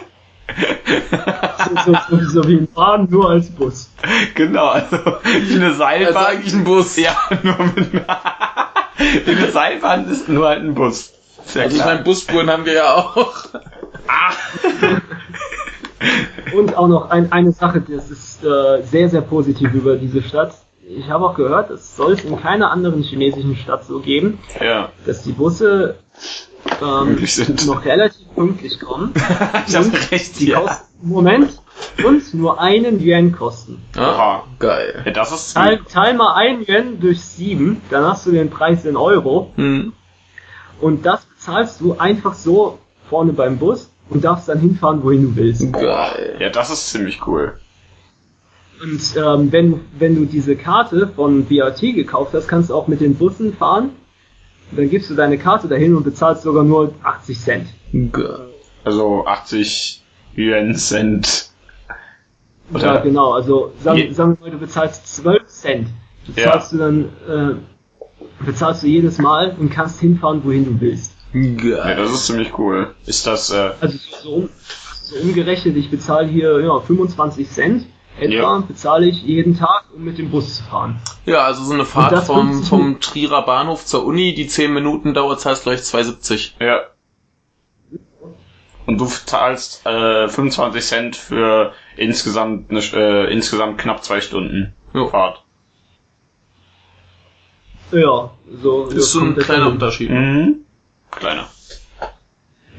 [1.84, 3.90] So, so, so wie ein Bahn, nur als Bus.
[4.34, 6.26] Genau, also wie eine Also Seilbahn.
[6.26, 6.96] eigentlich ein Bus.
[6.96, 7.92] Ja, nur mit
[9.26, 11.12] wie eine Seilbahn ist nur halt ein Bus.
[11.46, 11.92] Sehr Also ich klar.
[11.94, 13.44] meine, Busspuren haben wir ja auch.
[14.08, 14.32] Ah.
[16.56, 20.54] Und auch noch ein, eine Sache, das ist äh, sehr, sehr positiv über diese Stadt.
[20.86, 24.90] Ich habe auch gehört, es soll es in keiner anderen chinesischen Stadt so geben, Ja,
[25.06, 25.96] dass die Busse
[26.82, 27.66] ähm, Pünktlich sind.
[27.66, 29.12] noch relativ pünktlich kommen.
[29.66, 30.60] ich habe recht, Die ja.
[30.60, 31.58] kosten, Moment,
[32.04, 33.82] und nur einen Yuan kosten.
[33.96, 34.44] Oha.
[34.58, 35.02] geil.
[35.06, 35.12] ja.
[35.12, 38.96] Das ist Teil, teil mal einen Yuan durch sieben, dann hast du den Preis in
[38.96, 39.52] Euro.
[39.56, 39.92] Hm.
[40.80, 42.78] Und das bezahlst du einfach so
[43.08, 45.72] vorne beim Bus und darfst dann hinfahren, wohin du willst.
[45.72, 46.36] Geil.
[46.38, 47.54] Ja, das ist ziemlich cool.
[48.82, 52.86] Und ähm, wenn, du, wenn du diese Karte von BRT gekauft hast, kannst du auch
[52.88, 53.90] mit den Bussen fahren.
[54.72, 57.68] Dann gibst du deine Karte dahin und bezahlst sogar nur 80 Cent.
[58.12, 58.48] Geil.
[58.82, 60.02] Also 80
[60.36, 61.50] Yuan Cent.
[62.76, 63.32] Ja, genau.
[63.32, 65.88] Also sagen, Je- sagen wir mal, du bezahlst 12 Cent.
[66.28, 66.34] Ja.
[66.34, 71.13] Bezahlst du dann äh, bezahlst du jedes Mal und kannst hinfahren, wohin du willst.
[71.34, 71.96] Ja, Geil.
[71.96, 72.94] das ist ziemlich cool.
[73.06, 74.48] Ist das, äh, Also so, um,
[75.02, 77.86] so umgerechnet, ich bezahle hier ja, 25 Cent
[78.18, 78.58] etwa ja.
[78.58, 81.00] bezahle ich jeden Tag, um mit dem Bus zu fahren.
[81.26, 85.44] Ja, also so eine Fahrt vom, vom Trierer Bahnhof zur Uni, die 10 Minuten dauert,
[85.44, 86.52] heißt gleich 2,70.
[86.60, 86.82] Ja.
[88.86, 95.08] Und du zahlst äh, 25 Cent für insgesamt eine, äh, insgesamt knapp zwei Stunden jo.
[95.08, 95.42] Fahrt.
[97.90, 98.30] Ja,
[98.62, 98.86] so.
[98.86, 100.10] Ist so ein kleiner Unterschied.
[100.10, 100.63] Mhm.
[101.16, 101.46] Kleiner.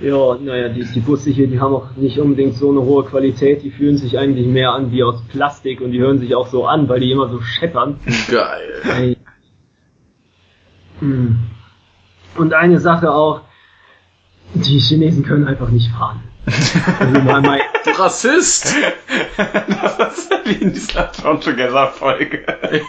[0.01, 3.63] Ja, naja, die, die Busse hier, die haben auch nicht unbedingt so eine hohe Qualität,
[3.63, 6.67] die fühlen sich eigentlich mehr an wie aus Plastik und die hören sich auch so
[6.67, 7.99] an, weil die immer so scheppern.
[8.29, 8.81] Geil.
[8.83, 9.17] Hey.
[10.99, 11.37] Hm.
[12.35, 13.41] Und eine Sache auch,
[14.53, 16.21] die Chinesen können einfach nicht fahren.
[16.99, 18.75] Also mal, mal du Rassist!
[19.37, 22.45] das ist wie in dieser John Together Folge.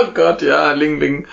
[0.00, 1.26] oh Gott, ja, Ling Ling.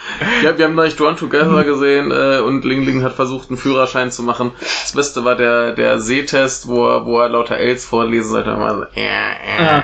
[0.43, 4.11] Ja, wir haben neulich Drawn Together gesehen äh, und Ling Ling hat versucht, einen Führerschein
[4.11, 4.51] zu machen.
[4.59, 8.55] Das Beste war der, der Sehtest, wo er, wo er lauter Ls vorlesen sollte.
[8.55, 9.83] Mal so, ja, ja,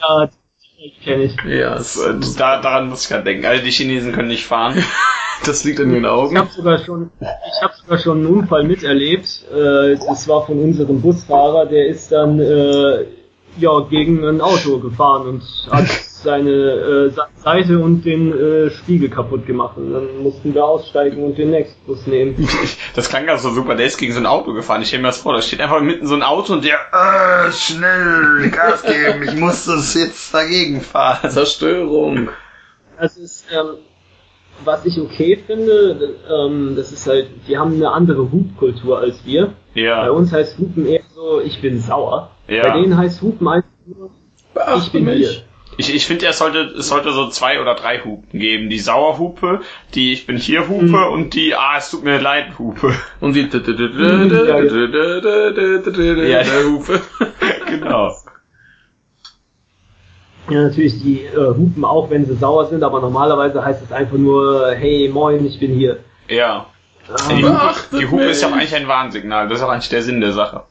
[0.00, 0.38] ja,
[1.04, 1.36] kenne ich.
[1.44, 2.00] Ja, es,
[2.36, 3.46] da, daran muss ich gerade denken.
[3.46, 4.82] Also die Chinesen können nicht fahren.
[5.46, 6.34] Das liegt an ihren Augen.
[6.34, 9.46] Ich habe sogar schon, ich habe sogar schon einen Unfall miterlebt.
[9.50, 11.64] Äh, das war von unserem Busfahrer.
[11.64, 13.06] Der ist dann äh,
[13.56, 15.88] ja gegen ein Auto gefahren und hat
[16.22, 17.10] seine äh,
[17.42, 19.76] Seite und den äh, Spiegel kaputt gemacht.
[19.76, 22.36] Und dann mussten wir aussteigen und den nächsten Bus nehmen.
[22.94, 24.82] Das klang ja so super, der ist gegen so ein Auto gefahren.
[24.82, 27.52] Ich stelle mir das vor, da steht einfach mitten so ein Auto und der, äh,
[27.52, 31.30] schnell, Gas geben, ich muss das jetzt dagegen fahren.
[31.30, 32.28] Zerstörung.
[32.98, 33.76] Das ist, ähm,
[34.64, 39.54] was ich okay finde, ähm, das ist halt, die haben eine andere Hubkultur als wir.
[39.74, 40.02] Ja.
[40.02, 42.30] Bei uns heißt Hupen eher so, ich bin sauer.
[42.48, 42.62] Ja.
[42.62, 44.10] Bei denen heißt Hupen einfach nur,
[44.76, 45.28] ich bin mich.
[45.28, 45.42] hier.
[45.80, 48.68] Ich, ich finde, es sollte, es sollte so zwei oder drei Hupen geben.
[48.68, 49.60] Die Sauerhupe,
[49.94, 51.12] die Ich bin hier Hupe mhm.
[51.12, 52.94] und die Ah, es tut mir leid Hupe.
[53.20, 53.48] Und die
[56.28, 57.00] ja, Hupe.
[57.66, 58.14] genau.
[60.50, 64.18] Ja, natürlich die äh, hupen auch, wenn sie sauer sind, aber normalerweise heißt es einfach
[64.18, 66.00] nur, hey, moin, ich bin hier.
[66.28, 66.66] Ja.
[67.08, 69.88] Ah, die Hupe, die Hupe ist ja auch eigentlich ein Warnsignal, das ist auch eigentlich
[69.88, 70.64] der Sinn der Sache.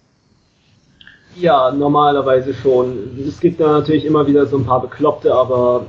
[1.39, 3.17] Ja, normalerweise schon.
[3.25, 5.85] Es gibt da natürlich immer wieder so ein paar Bekloppte, aber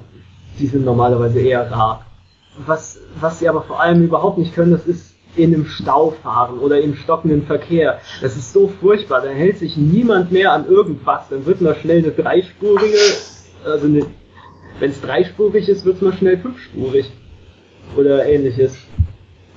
[0.59, 2.07] die sind normalerweise eher rar.
[2.67, 6.59] Was, was sie aber vor allem überhaupt nicht können, das ist in einem Stau fahren
[6.59, 8.01] oder im stockenden Verkehr.
[8.21, 11.29] Das ist so furchtbar, da hält sich niemand mehr an irgendwas.
[11.31, 12.99] Dann wird mal schnell eine dreispurige,
[13.65, 14.07] also eine,
[14.79, 17.11] wenn es dreispurig ist, wird es mal schnell fünfspurig.
[17.97, 18.77] Oder ähnliches.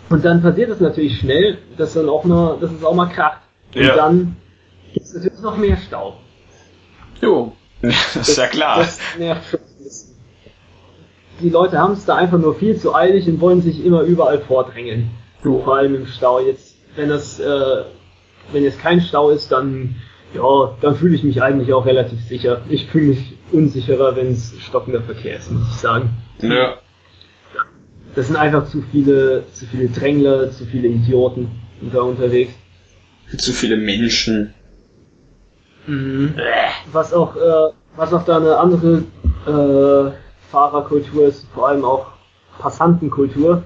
[0.09, 3.41] Und dann passiert es natürlich schnell, dass dann auch mal, dass es auch mal kracht.
[3.75, 3.95] Und ja.
[3.95, 4.37] dann
[4.93, 6.17] gibt es natürlich noch mehr Stau.
[7.21, 8.77] Jo, das ist ja klar.
[8.79, 10.13] Das nervt schon ein bisschen.
[11.41, 14.39] Die Leute haben es da einfach nur viel zu eilig und wollen sich immer überall
[14.39, 15.09] vordrängeln.
[15.43, 15.61] Jo.
[15.63, 16.39] Vor allem im Stau.
[16.39, 17.83] Jetzt, wenn das, äh,
[18.51, 19.95] wenn jetzt kein Stau ist, dann,
[20.33, 22.61] ja, dann fühle ich mich eigentlich auch relativ sicher.
[22.69, 26.09] Ich fühle mich unsicherer, wenn es stockender Verkehr ist, muss ich sagen.
[26.41, 26.77] Ja.
[28.15, 31.49] Das sind einfach zu viele, zu viele Drängler, zu viele Idioten
[31.91, 32.53] da unterwegs.
[33.37, 34.53] Zu viele Menschen.
[35.87, 36.35] Mhm.
[36.91, 39.03] Was auch, äh, was auch da eine andere
[39.45, 40.11] äh,
[40.51, 42.07] Fahrerkultur ist, vor allem auch
[42.59, 43.63] Passantenkultur.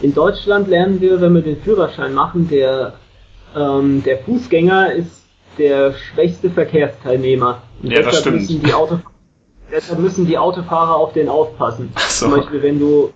[0.00, 2.94] In Deutschland lernen wir, wenn wir den Führerschein machen, der,
[3.56, 5.24] ähm, der Fußgänger ist
[5.58, 7.62] der schwächste Verkehrsteilnehmer.
[7.82, 8.40] Und ja, das stimmt.
[8.40, 8.98] Müssen die Auto,
[9.70, 11.92] deshalb müssen die Autofahrer auf den aufpassen.
[11.96, 12.26] So.
[12.26, 13.12] Zum Beispiel, wenn du,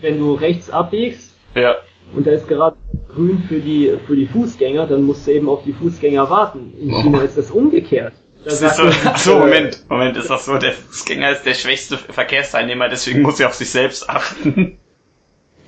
[0.00, 1.76] wenn du rechts abbiegst, ja.
[2.14, 2.76] und da ist gerade
[3.14, 6.72] grün für die, für die Fußgänger, dann musst du eben auf die Fußgänger warten.
[6.80, 7.24] In China oh.
[7.24, 8.14] ist das umgekehrt.
[8.44, 12.88] Das ist so, achso, Moment, Moment, ist das so, der Fußgänger ist der schwächste Verkehrsteilnehmer,
[12.88, 14.78] deswegen muss er auf sich selbst achten.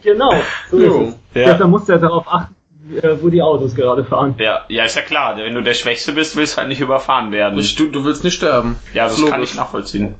[0.03, 0.35] Genau,
[0.71, 1.03] so jo.
[1.03, 1.15] ist es.
[1.35, 1.53] Ja.
[1.53, 2.55] Deshalb muss er darauf achten,
[3.01, 4.35] äh, wo die Autos gerade fahren.
[4.39, 5.37] Ja, ja, ist ja klar.
[5.37, 7.63] Wenn du der Schwächste bist, willst du halt nicht überfahren werden.
[7.77, 8.77] Du, du willst nicht sterben.
[8.93, 10.17] Ja, das, das kann ich nachvollziehen.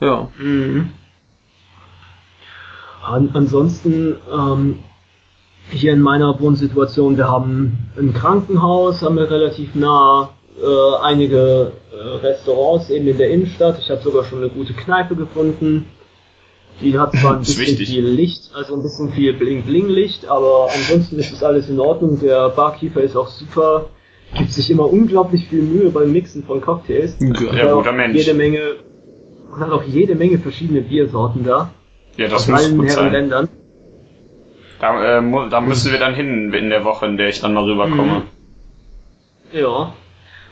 [0.00, 0.28] Ja.
[0.36, 0.90] Mhm.
[3.02, 4.80] An, ansonsten, ähm,
[5.70, 12.26] hier in meiner Wohnsituation, wir haben ein Krankenhaus, haben wir relativ nah, äh, einige äh,
[12.26, 13.78] Restaurants eben in der Innenstadt.
[13.78, 15.86] Ich habe sogar schon eine gute Kneipe gefunden.
[16.80, 21.32] Die hat zwar ein bisschen viel Licht, also ein bisschen viel Bling-Bling-Licht, aber ansonsten ist
[21.32, 22.20] das alles in Ordnung.
[22.20, 23.86] Der Barkeeper ist auch super,
[24.36, 27.16] gibt sich immer unglaublich viel Mühe beim Mixen von Cocktails.
[27.18, 28.16] Ja, guter Mensch.
[28.16, 28.60] Jede Menge,
[29.50, 31.72] man hat auch jede Menge verschiedene Biersorten da.
[32.16, 33.12] Ja, das aus muss allen gut sein.
[33.12, 33.48] Ländern.
[34.80, 37.64] Da, äh, da müssen wir dann hin in der Woche, in der ich dann mal
[37.64, 38.22] rüberkomme.
[39.52, 39.58] Mhm.
[39.58, 39.92] Ja,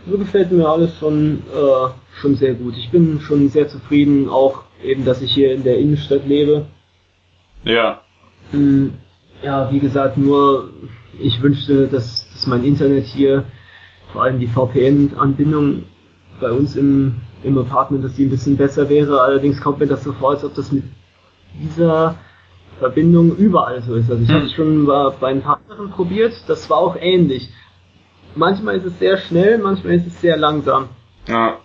[0.08, 2.76] so gefällt mir alles schon, äh, schon sehr gut.
[2.76, 6.66] Ich bin schon sehr zufrieden, auch eben, dass ich hier in der Innenstadt lebe.
[7.64, 8.00] Ja.
[8.52, 8.94] Mhm.
[9.42, 10.70] Ja, wie gesagt, nur
[11.20, 13.44] ich wünschte, dass, dass mein Internet hier,
[14.12, 15.84] vor allem die VPN-Anbindung,
[16.40, 19.20] bei uns im, im Apartment, dass die ein bisschen besser wäre.
[19.20, 20.84] Allerdings kommt mir das so vor, als ob das mit
[21.54, 22.16] dieser
[22.78, 24.10] Verbindung überall so ist.
[24.10, 24.34] Also ich hm.
[24.34, 27.48] habe es schon bei ein paar anderen probiert, das war auch ähnlich.
[28.34, 30.88] Manchmal ist es sehr schnell, manchmal ist es sehr langsam.
[31.26, 31.58] Ja.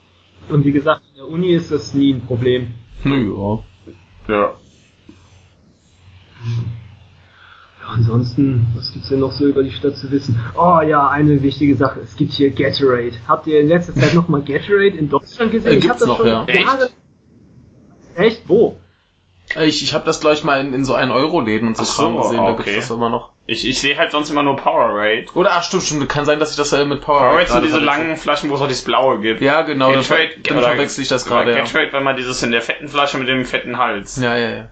[0.49, 2.73] Und wie gesagt, in der Uni ist das nie ein Problem.
[3.03, 3.59] Ja.
[4.27, 4.53] Ja.
[7.81, 10.39] Ja, ansonsten, was gibt's denn noch so über die Stadt zu wissen?
[10.55, 11.99] Oh ja, eine wichtige Sache.
[12.01, 13.13] Es gibt hier Gatorade.
[13.27, 15.73] Habt ihr in letzter Zeit nochmal Gatorade in Deutschland gesehen?
[15.73, 16.45] Äh, ich hab das noch, schon ja.
[16.45, 16.95] Echt?
[18.15, 18.43] Echt?
[18.47, 18.77] Wo?
[19.59, 22.39] Ich, ich habe das gleich mal in, in so 1-Euro-Läden und so, so Kram gesehen,
[22.39, 22.47] okay.
[22.57, 23.31] da gibt's das immer noch.
[23.47, 25.25] Ich, ich sehe halt sonst immer nur Powerade.
[25.33, 27.79] Oder, ach stimmt, stimmt, kann sein, dass ich das äh, mit Powerade Powerade sind diese
[27.79, 29.41] langen Flaschen, wo es auch dieses Blaue gibt.
[29.41, 31.57] Ja, genau, Gatorade, dann, dann verwechsel ich das gerade, ja.
[31.57, 34.17] Gatorade, wenn man dieses in der fetten Flasche mit dem fetten Hals.
[34.21, 34.69] Ja, ja, ja.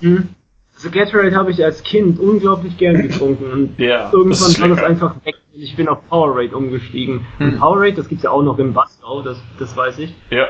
[0.00, 0.28] Mhm.
[0.74, 5.14] Also Gatorade habe ich als Kind unglaublich gern getrunken und ja, irgendwann war das einfach
[5.24, 7.26] weg und ich bin auf Powerade umgestiegen.
[7.38, 7.48] Hm.
[7.48, 10.14] Und Powerade, das gibt's ja auch noch im Bastau, das, das weiß ich.
[10.30, 10.46] Ja.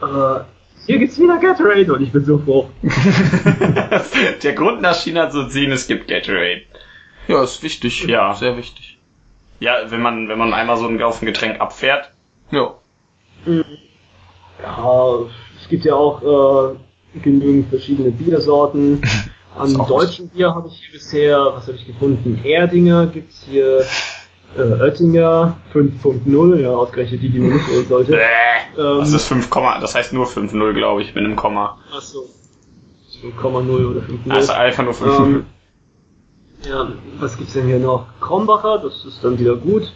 [0.00, 0.44] Äh,
[0.86, 2.70] hier gibt's wieder Gatorade und ich bin so froh.
[4.42, 6.62] Der Grund nach China zu ziehen, es gibt Gatorade.
[7.28, 8.04] Ja, ist wichtig.
[8.04, 8.34] Ja.
[8.34, 8.98] Sehr wichtig.
[9.58, 12.10] Ja, wenn man, wenn man einmal so ein, auf ein Getränk abfährt.
[12.50, 12.74] Ja.
[14.62, 15.18] Ja,
[15.60, 19.02] es gibt ja auch äh, genügend verschiedene Biersorten.
[19.56, 22.40] An deutschen Bier habe ich hier bisher, was habe ich gefunden?
[22.44, 23.84] Erdinger gibt's hier
[24.56, 28.14] äh, Oettinger 5.0, ja, ausgerechnet die, die man nicht holen sollte.
[28.78, 31.78] ähm, das ist 5, das heißt nur 5.0, glaube ich, mit einem Komma.
[31.94, 32.26] Achso.
[33.22, 34.30] 5,0 oder 5.0.
[34.30, 35.26] Also einfach nur 5.0.
[35.26, 35.44] Ähm,
[36.68, 36.88] ja,
[37.20, 38.06] was gibt's denn hier noch?
[38.20, 39.92] Krombacher, das ist dann wieder gut.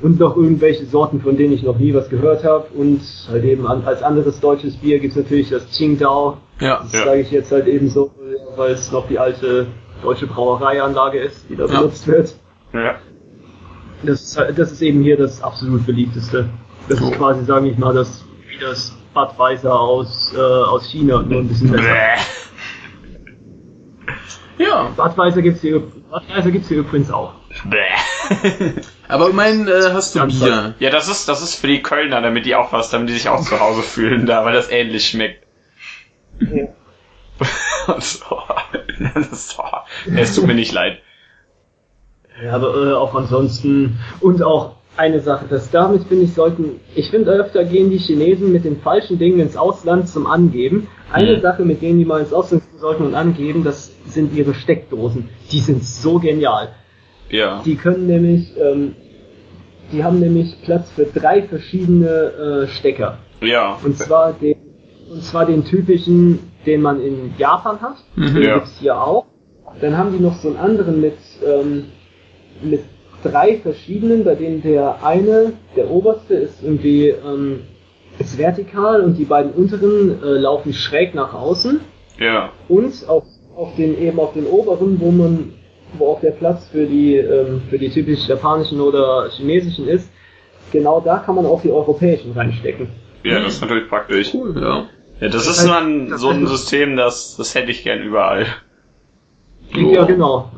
[0.00, 2.66] Und noch irgendwelche Sorten, von denen ich noch nie was gehört habe.
[2.74, 6.38] Und halt eben an, als anderes deutsches Bier gibt's natürlich das Qingdao.
[6.60, 6.80] Ja.
[6.82, 7.04] Das ja.
[7.04, 8.12] sage ich jetzt halt eben so,
[8.56, 9.66] weil es noch die alte
[10.02, 11.80] deutsche Brauereianlage ist, die da ja.
[11.80, 12.34] benutzt wird.
[12.72, 12.96] Ja.
[14.04, 16.48] Das ist, das ist eben hier das absolut beliebteste.
[16.88, 21.40] Das ist quasi, sage ich mal, das wie das Budweiser aus, äh, aus China, nur
[21.40, 21.94] ein bisschen besser.
[24.58, 24.92] ja.
[24.96, 27.34] Budweiser gibt's hier, Budweiser gibt's hier übrigens auch.
[29.08, 30.74] Aber immerhin äh, hast du Ganz Bier.
[30.78, 33.28] Ja, das ist, das ist für die Kölner, damit die auch was, damit die sich
[33.28, 35.46] auch zu Hause fühlen da, weil das ähnlich schmeckt.
[36.40, 36.66] Ja.
[38.00, 38.42] so.
[39.14, 39.56] das,
[40.06, 41.00] es tut mir nicht leid.
[42.42, 47.10] Ja, aber äh, auch ansonsten und auch eine Sache, das damit finde ich sollten, ich
[47.10, 50.86] finde öfter gehen die Chinesen mit den falschen Dingen ins Ausland zum Angeben.
[51.12, 51.40] Eine mhm.
[51.40, 55.28] Sache, mit denen die mal ins Ausland sollten und angeben, das sind ihre Steckdosen.
[55.50, 56.68] Die sind so genial.
[57.30, 57.62] Ja.
[57.64, 58.94] Die können nämlich, ähm,
[59.92, 63.18] die haben nämlich Platz für drei verschiedene äh, Stecker.
[63.40, 63.78] Ja.
[63.82, 64.56] Und zwar den,
[65.10, 67.96] und zwar den typischen, den man in Japan hat.
[68.16, 68.34] Mhm.
[68.34, 68.54] Den ja.
[68.54, 69.26] gibt's hier auch.
[69.80, 71.86] Dann haben die noch so einen anderen mit, ähm,
[72.64, 72.80] mit
[73.24, 77.60] drei verschiedenen, bei denen der eine, der oberste, ist irgendwie ähm,
[78.18, 81.80] ist vertikal und die beiden unteren äh, laufen schräg nach außen.
[82.18, 82.52] Ja.
[82.68, 83.24] Und auf,
[83.56, 85.54] auf den eben auf den oberen, wo man
[85.98, 90.10] wo auch der Platz für die ähm, für die typisch japanischen oder chinesischen ist,
[90.72, 92.88] genau da kann man auch die europäischen reinstecken.
[93.24, 94.34] Ja, das ist natürlich praktisch.
[94.34, 94.86] Cool, ja.
[95.20, 98.46] Ja, das, das ist heißt, ein, so ein System, das, das hätte ich gern überall.
[99.72, 100.50] Ja, genau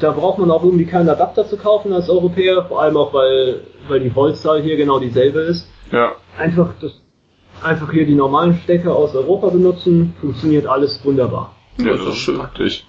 [0.00, 3.62] da braucht man auch irgendwie keinen Adapter zu kaufen als Europäer, vor allem auch weil,
[3.88, 5.68] weil die Voltzahl hier genau dieselbe ist.
[5.90, 6.12] Ja.
[6.38, 7.00] Einfach das,
[7.62, 11.54] einfach hier die normalen Stecker aus Europa benutzen, funktioniert alles wunderbar.
[11.78, 12.84] Ja, das ist schön praktisch.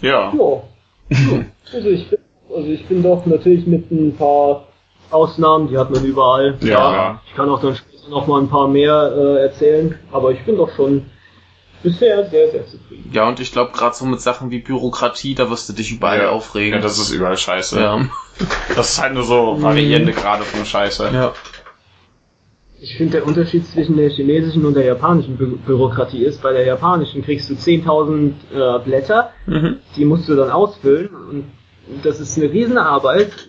[0.00, 0.32] Ja.
[0.32, 0.62] Ja.
[1.72, 2.18] Also ich, bin,
[2.54, 4.68] also ich bin doch natürlich mit ein paar
[5.10, 6.56] Ausnahmen, die hat man überall.
[6.60, 6.68] Ja.
[6.68, 7.22] ja.
[7.26, 10.56] Ich kann auch dann später noch mal ein paar mehr äh, erzählen, aber ich bin
[10.58, 11.06] doch schon
[11.86, 13.10] bisher sehr, sehr zufrieden.
[13.12, 16.18] Ja, und ich glaube, gerade so mit Sachen wie Bürokratie, da wirst du dich überall
[16.18, 16.30] ja.
[16.30, 16.74] aufregen.
[16.74, 17.80] Ja, das ist überall scheiße.
[17.80, 18.08] Ja.
[18.74, 21.10] Das ist halt nur so variierende Grade von Scheiße.
[21.12, 21.32] Ja.
[22.80, 26.66] Ich finde, der Unterschied zwischen der chinesischen und der japanischen Bü Bürokratie ist, bei der
[26.66, 29.76] japanischen kriegst du 10.000 äh, Blätter, mhm.
[29.96, 31.44] die musst du dann ausfüllen und
[32.02, 33.48] das ist eine Riesenarbeit,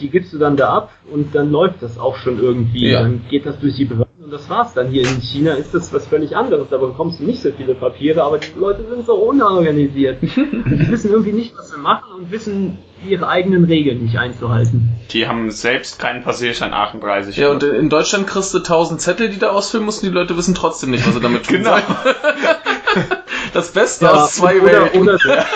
[0.00, 2.90] die gibst du dann da ab und dann läuft das auch schon irgendwie.
[2.90, 3.02] Ja.
[3.02, 4.88] Dann geht das durch die Behörden und das war's dann.
[4.88, 6.66] Hier in China ist das was völlig anderes.
[6.68, 10.20] Da bekommst du nicht so viele Papiere, aber die Leute sind so unorganisiert.
[10.22, 12.78] die wissen irgendwie nicht, was sie machen und wissen
[13.08, 14.88] ihre eigenen Regeln nicht einzuhalten.
[15.12, 17.36] Die haben selbst keinen Passierschein 38.
[17.36, 20.36] Ja, und in Deutschland kriegst du tausend Zettel, die da ausfüllen musst, und die Leute
[20.36, 21.76] wissen trotzdem nicht, was sie damit tun Genau.
[23.54, 25.02] das Beste ja, aus zwei oder, Welten.
[25.02, 25.18] Oder,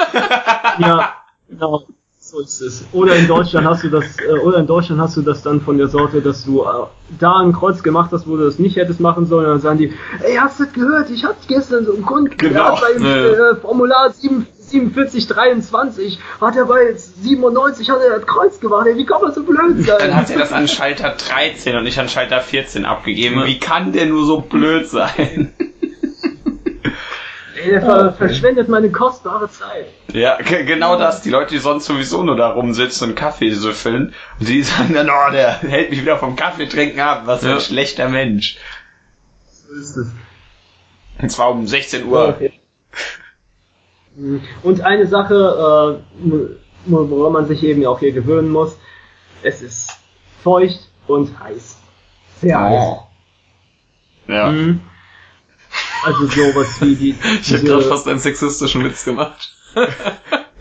[0.78, 1.14] ja,
[1.48, 1.82] genau.
[2.30, 2.84] So, ist es.
[2.92, 5.78] Oder in Deutschland hast du das, äh, oder in Deutschland hast du das dann von
[5.78, 6.66] der Sorte, dass du äh,
[7.18, 9.78] da ein Kreuz gemacht hast, wo du das nicht hättest machen sollen, und dann sagen
[9.78, 9.92] die,
[10.22, 11.10] ey, hast du das gehört?
[11.10, 12.78] Ich hatte gestern so einen Kunden genau.
[12.80, 18.86] beim äh, Formular 7, 4723 hat er bei 97 hat er das Kreuz gemacht.
[18.86, 19.96] Ey, wie kann man so blöd sein?
[19.98, 23.44] Dann hat er das an Schalter 13 und nicht an Schalter 14 abgegeben.
[23.44, 25.52] Wie kann der nur so blöd sein?
[27.62, 29.86] Ey, der ver verschwendet meine kostbare Zeit.
[30.12, 31.22] Ja, genau das.
[31.22, 35.10] Die Leute, die sonst sowieso nur da rumsitzen und Kaffee süffeln, und die sagen dann,
[35.10, 37.22] oh, der hält mich wieder vom Kaffee trinken ab.
[37.26, 37.54] Was für ja.
[37.54, 38.58] ein schlechter Mensch.
[39.50, 40.12] So ist es.
[41.20, 42.28] Und zwar um 16 Uhr.
[42.28, 42.52] Okay.
[44.62, 46.30] Und eine Sache, äh,
[46.86, 48.76] woran man sich eben auch hier gewöhnen muss,
[49.42, 49.90] es ist
[50.42, 51.78] feucht und heiß.
[52.40, 52.62] Sehr oh.
[52.62, 52.98] heiß.
[54.28, 54.50] Ja.
[54.50, 54.80] Mhm.
[56.04, 57.14] Also sowas wie die.
[57.40, 59.52] ich hätte gerade fast einen sexistischen Witz gemacht.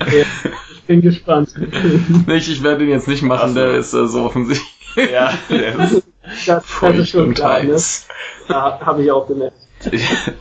[0.05, 1.53] ich bin gespannt.
[2.27, 5.11] nicht, ich werde ihn jetzt nicht machen, der ist äh, so offensichtlich.
[5.11, 6.03] ja, der ist
[6.45, 7.77] das, das ist schon klar, ne?
[8.47, 9.55] Da habe ich auch gemerkt.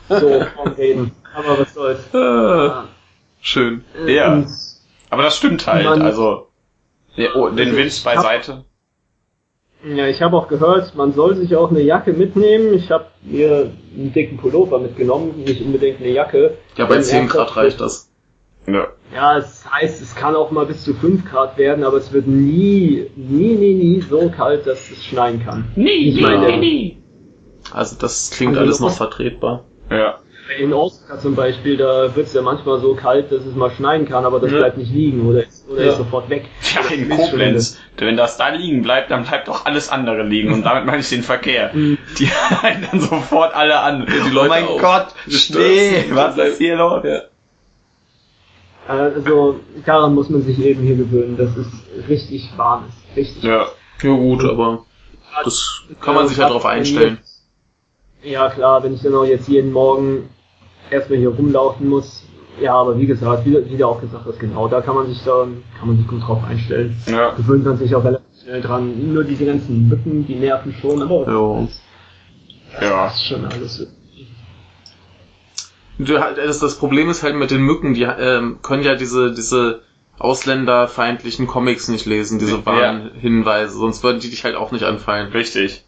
[0.08, 1.12] so vom Reden.
[1.34, 2.00] Aber was soll's.
[2.12, 2.88] Ah, ja.
[3.40, 3.84] Schön.
[4.06, 4.44] Ja.
[5.10, 5.86] Aber das stimmt halt.
[5.86, 6.48] also
[7.34, 8.64] oh, den Wind beiseite.
[9.96, 12.74] Ja, ich habe auch gehört, man soll sich auch eine Jacke mitnehmen.
[12.74, 16.58] Ich habe mir einen dicken Pullover mitgenommen, nicht unbedingt eine Jacke.
[16.76, 18.10] Ja, bei 10 Grad reicht das.
[18.66, 18.88] Ja.
[19.14, 22.26] ja, es heißt, es kann auch mal bis zu 5 Grad werden, aber es wird
[22.26, 25.72] nie, nie, nie, nie so kalt, dass es schneien kann.
[25.74, 26.98] Nie, nie, nie, nie.
[27.72, 29.64] Also das klingt also alles noch vertretbar.
[29.90, 30.18] Ja
[30.56, 34.06] in Osaka zum Beispiel, da wird es ja manchmal so kalt, dass es mal schneien
[34.06, 34.58] kann, aber das ja.
[34.58, 35.90] bleibt nicht liegen oder ist, oder ja.
[35.90, 36.46] ist sofort weg.
[36.74, 37.78] Ja, in Koblenz.
[37.96, 41.08] Wenn das da liegen bleibt, dann bleibt auch alles andere liegen und damit meine ich
[41.08, 41.70] den Verkehr.
[41.78, 41.98] Mhm.
[42.18, 44.06] Die halten dann sofort alle an.
[44.06, 44.80] Die Leute oh mein auch.
[44.80, 47.04] Gott, Schnee, was ist hier los?
[47.04, 47.20] Ja.
[48.88, 51.66] Also daran muss man sich eben hier gewöhnen, dass es
[52.08, 53.16] richtig warm ist.
[53.16, 53.42] Richtig.
[53.42, 53.66] Ja,
[54.02, 54.86] ja gut, aber
[55.44, 57.18] das kann man sich ja darauf einstellen.
[58.22, 60.28] Ja klar, wenn ich dann auch jetzt jeden Morgen
[60.90, 62.24] erstmal hier rumlaufen muss.
[62.60, 65.22] Ja, aber wie gesagt, wie, wie du auch gesagt hast, genau, da kann man sich
[65.24, 66.96] dann, kann man sich gut drauf einstellen.
[67.06, 67.30] Ja.
[67.30, 69.12] Gewöhnt man sich auch relativ schnell dran.
[69.12, 71.68] Nur diese ganzen Mücken, die nerven schon, aber ja.
[72.72, 73.06] das ja.
[73.06, 73.86] ist schon alles.
[75.98, 79.82] Du, das, das Problem ist halt mit den Mücken, die ähm, können ja diese, diese
[80.18, 83.80] ausländerfeindlichen Comics nicht lesen, diese Warnhinweise, ja.
[83.80, 85.32] sonst würden die dich halt auch nicht anfallen.
[85.32, 85.84] Richtig.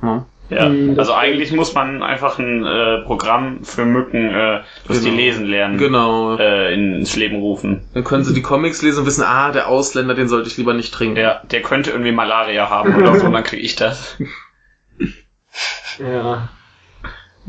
[0.00, 0.24] Hm?
[0.50, 5.10] Ja, hm, also eigentlich muss man einfach ein äh, Programm für Mücken, äh, das genau.
[5.10, 6.36] die lesen lernen, genau.
[6.36, 7.84] äh, ins Leben rufen.
[7.94, 10.74] Dann können sie die Comics lesen und wissen, ah, der Ausländer, den sollte ich lieber
[10.74, 11.16] nicht trinken.
[11.16, 14.18] Ja, der könnte irgendwie Malaria haben oder so, dann krieg ich das.
[15.98, 16.48] Ja.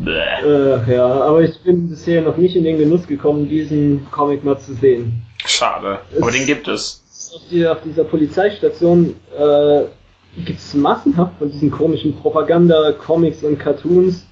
[0.06, 4.60] Äh, ja, aber ich bin bisher noch nicht in den Genuss gekommen, diesen Comic mal
[4.60, 5.24] zu sehen.
[5.46, 7.04] Schade, aber es den gibt es.
[7.36, 9.84] Auf, die, auf dieser Polizeistation äh,
[10.38, 14.28] gibt es massenhaft von diesen komischen Propaganda-Comics und Cartoons.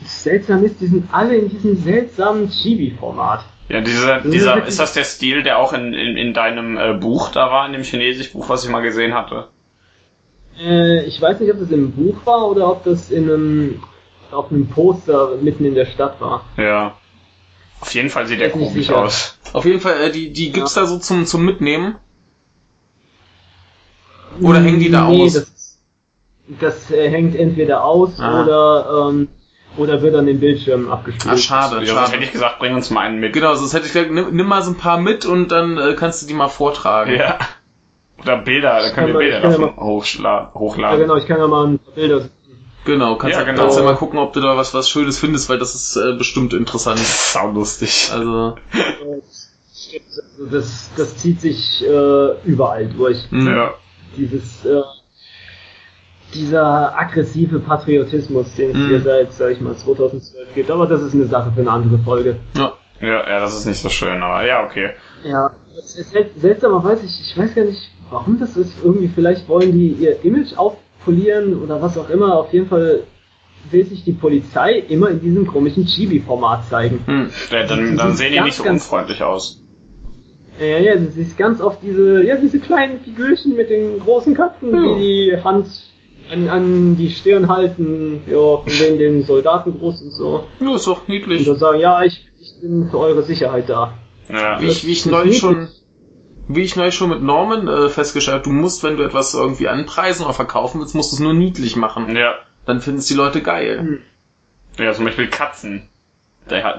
[0.00, 3.44] Das Seltsam ist, die sind alle in diesem seltsamen Chibi-Format.
[3.68, 7.30] Ja, dieser, dieser, ist das der Stil, der auch in, in, in deinem äh, Buch
[7.30, 9.48] da war, in dem Chinesisch-Buch, was ich mal gesehen hatte?
[10.58, 13.82] Äh, ich weiß nicht, ob das im Buch war oder ob das in einem,
[14.30, 16.44] auf einem Poster mitten in der Stadt war.
[16.56, 16.96] Ja.
[17.80, 19.38] Auf jeden Fall sieht der komisch aus.
[19.52, 20.82] Auf jeden Fall, äh, die, die gibt's ja.
[20.82, 21.96] da so zum, zum Mitnehmen.
[24.40, 25.34] Oder hängen die da nee, aus?
[25.34, 25.78] Das,
[26.60, 28.42] das äh, hängt entweder aus ah.
[28.42, 29.28] oder ähm,
[29.76, 31.32] oder wird an den Bildschirmen abgespielt.
[31.32, 32.12] Ah, schade, ja, schade.
[32.12, 33.32] hätte ich gesagt, bring uns mal einen mit.
[33.32, 35.94] Genau, sonst hätte ich gesagt, nimm, nimm mal so ein paar mit und dann äh,
[35.94, 37.14] kannst du die mal vortragen.
[37.14, 37.38] Ja.
[38.20, 40.80] Oder Bilder, da können wir Bilder davon ja hochladen.
[40.80, 42.28] Ja genau, ich kann ja mal ein paar Bilder
[42.84, 43.62] Genau, kannst ja, genau.
[43.62, 46.14] kannst ja mal gucken, ob du da was, was Schönes findest, weil das ist äh,
[46.14, 46.98] bestimmt interessant.
[47.02, 48.08] Sau lustig.
[48.10, 48.56] Also.
[50.50, 53.28] Das, das zieht sich äh, überall durch.
[53.30, 53.74] Ja
[54.18, 54.82] dieses äh,
[56.34, 58.88] dieser aggressive Patriotismus, den es mhm.
[58.88, 60.70] hier seit, sag ich mal, 2012 gibt.
[60.70, 62.36] Aber das ist eine Sache für eine andere Folge.
[62.56, 64.90] Ja, ja, ja das ist nicht so schön, aber ja, okay.
[65.24, 68.74] Ja, es ist seltsamerweise, ich, ich weiß gar nicht, warum das ist.
[68.84, 72.36] Irgendwie, vielleicht wollen die ihr Image aufpolieren oder was auch immer.
[72.36, 73.04] Auf jeden Fall
[73.70, 77.00] will sich die Polizei immer in diesem komischen Chibi-Format zeigen.
[77.06, 77.30] Hm.
[77.50, 79.62] Dann, dann sehen die nicht so unfreundlich aus.
[80.58, 84.74] Ja, ja, du siehst ganz oft diese, ja, diese kleinen Figürchen mit den großen Köpfen,
[84.74, 84.94] ja.
[84.96, 85.66] die die Hand
[86.30, 90.46] an, an die Stirn halten, ja, von denen den Soldaten groß und so.
[90.60, 91.40] Ja, ist doch niedlich.
[91.40, 93.94] Und dann sagen, ja, ich, ich bin für eure Sicherheit da.
[94.28, 94.60] Ja.
[94.60, 95.68] Wie ich, wie ich neulich schon,
[96.48, 100.24] wie ich neulich schon mit Norman äh, festgestellt du musst, wenn du etwas irgendwie anpreisen
[100.24, 102.14] oder verkaufen willst, musst du es nur niedlich machen.
[102.14, 102.34] Ja.
[102.66, 103.78] Dann finden es die Leute geil.
[103.80, 104.84] Hm.
[104.84, 105.88] Ja, zum Beispiel Katzen.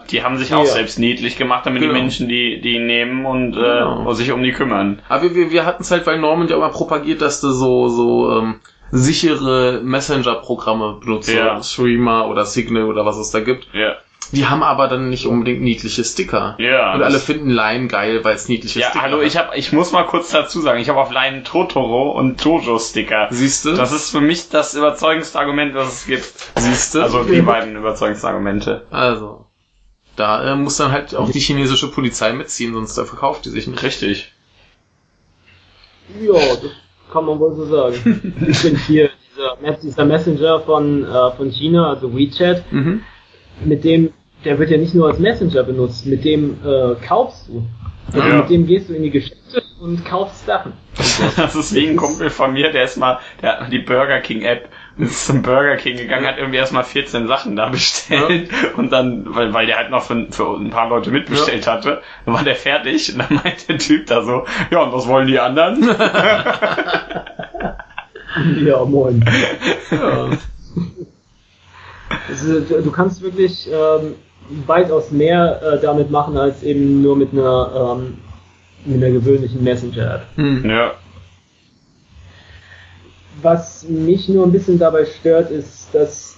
[0.10, 0.72] Die haben sich auch ja.
[0.72, 1.94] selbst niedlich gemacht, damit genau.
[1.94, 4.12] die Menschen die, die nehmen und äh, genau.
[4.14, 5.02] sich um die kümmern.
[5.10, 7.90] Aber wir, wir, wir hatten es halt, weil Norman ja immer propagiert, dass du so,
[7.90, 8.60] so ähm,
[8.92, 11.62] sichere Messenger-Programme benutzt, ja.
[11.62, 13.68] Streamer oder Signal oder was es da gibt.
[13.74, 13.96] Ja.
[14.32, 16.56] Die haben aber dann nicht unbedingt niedliche Sticker.
[16.60, 16.94] Ja.
[16.94, 19.26] Und alle finden Line geil, weil es niedliche ja, Sticker hallo, hat.
[19.26, 22.78] ich hab, ich muss mal kurz dazu sagen, ich habe auf Line Totoro und Jojo
[22.78, 23.28] Sticker.
[23.32, 23.74] Siehst du?
[23.74, 26.32] Das ist für mich das überzeugendste Argument, was es gibt.
[26.56, 27.02] Siehst du?
[27.02, 28.86] Also die beiden überzeugendsten Argumente.
[28.92, 29.49] Also.
[30.20, 33.68] Da äh, muss dann halt auch die chinesische Polizei mitziehen, sonst da verkauft die sich
[33.68, 33.82] nicht.
[33.82, 34.34] Richtig.
[36.20, 36.72] Ja, das
[37.12, 38.34] kann man wohl so sagen.
[38.50, 43.02] ich bin hier dieser, dieser Messenger von, äh, von China, also WeChat, mhm.
[43.64, 44.12] mit dem
[44.46, 47.66] der wird ja nicht nur als Messenger benutzt, mit dem äh, kaufst du.
[48.12, 48.36] Also ja.
[48.38, 50.74] mit dem gehst du in die Geschäfte und kaufst Sachen.
[51.36, 54.42] das ist wie ein Kumpel von mir, der ist mal, der hat die Burger King
[54.42, 54.70] App
[55.00, 58.70] ist zum Burger King gegangen, hat irgendwie erstmal 14 Sachen da bestellt ja.
[58.76, 61.74] und dann, weil, weil der halt noch für, für ein paar Leute mitbestellt ja.
[61.74, 65.08] hatte, dann war der fertig und dann meint der Typ da so, ja, und was
[65.08, 65.84] wollen die anderen?
[68.66, 69.24] ja, moin.
[69.92, 70.30] Ja.
[72.28, 74.16] Also, du kannst wirklich ähm,
[74.66, 78.18] weitaus mehr äh, damit machen als eben nur mit einer, ähm,
[78.86, 80.24] mit einer gewöhnlichen Messenger-App.
[80.66, 80.94] Ja.
[83.42, 86.38] Was mich nur ein bisschen dabei stört, ist, dass,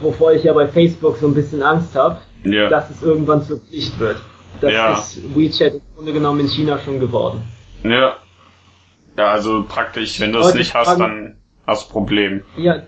[0.00, 2.68] wovor ich ja bei Facebook so ein bisschen Angst habe, ja.
[2.68, 4.16] dass es irgendwann zur Pflicht wird.
[4.60, 4.94] Das ja.
[4.94, 7.42] ist WeChat im Grunde genommen in China schon geworden.
[7.82, 8.16] Ja.
[9.16, 11.36] Ja, also praktisch, wenn du es nicht hast, dann
[11.66, 12.42] hast du Problem.
[12.56, 12.82] Ja,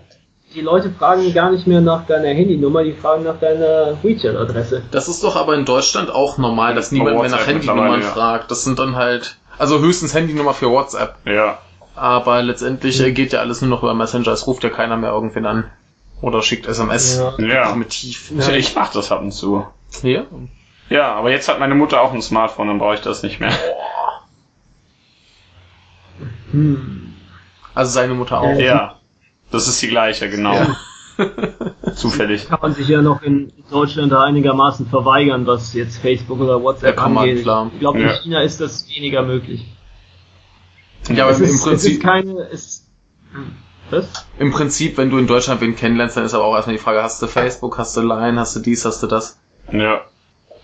[0.55, 4.83] die Leute fragen gar nicht mehr nach deiner Handynummer, die fragen nach deiner WeChat-Adresse.
[4.91, 8.07] Das ist doch aber in Deutschland auch normal, dass niemand mehr nach Handynummern ja.
[8.07, 8.49] fragt.
[8.51, 11.15] Das sind dann halt, also höchstens Handynummer für WhatsApp.
[11.25, 11.59] Ja.
[11.95, 13.13] Aber letztendlich mhm.
[13.13, 15.71] geht ja alles nur noch über Messenger, es ruft ja keiner mehr irgendwen an.
[16.21, 17.17] Oder schickt SMS.
[17.17, 17.45] Ja.
[17.45, 17.69] ja.
[17.69, 18.31] Primitiv.
[18.37, 18.49] Ja.
[18.51, 19.65] Ich mach das ab und zu.
[20.01, 20.23] Ja?
[20.89, 23.51] Ja, aber jetzt hat meine Mutter auch ein Smartphone, dann brauche ich das nicht mehr.
[26.51, 27.13] Hm.
[27.73, 28.57] Also seine Mutter auch.
[28.57, 28.99] Ja.
[29.51, 30.53] Das ist die gleiche, genau.
[30.53, 30.75] Ja.
[31.95, 32.47] Zufällig.
[32.47, 36.97] Kann man sich ja noch in Deutschland da einigermaßen verweigern, was jetzt Facebook oder WhatsApp
[36.97, 37.45] ja, angeht.
[37.45, 38.13] Man, ich glaube, in ja.
[38.13, 39.65] China ist das weniger möglich.
[41.09, 41.91] Ja, aber es im ist, Prinzip.
[41.91, 42.39] Es ist keine.
[42.51, 42.85] Es,
[43.89, 44.25] was?
[44.39, 47.03] Im Prinzip, wenn du in Deutschland wen kennenlernst, dann ist aber auch erstmal die Frage,
[47.03, 49.39] hast du Facebook, hast du Line, hast du dies, hast du das?
[49.71, 50.01] Ja.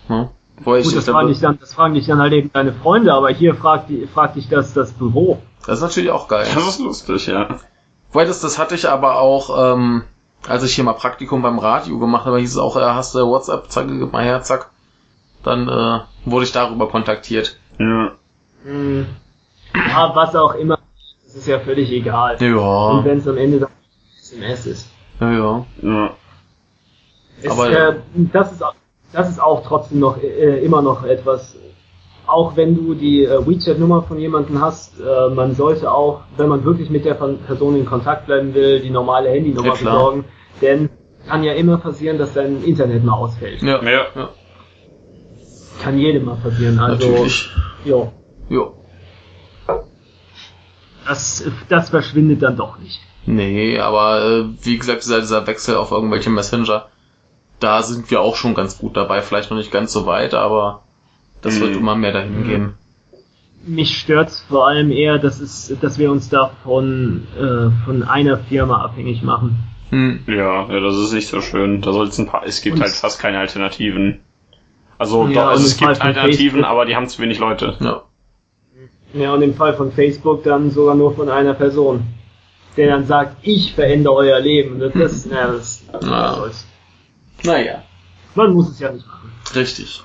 [0.08, 0.28] Hm?
[0.64, 3.30] Gut, ich, das, fragen dich dann, das fragen dich dann halt eben deine Freunde, aber
[3.30, 5.40] hier fragt, die, fragt dich das das Büro.
[5.66, 6.46] Das ist natürlich auch geil.
[6.54, 7.58] Das ist lustig, ja.
[8.12, 10.02] Weil das, das hatte ich aber auch, ähm,
[10.46, 13.20] als ich hier mal Praktikum beim Radio gemacht habe, hieß es auch, ja, hast du
[13.26, 14.70] WhatsApp, zack, gib mal her, zack.
[15.44, 17.56] Dann äh, wurde ich darüber kontaktiert.
[17.78, 18.12] Ja.
[18.64, 19.06] Hm.
[19.74, 20.78] Ja, was auch immer,
[21.24, 22.36] das ist ja völlig egal.
[22.40, 22.88] Ja.
[22.90, 23.70] Und wenn es am Ende dann
[24.20, 24.90] SMS ist.
[25.20, 25.66] Ja, ja.
[25.82, 26.10] ja.
[27.42, 27.94] Es, aber äh,
[28.32, 28.62] das ist
[29.12, 31.56] das ist auch trotzdem noch äh, immer noch etwas
[32.26, 36.64] auch wenn du die äh, WeChat-Nummer von jemandem hast, äh, man sollte auch, wenn man
[36.64, 40.24] wirklich mit der Person in Kontakt bleiben will, die normale Handynummer ja, besorgen.
[40.60, 40.88] Denn
[41.28, 43.62] kann ja immer passieren, dass dein Internet mal ausfällt.
[43.62, 44.06] Ja, ja.
[44.14, 44.28] ja.
[45.82, 46.78] Kann jedem mal passieren.
[46.78, 47.50] Also, Natürlich.
[47.84, 48.12] Jo.
[48.48, 48.74] Jo.
[51.06, 53.00] Das, das verschwindet dann doch nicht.
[53.26, 56.88] Nee, aber äh, wie gesagt, dieser, dieser Wechsel auf irgendwelche Messenger,
[57.60, 59.22] da sind wir auch schon ganz gut dabei.
[59.22, 60.82] Vielleicht noch nicht ganz so weit, aber
[61.40, 61.78] das wird mhm.
[61.78, 62.48] immer mehr dahin mhm.
[62.48, 62.74] gehen.
[63.64, 68.38] Mich stört's vor allem eher, dass, es, dass wir uns da von, äh, von einer
[68.38, 69.56] Firma abhängig machen.
[69.90, 70.24] Hm.
[70.26, 71.80] Ja, ja, das ist nicht so schön.
[71.80, 74.20] Da soll's ein paar, es gibt und halt fast keine Alternativen.
[74.98, 76.64] Also, ja, doch, also es gibt Alternativen, Facebook.
[76.64, 77.76] aber die haben zu wenig Leute.
[77.78, 78.02] Ja.
[79.14, 82.04] Ja, und im Fall von Facebook dann sogar nur von einer Person.
[82.76, 84.80] Der dann sagt, ich verändere euer Leben.
[84.80, 86.34] Das, das, ja, das, ja.
[86.34, 86.66] soll's.
[87.44, 87.82] Naja.
[88.34, 89.30] Man muss es ja nicht machen.
[89.54, 90.02] Richtig.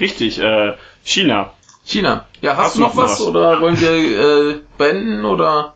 [0.00, 0.72] Richtig, äh,
[1.02, 1.52] China.
[1.84, 2.26] China.
[2.40, 5.74] Ja, hast, hast du noch was, was, oder wollen wir äh, beenden oder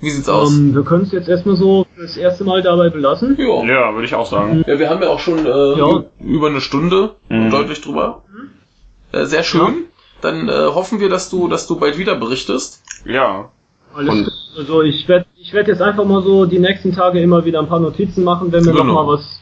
[0.00, 0.50] wie sieht's aus?
[0.50, 3.36] Um, ähm, wir können es jetzt erstmal so das erste Mal dabei belassen.
[3.38, 4.64] Ja, ja würde ich auch sagen.
[4.66, 6.04] Ja, wir haben ja auch schon äh, ja.
[6.20, 7.50] über eine Stunde mhm.
[7.50, 8.22] deutlich drüber.
[9.12, 9.60] Äh, sehr schön.
[9.60, 9.72] Ja.
[10.20, 12.82] Dann äh, hoffen wir, dass du, dass du bald wieder berichtest.
[13.04, 13.50] Ja.
[13.94, 17.44] Alles Und also ich werde ich werd jetzt einfach mal so die nächsten Tage immer
[17.44, 18.84] wieder ein paar Notizen machen, wenn mir genau.
[18.84, 19.40] noch mal was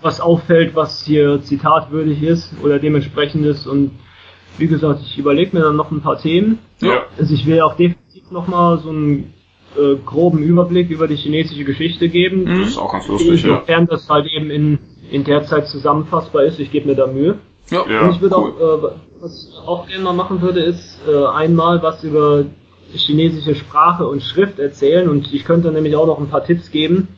[0.00, 3.66] was auffällt, was hier zitatwürdig ist oder dementsprechend ist.
[3.66, 3.90] Und
[4.56, 6.60] wie gesagt, ich überlege mir dann noch ein paar Themen.
[6.80, 7.02] Ja.
[7.18, 9.34] Also ich will auch definitiv nochmal so einen
[9.76, 12.46] äh, groben Überblick über die chinesische Geschichte geben.
[12.46, 13.60] Das ist auch ganz lustig, ja.
[13.60, 14.78] Sofern das halt eben in,
[15.10, 17.38] in der Zeit zusammenfassbar ist, ich gebe mir da Mühe.
[17.70, 18.52] Ja, ja, Und ich würde cool.
[18.60, 22.44] auch, äh, was ich auch gerne mal machen würde, ist äh, einmal was über
[22.92, 27.08] chinesische Sprache und Schrift erzählen und ich könnte nämlich auch noch ein paar Tipps geben,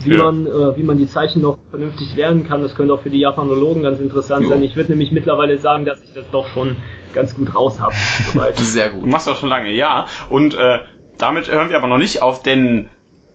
[0.00, 0.24] wie ja.
[0.24, 2.62] man äh, wie man die Zeichen noch vernünftig lernen kann.
[2.62, 4.50] Das könnte auch für die Japanologen ganz interessant jo.
[4.50, 4.62] sein.
[4.62, 6.76] Ich würde nämlich mittlerweile sagen, dass ich das doch schon
[7.12, 7.94] ganz gut raus habe.
[8.56, 9.02] Sehr gut.
[9.02, 10.06] Du machst das schon lange, ja.
[10.28, 10.80] Und äh,
[11.18, 12.88] damit hören wir aber noch nicht auf, denn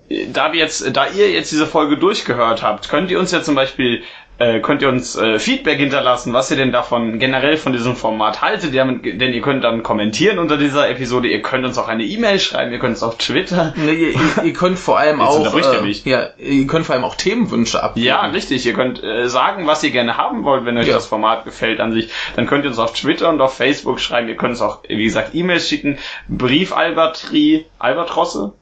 [0.09, 3.41] äh, da wir jetzt, da ihr jetzt diese Folge durchgehört habt, könnt ihr uns ja
[3.41, 4.01] zum Beispiel
[4.37, 8.41] äh, könnt ihr uns äh, Feedback hinterlassen, was ihr denn davon generell von diesem Format
[8.41, 8.73] haltet.
[8.73, 11.27] Denn ihr könnt dann kommentieren unter dieser Episode.
[11.27, 12.71] Ihr könnt uns auch eine E-Mail schreiben.
[12.71, 13.73] Ihr könnt es auf Twitter.
[13.77, 17.81] Nee, ihr, ihr, könnt vor allem auch äh, ja, ihr könnt vor allem auch Themenwünsche
[17.81, 18.05] abgeben.
[18.05, 18.65] Ja, richtig.
[18.65, 20.95] Ihr könnt äh, sagen, was ihr gerne haben wollt, wenn euch ja.
[20.95, 22.09] das Format gefällt an sich.
[22.35, 24.27] Dann könnt ihr uns auf Twitter und auf Facebook schreiben.
[24.27, 25.97] Ihr könnt uns auch, wie gesagt, E-Mails schicken.
[26.27, 28.53] Brief Albatri Albatrosse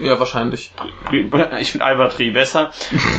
[0.00, 0.72] ja, wahrscheinlich.
[1.60, 2.70] Ich finde Albatri besser.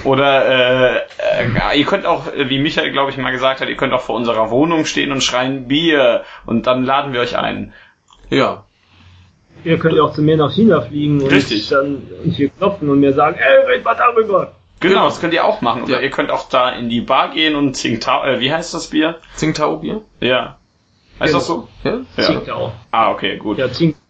[0.04, 1.02] Oder äh,
[1.40, 4.16] äh, ihr könnt auch, wie Michael, glaube ich, mal gesagt hat, ihr könnt auch vor
[4.16, 7.74] unserer Wohnung stehen und schreien Bier und dann laden wir euch ein.
[8.30, 8.66] Ja.
[9.64, 11.70] Ihr könnt ja auch zu mir nach China fliegen und Richtig.
[11.70, 14.54] dann hier klopfen und mir sagen, ey, red mal darüber.
[14.80, 15.84] Genau, genau, das könnt ihr auch machen.
[15.84, 16.02] Oder ja.
[16.02, 19.20] ihr könnt auch da in die Bar gehen und Tsingtao, äh, wie heißt das Bier?
[19.36, 20.02] Tsingtao Bier?
[20.20, 20.58] Ja.
[21.20, 21.38] Heißt genau.
[21.40, 21.68] das so?
[21.84, 22.00] Ja?
[22.16, 22.24] ja.
[22.24, 22.72] Tsingtao.
[22.92, 23.58] Ah, okay, gut.
[23.58, 24.07] Ja, Tsingtao.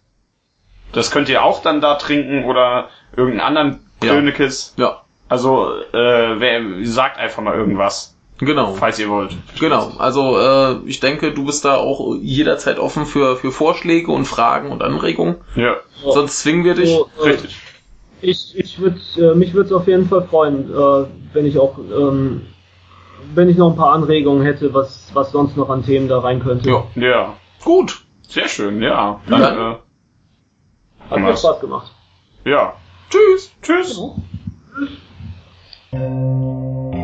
[0.94, 4.74] Das könnt ihr auch dann da trinken oder irgendeinen anderen Klönekes.
[4.78, 4.86] Ja.
[4.86, 5.02] ja.
[5.30, 8.18] Also, äh, wer, sagt einfach mal irgendwas.
[8.40, 8.74] Genau.
[8.74, 9.36] Falls ihr wollt.
[9.60, 9.94] Genau.
[9.98, 14.72] Also äh, ich denke, du bist da auch jederzeit offen für, für Vorschläge und Fragen
[14.72, 15.38] und Anregungen.
[15.56, 15.78] Ja.
[16.04, 16.90] Sonst zwingen wir dich.
[16.90, 17.58] So, äh, Richtig.
[18.22, 21.78] Ich, ich würde äh, mich würde es auf jeden Fall freuen, äh, wenn ich auch
[21.78, 22.42] ähm,
[23.34, 26.40] wenn ich noch ein paar Anregungen hätte, was was sonst noch an Themen da rein
[26.44, 26.70] könnte.
[26.70, 26.86] Ja.
[26.96, 27.34] Ja.
[27.64, 28.02] Gut.
[28.28, 28.82] Sehr schön.
[28.82, 29.20] Ja.
[29.28, 29.72] Dann, ja.
[29.72, 29.76] Äh,
[31.10, 31.92] hat mir Spaß gemacht.
[32.46, 32.74] Ja.
[33.10, 33.52] Tschüss.
[33.62, 34.00] Tschüss.
[35.92, 36.97] Tschüss.